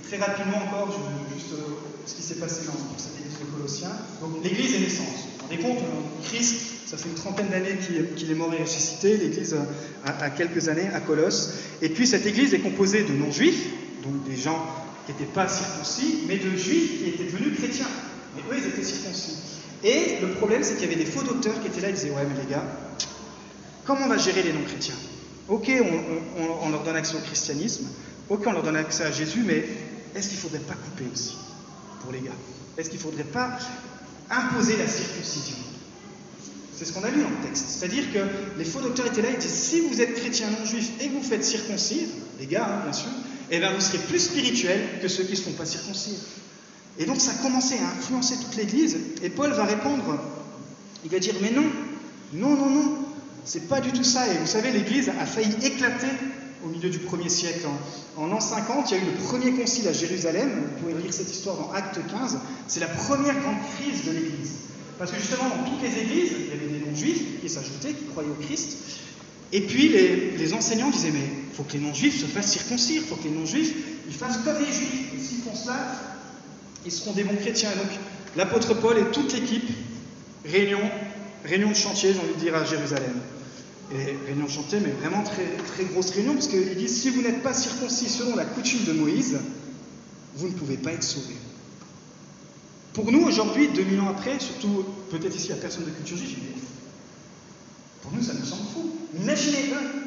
très 0.08 0.17
rapidement 0.17 0.58
encore, 0.58 0.91
je 0.91 1.36
juste 1.36 1.53
euh, 1.53 1.88
ce 2.10 2.15
qui 2.15 2.24
s'est 2.24 2.36
passé 2.36 2.62
dans 2.65 2.98
cette 2.98 3.19
Église 3.19 3.39
de 3.39 3.45
Colossiens. 3.56 3.91
Donc 4.22 4.43
l'Église 4.43 4.74
est 4.74 4.80
naissance. 4.80 5.06
Vous 5.08 5.38
vous 5.39 5.48
rendez 5.48 5.58
compte, 5.62 5.86
Christ, 6.24 6.56
ça 6.88 6.98
fait 6.98 7.10
une 7.10 7.15
trentaine 7.15 7.50
d'années 7.50 7.78
qu'il 8.15 8.32
est 8.32 8.36
mort 8.36 8.52
et 8.54 8.63
ressuscité, 8.63 9.17
l'Église 9.17 9.56
a, 10.06 10.10
a 10.10 10.30
quelques 10.32 10.69
années 10.69 10.88
à 10.93 11.02
Colosse. 11.02 11.54
Et 11.84 11.89
puis 11.89 12.08
cette 12.08 12.26
Église 12.26 12.54
est 12.56 12.60
composée 12.60 13.04
de 13.04 13.13
non-juifs, 13.13 13.63
donc 14.04 14.24
des 14.28 14.36
gens 14.36 14.65
qui 15.06 15.12
n'étaient 15.12 15.32
pas 15.32 15.48
circoncis, 15.48 16.24
mais 16.28 16.38
de 16.38 16.50
juifs 16.58 17.00
qui 17.00 17.10
étaient 17.10 17.32
devenus 17.32 17.58
chrétiens. 17.60 17.88
Mais 18.36 18.41
eux, 18.52 18.60
ils 18.60 18.67
étaient 18.67 18.84
circoncis. 18.84 19.36
Et 19.84 20.17
le 20.22 20.34
problème, 20.34 20.63
c'est 20.63 20.74
qu'il 20.74 20.89
y 20.89 20.93
avait 20.93 21.04
des 21.04 21.10
faux 21.10 21.24
docteurs 21.24 21.62
qui 21.62 21.67
étaient 21.67 21.82
là, 21.82 21.89
ils 21.89 21.95
disaient 21.95 22.10
Ouais, 22.10 22.26
mais 22.28 22.41
les 22.41 22.50
gars, 22.50 22.63
comment 23.86 24.06
on 24.06 24.10
va 24.10 24.17
gérer 24.17 24.41
les 24.41 24.54
non-chrétiens? 24.54 24.95
Ok, 25.48 25.72
on, 26.63 26.69
leur 26.69 26.84
donne 26.84 26.95
accès 26.95 27.15
au 27.15 27.22
christianisme, 27.22 27.88
ok, 28.30 28.41
on 28.45 28.52
leur 28.52 28.62
donne 28.62 28.76
accès 28.76 29.04
à 29.04 29.12
Jésus, 29.12 29.43
mais 29.45 29.65
est-ce 30.15 30.30
qu'il 30.30 30.38
ne 30.38 30.41
faudrait 30.41 30.60
pas 30.60 30.76
couper 30.76 31.06
aussi? 31.12 31.38
Pour 32.01 32.12
les 32.12 32.19
gars 32.19 32.35
Est-ce 32.77 32.89
qu'il 32.89 32.99
ne 32.99 33.03
faudrait 33.03 33.23
pas 33.23 33.57
imposer 34.29 34.77
la 34.77 34.88
circoncision? 34.88 35.57
C'est 36.75 36.85
ce 36.85 36.93
qu'on 36.93 37.03
a 37.03 37.09
lu 37.09 37.21
dans 37.21 37.29
le 37.29 37.45
texte. 37.45 37.65
C'est-à-dire 37.67 38.05
que 38.13 38.19
les 38.57 38.63
faux 38.63 38.79
docteurs 38.79 39.07
étaient 39.07 39.21
là, 39.21 39.29
ils 39.31 39.38
disaient 39.38 39.49
Si 39.49 39.81
vous 39.81 39.99
êtes 39.99 40.15
chrétien 40.15 40.47
non-juif 40.49 40.91
et 41.01 41.09
que 41.09 41.13
vous 41.13 41.23
faites 41.23 41.43
circoncire, 41.43 42.07
les 42.39 42.45
gars, 42.45 42.65
hein, 42.65 42.83
bien 42.83 42.93
sûr, 42.93 43.09
eh 43.51 43.59
bien 43.59 43.73
vous 43.73 43.81
serez 43.81 43.97
plus 43.97 44.19
spirituel 44.19 44.79
que 45.01 45.07
ceux 45.07 45.23
qui 45.23 45.31
ne 45.31 45.35
se 45.35 45.41
font 45.41 45.51
pas 45.51 45.65
circoncire. 45.65 46.19
Et 46.97 47.05
donc 47.05 47.19
ça 47.19 47.31
a 47.31 47.43
commencé 47.43 47.75
à 47.75 47.97
influencer 47.97 48.35
toute 48.38 48.55
l'Église, 48.55 48.97
et 49.23 49.29
Paul 49.29 49.51
va 49.51 49.65
répondre, 49.65 50.19
il 51.03 51.09
va 51.09 51.19
dire, 51.19 51.35
mais 51.41 51.51
non, 51.51 51.65
non, 52.33 52.55
non, 52.55 52.69
non, 52.69 52.97
c'est 53.45 53.67
pas 53.67 53.81
du 53.81 53.91
tout 53.91 54.03
ça. 54.03 54.27
Et 54.27 54.38
vous 54.38 54.47
savez, 54.47 54.71
l'Église 54.71 55.09
a 55.09 55.25
failli 55.25 55.53
éclater 55.63 56.07
au 56.65 56.67
milieu 56.69 56.89
du 56.89 57.00
premier 57.00 57.30
siècle. 57.30 57.67
En, 58.17 58.28
l'an 58.28 58.39
50, 58.39 58.91
il 58.91 58.98
y 58.98 59.00
a 59.00 59.04
eu 59.04 59.06
le 59.06 59.24
premier 59.24 59.52
concile 59.54 59.88
à 59.88 59.93
Jérusalem, 59.93 60.50
vous 60.65 60.82
pouvez 60.82 61.02
lire 61.02 61.13
cette 61.13 61.32
histoire 61.32 61.58
dans 61.58 61.72
Acte 61.72 62.00
15, 62.10 62.39
c'est 62.67 62.80
la 62.80 62.88
première 62.88 63.39
grande 63.39 63.58
crise 63.78 64.06
de 64.06 64.12
l'Église. 64.12 64.52
Parce 64.98 65.12
que 65.12 65.17
justement, 65.17 65.48
dans 65.50 65.63
toutes 65.63 65.82
les 65.82 66.02
églises, 66.02 66.32
il 66.38 66.48
y 66.48 66.52
avait 66.52 66.80
des 66.80 66.86
non-juifs 66.86 67.41
qui 67.41 67.50
s'ajoutaient, 67.50 67.93
qui 67.93 68.06
croyaient 68.06 68.30
au 68.30 68.43
Christ, 68.43 68.78
et 69.52 69.62
puis 69.62 69.89
les, 69.89 70.54
enseignants 70.54 70.89
disaient, 70.89 71.12
mais 71.12 71.28
il 71.50 71.56
faut 71.56 71.63
que 71.63 71.74
les 71.74 71.80
non-juifs 71.80 72.22
se 72.22 72.26
fassent 72.26 72.52
circoncire, 72.52 73.02
il 73.02 73.08
faut 73.08 73.15
que 73.15 73.24
les 73.24 73.32
non-juifs, 73.32 73.74
ils 74.08 74.13
fassent 74.13 74.38
comme 74.43 74.60
les 74.60 74.72
juifs. 74.72 75.13
Et 75.15 75.19
s'ils 75.19 75.39
font 75.39 75.56
cela, 75.56 75.95
ils 76.86 76.91
seront 76.91 77.13
des 77.13 77.24
bons 77.24 77.36
chrétiens. 77.36 77.72
Et 77.72 77.78
donc 77.78 77.98
l'apôtre 78.36 78.76
Paul 78.76 78.98
et 79.00 79.06
toute 79.12 79.34
l'équipe, 79.34 79.69
réunion, 80.45 80.80
réunion 81.45 81.69
de 81.69 81.76
chantier, 81.76 82.13
j'ai 82.13 82.19
envie 82.19 82.36
de 82.36 82.39
dire, 82.39 82.56
à 82.56 82.63
Jérusalem. 82.63 83.13
Et 83.91 84.17
réunion 84.28 84.45
de 84.45 84.52
chantier, 84.52 84.80
mais 84.80 84.91
vraiment 84.91 85.23
très, 85.23 85.58
très 85.65 85.86
grosse 85.86 86.12
réunion, 86.12 86.34
parce 86.34 86.47
qu'ils 86.47 86.75
disent, 86.75 87.02
si 87.02 87.10
vous 87.10 87.21
n'êtes 87.21 87.41
pas 87.41 87.54
circoncis 87.54 88.08
selon 88.08 88.36
la 88.36 88.45
coutume 88.45 88.84
de 88.86 88.93
Moïse, 88.93 89.39
vous 90.36 90.47
ne 90.47 90.54
pouvez 90.54 90.78
pas 90.78 90.91
être 90.91 91.04
sauvés. 91.04 91.38
Pour 92.93 93.12
nous, 93.12 93.23
aujourd'hui, 93.23 93.69
2000 93.69 93.99
ans 94.02 94.10
après, 94.10 94.39
surtout 94.39 94.86
peut-être 95.10 95.36
ici 95.36 95.52
à 95.52 95.56
personne 95.56 95.86
de 95.86 95.91
culture 95.91 96.17
juive, 96.17 96.38
pour 98.02 98.12
nous, 98.13 98.21
ça 98.21 98.34
nous 98.34 98.45
semble 98.45 98.67
fou. 98.73 98.91
Imaginez 99.19 99.71
eux, 99.71 99.99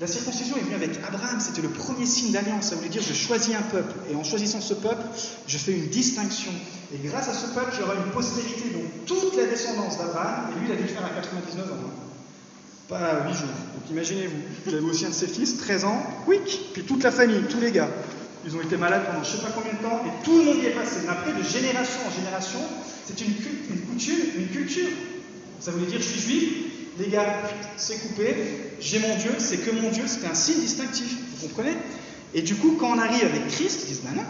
La 0.00 0.06
circoncision 0.06 0.56
est 0.56 0.60
venue 0.60 0.76
avec 0.76 0.96
Abraham, 1.04 1.40
c'était 1.40 1.60
le 1.60 1.70
premier 1.70 2.06
signe 2.06 2.30
d'alliance. 2.30 2.66
Ça 2.66 2.76
voulait 2.76 2.88
dire 2.88 3.02
je 3.02 3.14
choisis 3.14 3.52
un 3.56 3.62
peuple. 3.62 3.94
Et 4.10 4.14
en 4.14 4.22
choisissant 4.22 4.60
ce 4.60 4.74
peuple, 4.74 5.02
je 5.48 5.58
fais 5.58 5.72
une 5.72 5.88
distinction. 5.88 6.52
Et 6.94 6.98
grâce 7.08 7.28
à 7.28 7.34
ce 7.34 7.46
peuple, 7.52 7.82
aura 7.82 7.94
une 7.94 8.12
postérité, 8.12 8.70
donc 8.70 9.06
toute 9.06 9.36
la 9.36 9.46
descendance 9.46 9.98
d'Abraham. 9.98 10.52
Et 10.52 10.60
lui, 10.60 10.68
il 10.68 10.72
a 10.72 10.76
dû 10.76 10.86
faire 10.86 11.04
à 11.04 11.10
99 11.10 11.72
ans. 11.72 12.07
Pas 12.88 12.98
à 12.98 13.28
8 13.28 13.34
jours. 13.34 13.48
Donc 13.74 13.90
imaginez-vous, 13.90 14.36
il 14.66 14.74
avait 14.74 14.84
aussi 14.84 15.04
un 15.04 15.10
de 15.10 15.14
ses 15.14 15.26
fils, 15.26 15.58
13 15.58 15.84
ans, 15.84 16.02
quick, 16.24 16.72
puis 16.72 16.82
toute 16.84 17.02
la 17.02 17.10
famille, 17.10 17.42
tous 17.50 17.60
les 17.60 17.70
gars. 17.70 17.90
Ils 18.46 18.56
ont 18.56 18.60
été 18.62 18.76
malades 18.76 19.04
pendant 19.06 19.22
je 19.22 19.32
ne 19.32 19.36
sais 19.36 19.42
pas 19.42 19.52
combien 19.54 19.72
de 19.72 19.78
temps, 19.78 20.02
et 20.06 20.24
tout 20.24 20.38
le 20.38 20.44
monde 20.44 20.56
y 20.62 20.66
est 20.66 20.70
passé. 20.70 21.00
Mais 21.04 21.10
après, 21.10 21.32
de 21.32 21.42
génération 21.42 22.00
en 22.06 22.10
génération, 22.10 22.60
c'est 23.04 23.20
une, 23.20 23.34
une 23.70 23.80
coutume, 23.82 24.24
une 24.38 24.48
culture. 24.48 24.88
Ça 25.60 25.70
voulait 25.70 25.86
dire 25.86 26.00
je 26.00 26.06
suis 26.06 26.20
juif, 26.20 26.54
les 26.98 27.08
gars, 27.08 27.42
c'est 27.76 27.98
coupé, 28.00 28.34
j'ai 28.80 28.98
mon 29.00 29.16
Dieu, 29.16 29.32
c'est 29.38 29.58
que 29.58 29.70
mon 29.70 29.90
Dieu, 29.90 30.04
c'est 30.06 30.26
un 30.26 30.34
signe 30.34 30.60
distinctif, 30.60 31.16
vous 31.36 31.48
comprenez? 31.48 31.76
Et 32.34 32.42
du 32.42 32.54
coup, 32.56 32.76
quand 32.78 32.90
on 32.90 32.98
arrive 32.98 33.24
avec 33.24 33.48
Christ, 33.48 33.80
ils 33.84 33.88
disent, 33.88 34.02
ben 34.02 34.16
non, 34.16 34.24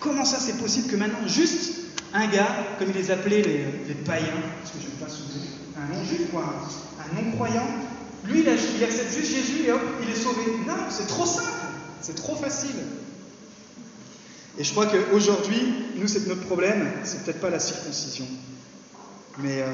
comment 0.00 0.24
ça 0.24 0.38
c'est 0.38 0.58
possible 0.58 0.90
que 0.90 0.96
maintenant, 0.96 1.26
juste 1.26 1.74
un 2.12 2.26
gars, 2.28 2.48
comme 2.78 2.88
ils 2.90 2.96
les 2.96 3.10
appelaient 3.10 3.42
les, 3.42 3.94
païens, 4.04 4.26
parce 4.60 4.72
que 4.72 4.78
je 4.80 4.86
ne 4.86 5.04
pas 5.04 5.10
souvenir, 5.10 5.48
un 5.78 5.94
non-juif, 5.94 6.28
un 6.34 7.14
non-croyant, 7.14 7.66
lui, 8.24 8.40
il, 8.40 8.46
il 8.46 8.84
accepte 8.84 9.14
juste 9.14 9.32
Jésus 9.32 9.64
et 9.66 9.72
hop, 9.72 9.80
il 10.02 10.10
est 10.10 10.16
sauvé. 10.16 10.42
Non, 10.66 10.74
c'est 10.90 11.06
trop 11.06 11.26
simple, 11.26 11.48
c'est 12.00 12.16
trop 12.16 12.36
facile. 12.36 12.76
Et 14.58 14.64
je 14.64 14.72
crois 14.72 14.86
qu'aujourd'hui, 14.86 15.74
nous, 15.96 16.08
c'est 16.08 16.26
notre 16.26 16.44
problème, 16.46 16.90
c'est 17.04 17.24
peut-être 17.24 17.40
pas 17.40 17.50
la 17.50 17.60
circoncision, 17.60 18.26
mais 19.38 19.62
euh, 19.62 19.66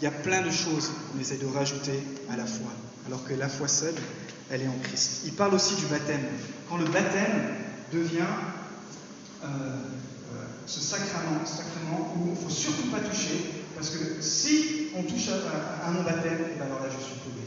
il 0.00 0.04
y 0.04 0.06
a 0.06 0.10
plein 0.10 0.40
de 0.40 0.50
choses 0.50 0.90
qu'on 1.12 1.20
essaie 1.20 1.36
de 1.36 1.46
rajouter 1.46 2.02
à 2.30 2.36
la 2.36 2.46
foi, 2.46 2.70
alors 3.06 3.22
que 3.24 3.34
la 3.34 3.48
foi 3.48 3.68
seule, 3.68 3.94
elle 4.50 4.62
est 4.62 4.68
en 4.68 4.78
Christ. 4.82 5.22
Il 5.26 5.34
parle 5.34 5.54
aussi 5.54 5.74
du 5.74 5.84
baptême. 5.86 6.24
Quand 6.68 6.78
le 6.78 6.86
baptême 6.86 7.56
devient 7.92 8.20
euh, 9.44 9.46
euh, 9.46 10.44
ce 10.66 10.80
sacrement, 10.80 11.44
sacrement 11.44 12.14
où 12.16 12.28
il 12.28 12.30
ne 12.30 12.36
faut 12.36 12.48
surtout 12.48 12.88
pas 12.88 13.00
toucher, 13.00 13.61
parce 13.82 13.96
que 13.96 14.04
si 14.20 14.90
on 14.96 15.02
touche 15.02 15.28
à, 15.28 15.90
mon 15.90 16.04
baptême, 16.04 16.38
eh 16.38 16.56
ben 16.56 16.66
alors 16.66 16.78
là 16.82 16.86
je 16.88 17.04
suis 17.04 17.14
sauvé. 17.14 17.42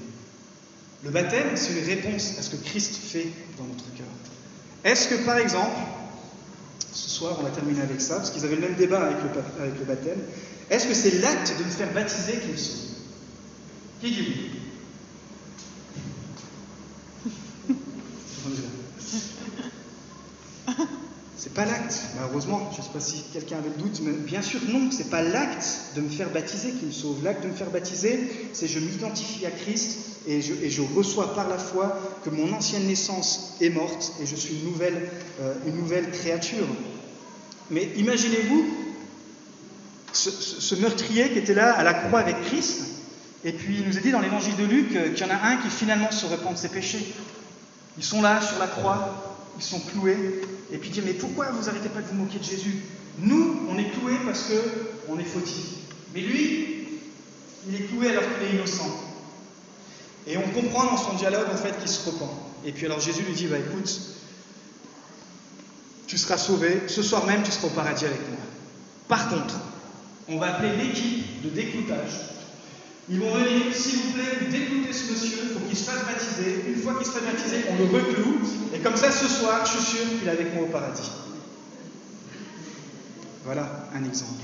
Le 1.06 1.10
baptême, 1.10 1.56
c'est 1.56 1.72
une 1.72 1.86
réponse 1.86 2.38
à 2.38 2.42
ce 2.42 2.50
que 2.50 2.58
Christ 2.58 2.94
fait 2.94 3.28
dans 3.58 3.64
notre 3.64 3.86
cœur. 3.96 4.06
Est-ce 4.84 5.08
que 5.08 5.16
par 5.24 5.38
exemple, 5.38 5.78
ce 6.92 7.10
soir 7.10 7.38
on 7.40 7.44
va 7.44 7.52
terminer 7.52 7.80
avec 7.80 8.02
ça, 8.02 8.18
parce 8.18 8.32
qu'ils 8.32 8.44
avaient 8.44 8.58
le 8.58 8.64
même 8.64 8.76
débat 8.76 9.06
avec 9.06 9.18
le, 9.24 9.62
avec 9.64 9.80
le 9.80 9.86
baptême, 9.86 10.20
est-ce 10.70 10.88
que 10.88 10.94
c'est 10.94 11.22
l'acte 11.22 11.54
de 11.58 11.64
me 11.64 11.70
faire 11.70 11.94
baptiser 11.94 12.34
qui 12.40 12.48
me 12.50 12.58
sauve 12.58 12.80
Qui 14.02 14.12
dit 14.12 14.22
oui 14.28 14.52
C'est 21.38 21.45
pas 21.56 21.64
l'acte, 21.64 22.02
heureusement, 22.22 22.70
je 22.74 22.80
ne 22.80 22.84
sais 22.84 22.92
pas 22.92 23.00
si 23.00 23.24
quelqu'un 23.32 23.58
avait 23.58 23.70
le 23.70 23.82
doute, 23.82 24.02
mais 24.04 24.12
bien 24.12 24.42
sûr 24.42 24.60
non, 24.68 24.92
c'est 24.92 25.10
pas 25.10 25.22
l'acte 25.22 25.66
de 25.96 26.02
me 26.02 26.10
faire 26.10 26.30
baptiser 26.30 26.72
qui 26.72 26.86
me 26.86 26.92
sauve. 26.92 27.24
L'acte 27.24 27.44
de 27.44 27.48
me 27.48 27.54
faire 27.54 27.70
baptiser, 27.70 28.50
c'est 28.52 28.68
je 28.68 28.80
m'identifie 28.80 29.46
à 29.46 29.52
Christ 29.52 29.98
et 30.28 30.42
je, 30.42 30.82
reçois 30.96 31.34
par 31.34 31.48
la 31.48 31.58
foi 31.58 31.98
que 32.26 32.30
mon 32.30 32.52
ancienne 32.52 32.88
naissance 32.88 33.56
est 33.62 33.70
morte 33.70 34.14
et 34.22 34.26
je 34.26 34.36
suis 34.36 34.56
une 34.56 34.66
nouvelle, 34.66 35.10
euh, 35.42 35.54
une 35.66 35.78
nouvelle 35.78 36.12
créature. 36.12 36.68
Mais 37.72 37.90
imaginez-vous 37.96 38.66
ce, 40.12 40.76
meurtrier 40.76 41.32
qui 41.32 41.40
était 41.40 41.54
là 41.54 41.74
à 41.74 41.84
la 41.84 41.94
croix 41.94 42.20
avec 42.20 42.42
Christ. 42.48 42.82
Et 43.46 43.54
puis 43.54 43.78
il 43.80 43.88
nous 43.88 43.98
a 43.98 44.02
dit 44.02 44.12
dans 44.12 44.20
l'évangile 44.20 44.58
de 44.58 44.66
Luc 44.66 44.96
euh, 44.96 45.14
qu'il 45.14 45.26
y 45.26 45.30
en 45.30 45.34
a 45.34 45.38
un 45.38 45.58
qui 45.58 45.70
finalement 45.70 46.12
se 46.12 46.26
repent 46.26 46.54
de 46.54 46.58
ses 46.58 46.70
péchés. 46.70 47.14
Ils 47.98 48.04
sont 48.04 48.22
là 48.22 48.42
sur 48.42 48.60
la 48.60 48.68
croix, 48.68 49.38
ils 49.58 49.64
sont 49.64 49.80
cloués. 49.80 50.42
Et 50.72 50.78
puis 50.78 50.90
dit 50.90 51.02
Mais 51.02 51.14
pourquoi 51.14 51.52
vous 51.52 51.70
arrêtez 51.70 51.90
pas 51.90 52.02
de 52.02 52.08
vous 52.08 52.16
moquer 52.16 52.40
de 52.40 52.44
Jésus? 52.44 52.76
Nous, 53.20 53.62
on 53.70 53.78
est 53.78 53.90
cloués 53.92 54.18
parce 54.26 54.50
qu'on 55.08 55.20
est 55.20 55.24
fautifs. 55.24 55.76
Mais 56.14 56.22
lui, 56.22 56.88
il 57.68 57.76
est 57.76 57.86
cloué 57.88 58.10
alors 58.10 58.24
qu'il 58.24 58.48
est 58.48 58.56
innocent. 58.56 58.90
Et 60.28 60.38
on 60.38 60.50
comprend 60.50 60.86
dans 60.86 60.98
son 60.98 61.14
dialogue 61.14 61.48
en 61.52 61.58
fait 61.58 61.78
qu'il 61.80 61.90
se 61.90 62.10
repent. 62.10 62.34
Et 62.66 62.72
puis 62.72 62.86
alors 62.86 63.00
Jésus 63.00 63.24
lui 63.24 63.34
dit 63.34 63.48
Bah 63.48 63.58
écoute, 63.60 64.02
tu 66.08 66.18
seras 66.18 66.38
sauvé, 66.38 66.82
ce 66.88 67.04
soir 67.04 67.26
même 67.26 67.44
tu 67.44 67.52
seras 67.52 67.68
au 67.68 67.72
paradis 67.72 68.06
avec 68.06 68.28
moi. 68.30 68.40
Par 69.08 69.30
contre, 69.30 69.56
on 70.28 70.40
va 70.40 70.56
appeler 70.56 70.76
l'équipe 70.78 71.44
de 71.44 71.50
décloutage. 71.50 72.12
Ils 73.08 73.20
vont 73.20 73.32
venir, 73.36 73.72
s'il 73.72 74.00
vous 74.00 74.12
plaît, 74.14 74.40
vous 74.42 74.52
déclouter 74.52 74.92
ce 74.92 75.12
monsieur, 75.12 75.38
il 75.44 75.50
faut 75.50 75.66
qu'il 75.68 75.78
se 75.78 75.84
fasse 75.84 76.04
baptiser, 77.14 77.66
on 77.70 77.78
le 77.78 77.86
recloue. 77.86 78.40
Et 78.74 78.80
comme 78.80 78.96
ça, 78.96 79.12
ce 79.12 79.28
soir, 79.28 79.66
je 79.66 79.78
suis 79.78 79.98
sûr 79.98 80.20
qu'il 80.20 80.28
est 80.28 80.32
avec 80.32 80.54
moi 80.54 80.64
au 80.64 80.68
paradis. 80.68 81.12
Voilà 83.44 83.88
un 83.94 84.04
exemple. 84.04 84.44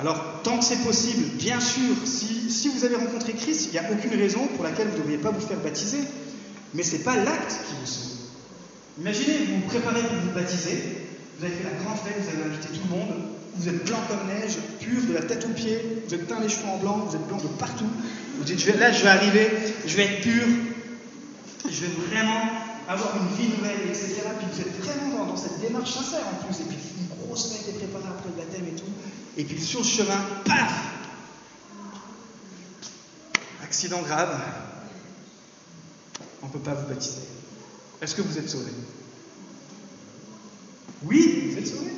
Alors, 0.00 0.40
tant 0.42 0.58
que 0.58 0.64
c'est 0.64 0.82
possible, 0.84 1.24
bien 1.36 1.60
sûr, 1.60 1.94
si, 2.04 2.50
si 2.50 2.68
vous 2.68 2.84
avez 2.84 2.96
rencontré 2.96 3.32
Christ, 3.32 3.66
il 3.66 3.72
n'y 3.72 3.78
a 3.78 3.92
aucune 3.92 4.18
raison 4.18 4.46
pour 4.48 4.64
laquelle 4.64 4.88
vous 4.88 4.94
ne 4.94 4.98
devriez 4.98 5.18
pas 5.18 5.30
vous 5.30 5.46
faire 5.46 5.58
baptiser. 5.58 6.00
Mais 6.74 6.82
ce 6.82 6.96
n'est 6.96 7.02
pas 7.02 7.16
l'acte 7.16 7.52
qui 7.68 7.74
vous 7.80 7.86
sauve. 7.86 8.18
Imaginez, 9.00 9.38
vous 9.46 9.54
vous 9.54 9.68
préparez 9.68 10.02
pour 10.02 10.16
vous 10.16 10.34
baptiser, 10.34 10.82
vous 11.38 11.44
avez 11.44 11.54
fait 11.54 11.64
la 11.64 11.84
grande 11.84 11.98
fête, 11.98 12.14
vous 12.20 12.28
avez 12.28 12.50
invité 12.50 12.68
tout 12.68 12.80
le 12.90 12.96
monde, 12.96 13.14
vous 13.56 13.68
êtes 13.68 13.84
blanc 13.86 13.98
comme 14.08 14.26
neige, 14.28 14.56
pur 14.80 15.02
de 15.08 15.14
la 15.14 15.22
tête 15.22 15.44
aux 15.44 15.54
pieds, 15.54 15.80
vous 16.06 16.14
êtes 16.14 16.26
teint 16.26 16.40
les 16.40 16.48
cheveux 16.48 16.68
en 16.68 16.78
blanc, 16.78 17.06
vous 17.08 17.16
êtes 17.16 17.26
blanc 17.26 17.38
de 17.38 17.48
partout. 17.58 17.88
Vous 18.38 18.44
dites, 18.44 18.66
là, 18.78 18.92
je 18.92 19.02
vais 19.02 19.08
arriver, 19.08 19.48
je 19.86 19.96
vais 19.96 20.04
être 20.04 20.20
pur, 20.22 20.44
je 21.68 21.80
vais 21.86 21.92
vraiment 22.08 22.50
avoir 22.88 23.16
une 23.16 23.36
vie 23.36 23.56
nouvelle, 23.56 23.88
etc. 23.88 24.22
Puis 24.38 24.46
vous 24.52 24.60
êtes 24.60 24.76
vraiment 24.82 25.26
dans, 25.26 25.36
cette 25.36 25.60
démarche 25.60 25.92
sincère 25.92 26.22
en 26.28 26.44
plus. 26.44 26.60
Et 26.60 26.64
puis 26.64 26.78
une 26.98 27.26
grosse 27.26 27.52
fête 27.52 27.68
est 27.68 27.78
préparée 27.78 28.08
après 28.08 28.28
le 28.28 28.36
baptême 28.36 28.66
et 28.66 28.78
tout. 28.78 28.92
Et 29.36 29.44
puis 29.44 29.60
sur 29.60 29.80
le 29.80 29.86
chemin, 29.86 30.18
paf 30.44 30.90
Accident 33.62 34.02
grave, 34.02 34.40
on 36.42 36.46
ne 36.46 36.52
peut 36.52 36.58
pas 36.58 36.74
vous 36.74 36.86
baptiser. 36.86 37.22
Est-ce 38.00 38.14
que 38.14 38.22
vous 38.22 38.38
êtes 38.38 38.48
sauvé? 38.48 38.70
Oui, 41.04 41.50
vous 41.50 41.58
êtes 41.58 41.66
sauvé. 41.66 41.90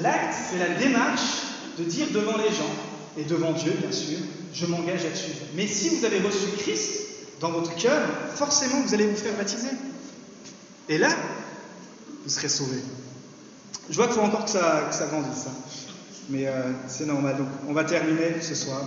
L'acte, 0.00 0.34
c'est 0.50 0.58
la 0.58 0.74
démarche 0.74 1.42
de 1.78 1.84
dire 1.84 2.08
devant 2.12 2.36
les 2.36 2.50
gens, 2.50 2.70
et 3.16 3.24
devant 3.24 3.52
Dieu 3.52 3.72
bien 3.80 3.92
sûr, 3.92 4.18
je 4.54 4.66
m'engage 4.66 5.04
à 5.04 5.14
suivre. 5.14 5.40
Mais 5.54 5.66
si 5.66 5.90
vous 5.90 6.04
avez 6.04 6.20
reçu 6.20 6.46
Christ 6.58 7.00
dans 7.40 7.50
votre 7.50 7.74
cœur, 7.74 8.00
forcément 8.34 8.80
vous 8.80 8.94
allez 8.94 9.06
vous 9.06 9.16
faire 9.16 9.34
baptiser. 9.34 9.68
Et 10.88 10.98
là, 10.98 11.10
vous 12.22 12.30
serez 12.30 12.48
sauvé. 12.48 12.78
Je 13.90 13.96
vois 13.96 14.06
qu'il 14.06 14.14
faut 14.14 14.22
encore 14.22 14.44
que 14.44 14.50
ça, 14.50 14.90
grandisse, 15.10 15.46
hein. 15.46 15.54
mais 16.30 16.46
euh, 16.46 16.72
c'est 16.88 17.06
normal. 17.06 17.36
Donc 17.36 17.48
on 17.68 17.72
va 17.72 17.84
terminer 17.84 18.40
ce 18.40 18.54
soir. 18.54 18.82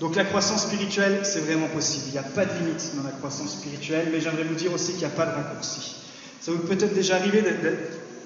Donc 0.00 0.16
la 0.16 0.24
croissance 0.24 0.62
spirituelle, 0.62 1.20
c'est 1.22 1.40
vraiment 1.40 1.68
possible. 1.68 2.04
Il 2.08 2.12
n'y 2.12 2.18
a 2.18 2.22
pas 2.22 2.44
de 2.44 2.52
limite 2.58 2.96
dans 2.96 3.04
la 3.04 3.10
croissance 3.10 3.52
spirituelle, 3.52 4.08
mais 4.10 4.20
j'aimerais 4.20 4.44
vous 4.44 4.54
dire 4.54 4.72
aussi 4.72 4.92
qu'il 4.92 5.00
n'y 5.00 5.04
a 5.04 5.10
pas 5.10 5.26
de 5.26 5.34
raccourci. 5.34 5.96
Ça 6.40 6.50
vous 6.50 6.58
peut 6.58 6.74
être 6.74 6.94
déjà 6.94 7.16
arrivé 7.16 7.44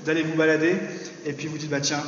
d'aller 0.05 0.23
vous 0.23 0.35
balader 0.37 0.77
et 1.27 1.33
puis 1.35 1.47
vous 1.47 1.59
dites, 1.59 1.69
bah 1.69 1.81
tiens, 1.81 2.03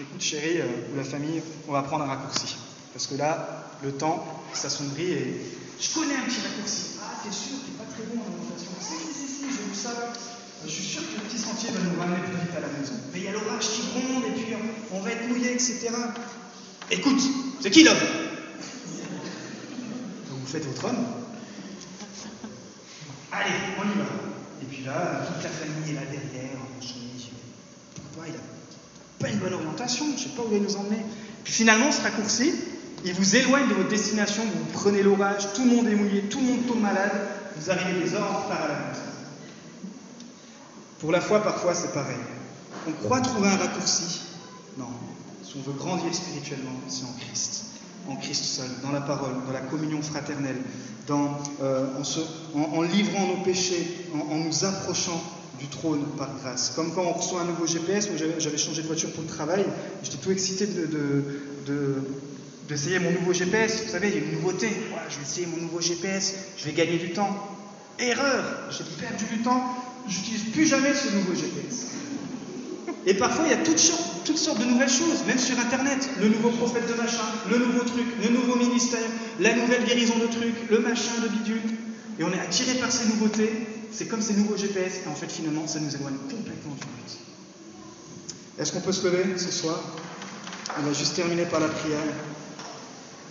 écoute 0.00 0.20
chérie 0.20 0.60
euh, 0.60 0.92
ou 0.92 0.96
la 0.96 1.04
famille, 1.04 1.42
on 1.68 1.72
va 1.72 1.82
prendre 1.82 2.04
un 2.04 2.08
raccourci. 2.08 2.56
Parce 2.92 3.06
que 3.06 3.16
là, 3.16 3.61
le 3.82 3.92
temps 3.92 4.24
s'assombrit 4.52 5.12
et 5.12 5.40
je 5.80 5.94
connais 5.94 6.14
un 6.14 6.22
petit 6.22 6.40
raccourci. 6.40 7.00
Ah, 7.02 7.18
t'es 7.22 7.32
sûr, 7.32 7.58
t'es 7.66 7.72
pas 7.72 7.90
très 7.90 8.04
bon 8.04 8.22
en 8.22 8.26
alimentation. 8.26 8.70
Si, 8.80 8.94
si, 9.12 9.26
si, 9.26 9.42
j'ai 9.50 9.64
vu 9.68 9.74
ça. 9.74 9.90
Je 10.64 10.70
suis 10.70 10.84
sûr 10.84 11.02
que 11.02 11.16
le 11.16 11.22
petit 11.28 11.38
sentier 11.38 11.70
va 11.70 11.80
nous 11.80 11.98
ramener 11.98 12.22
plus 12.22 12.36
vite 12.36 12.54
à 12.56 12.60
la 12.60 12.68
maison. 12.68 12.94
Mais 13.12 13.18
il 13.18 13.24
y 13.24 13.28
a 13.28 13.32
l'orage 13.32 13.66
qui 13.66 13.82
gronde 13.90 14.24
et 14.24 14.30
puis 14.30 14.54
on 14.92 15.00
va 15.00 15.10
être 15.10 15.28
mouillé, 15.28 15.52
etc. 15.52 15.90
Écoute, 16.90 17.20
c'est 17.60 17.70
qui 17.70 17.82
l'homme? 17.82 17.96
Donc 20.30 20.38
vous 20.38 20.46
faites 20.46 20.64
votre 20.64 20.84
homme. 20.84 21.04
Allez, 23.32 23.50
on 23.78 23.82
y 23.82 23.98
va. 23.98 24.04
Et 24.62 24.66
puis 24.66 24.84
là, 24.84 25.26
toute 25.26 25.42
la 25.42 25.50
famille 25.50 25.90
est 25.90 25.94
là 25.94 26.02
derrière, 26.02 26.58
en 26.60 26.80
chemise. 26.80 27.26
Pourquoi 27.96 28.28
il 28.28 28.34
a 28.36 28.42
pas 29.18 29.28
une 29.30 29.38
bonne 29.38 29.54
orientation, 29.54 30.06
je 30.16 30.24
sais 30.24 30.28
pas 30.36 30.42
où 30.42 30.54
il 30.54 30.62
nous 30.62 30.76
emmener. 30.76 31.02
Puis 31.42 31.52
finalement, 31.52 31.90
ce 31.90 32.02
raccourci, 32.02 32.52
il 33.04 33.14
vous 33.14 33.36
éloigne 33.36 33.68
de 33.68 33.74
votre 33.74 33.88
destination, 33.88 34.42
vous 34.44 34.72
prenez 34.72 35.02
l'orage, 35.02 35.52
tout 35.54 35.64
le 35.64 35.76
monde 35.76 35.88
est 35.88 35.94
mouillé, 35.94 36.22
tout 36.22 36.38
le 36.38 36.46
monde 36.46 36.66
tombe 36.66 36.80
malade, 36.80 37.28
vous 37.56 37.70
arrivez 37.70 38.00
des 38.00 38.16
retard 38.16 38.62
à 38.64 38.68
la. 38.68 38.92
Pour 41.00 41.10
la 41.10 41.20
foi, 41.20 41.42
parfois, 41.42 41.74
c'est 41.74 41.92
pareil. 41.92 42.16
On 42.86 42.92
croit 42.92 43.20
trouver 43.20 43.48
un 43.48 43.56
raccourci. 43.56 44.20
Non. 44.78 44.86
Si 45.42 45.54
on 45.56 45.70
veut 45.70 45.76
grandir 45.76 46.14
spirituellement, 46.14 46.70
c'est 46.88 47.04
en 47.04 47.12
Christ. 47.18 47.64
En 48.08 48.16
Christ 48.16 48.44
seul, 48.44 48.70
dans 48.82 48.92
la 48.92 49.00
parole, 49.00 49.34
dans 49.46 49.52
la 49.52 49.60
communion 49.60 50.00
fraternelle, 50.00 50.62
euh, 51.10 51.86
en, 52.54 52.82
livrant 52.82 53.26
nos 53.26 53.42
péchés, 53.42 54.06
en, 54.14 54.36
nous 54.36 54.64
approchant 54.64 55.20
du 55.58 55.66
trône 55.66 56.04
par 56.16 56.30
grâce. 56.40 56.72
Comme 56.76 56.92
quand 56.94 57.02
on 57.02 57.12
reçoit 57.12 57.42
un 57.42 57.44
nouveau 57.44 57.66
GPS, 57.66 58.08
j'avais 58.38 58.58
changé 58.58 58.82
de 58.82 58.86
voiture 58.86 59.10
pour 59.12 59.22
le 59.22 59.28
travail, 59.28 59.64
j'étais 60.02 60.18
tout 60.18 60.30
excité 60.30 60.66
de, 60.66 62.02
d'essayer 62.72 62.98
mon 62.98 63.10
nouveau 63.10 63.34
GPS. 63.34 63.84
Vous 63.84 63.90
savez, 63.90 64.08
il 64.08 64.14
y 64.14 64.16
a 64.16 64.20
une 64.24 64.32
nouveauté. 64.32 64.68
Je 65.10 65.16
vais 65.16 65.22
essayer 65.22 65.46
mon 65.46 65.58
nouveau 65.58 65.80
GPS, 65.80 66.34
je 66.56 66.64
vais 66.64 66.72
gagner 66.72 66.96
du 66.96 67.12
temps. 67.12 67.28
Erreur 67.98 68.70
J'ai 68.70 68.84
perdu 68.98 69.26
du 69.26 69.42
temps, 69.42 69.62
j'utilise 70.08 70.44
plus 70.52 70.66
jamais 70.66 70.94
ce 70.94 71.14
nouveau 71.14 71.34
GPS. 71.34 71.88
Et 73.04 73.14
parfois, 73.14 73.44
il 73.46 73.50
y 73.50 73.54
a 73.54 73.62
toutes 73.64 73.78
sortes, 73.78 74.58
de 74.58 74.64
nouvelles 74.64 74.88
choses, 74.88 75.24
même 75.26 75.38
sur 75.38 75.58
Internet. 75.58 76.08
Le 76.20 76.28
nouveau 76.28 76.50
prophète 76.50 76.88
de 76.88 76.94
machin, 76.94 77.24
le 77.50 77.58
nouveau 77.58 77.80
truc, 77.80 78.06
le 78.22 78.30
nouveau 78.30 78.56
ministère, 78.56 79.00
la 79.38 79.54
nouvelle 79.54 79.84
guérison 79.84 80.18
de 80.18 80.26
trucs, 80.26 80.70
le 80.70 80.78
machin 80.78 81.12
de 81.22 81.28
bidule. 81.28 81.62
Et 82.18 82.24
on 82.24 82.32
est 82.32 82.40
attiré 82.40 82.78
par 82.78 82.90
ces 82.90 83.06
nouveautés. 83.08 83.50
C'est 83.92 84.06
comme 84.06 84.22
ces 84.22 84.34
nouveaux 84.34 84.56
GPS. 84.56 85.00
Et 85.04 85.08
en 85.08 85.14
fait, 85.14 85.30
finalement, 85.30 85.66
ça 85.66 85.80
nous 85.80 85.94
éloigne 85.94 86.16
complètement 86.30 86.74
du 86.74 86.86
but. 86.86 87.18
Est-ce 88.58 88.72
qu'on 88.72 88.80
peut 88.80 88.92
se 88.92 89.06
lever 89.06 89.36
ce 89.36 89.50
soir? 89.50 89.82
On 90.78 90.82
va 90.82 90.92
juste 90.92 91.14
terminer 91.14 91.44
par 91.44 91.60
la 91.60 91.68
prière. 91.68 91.98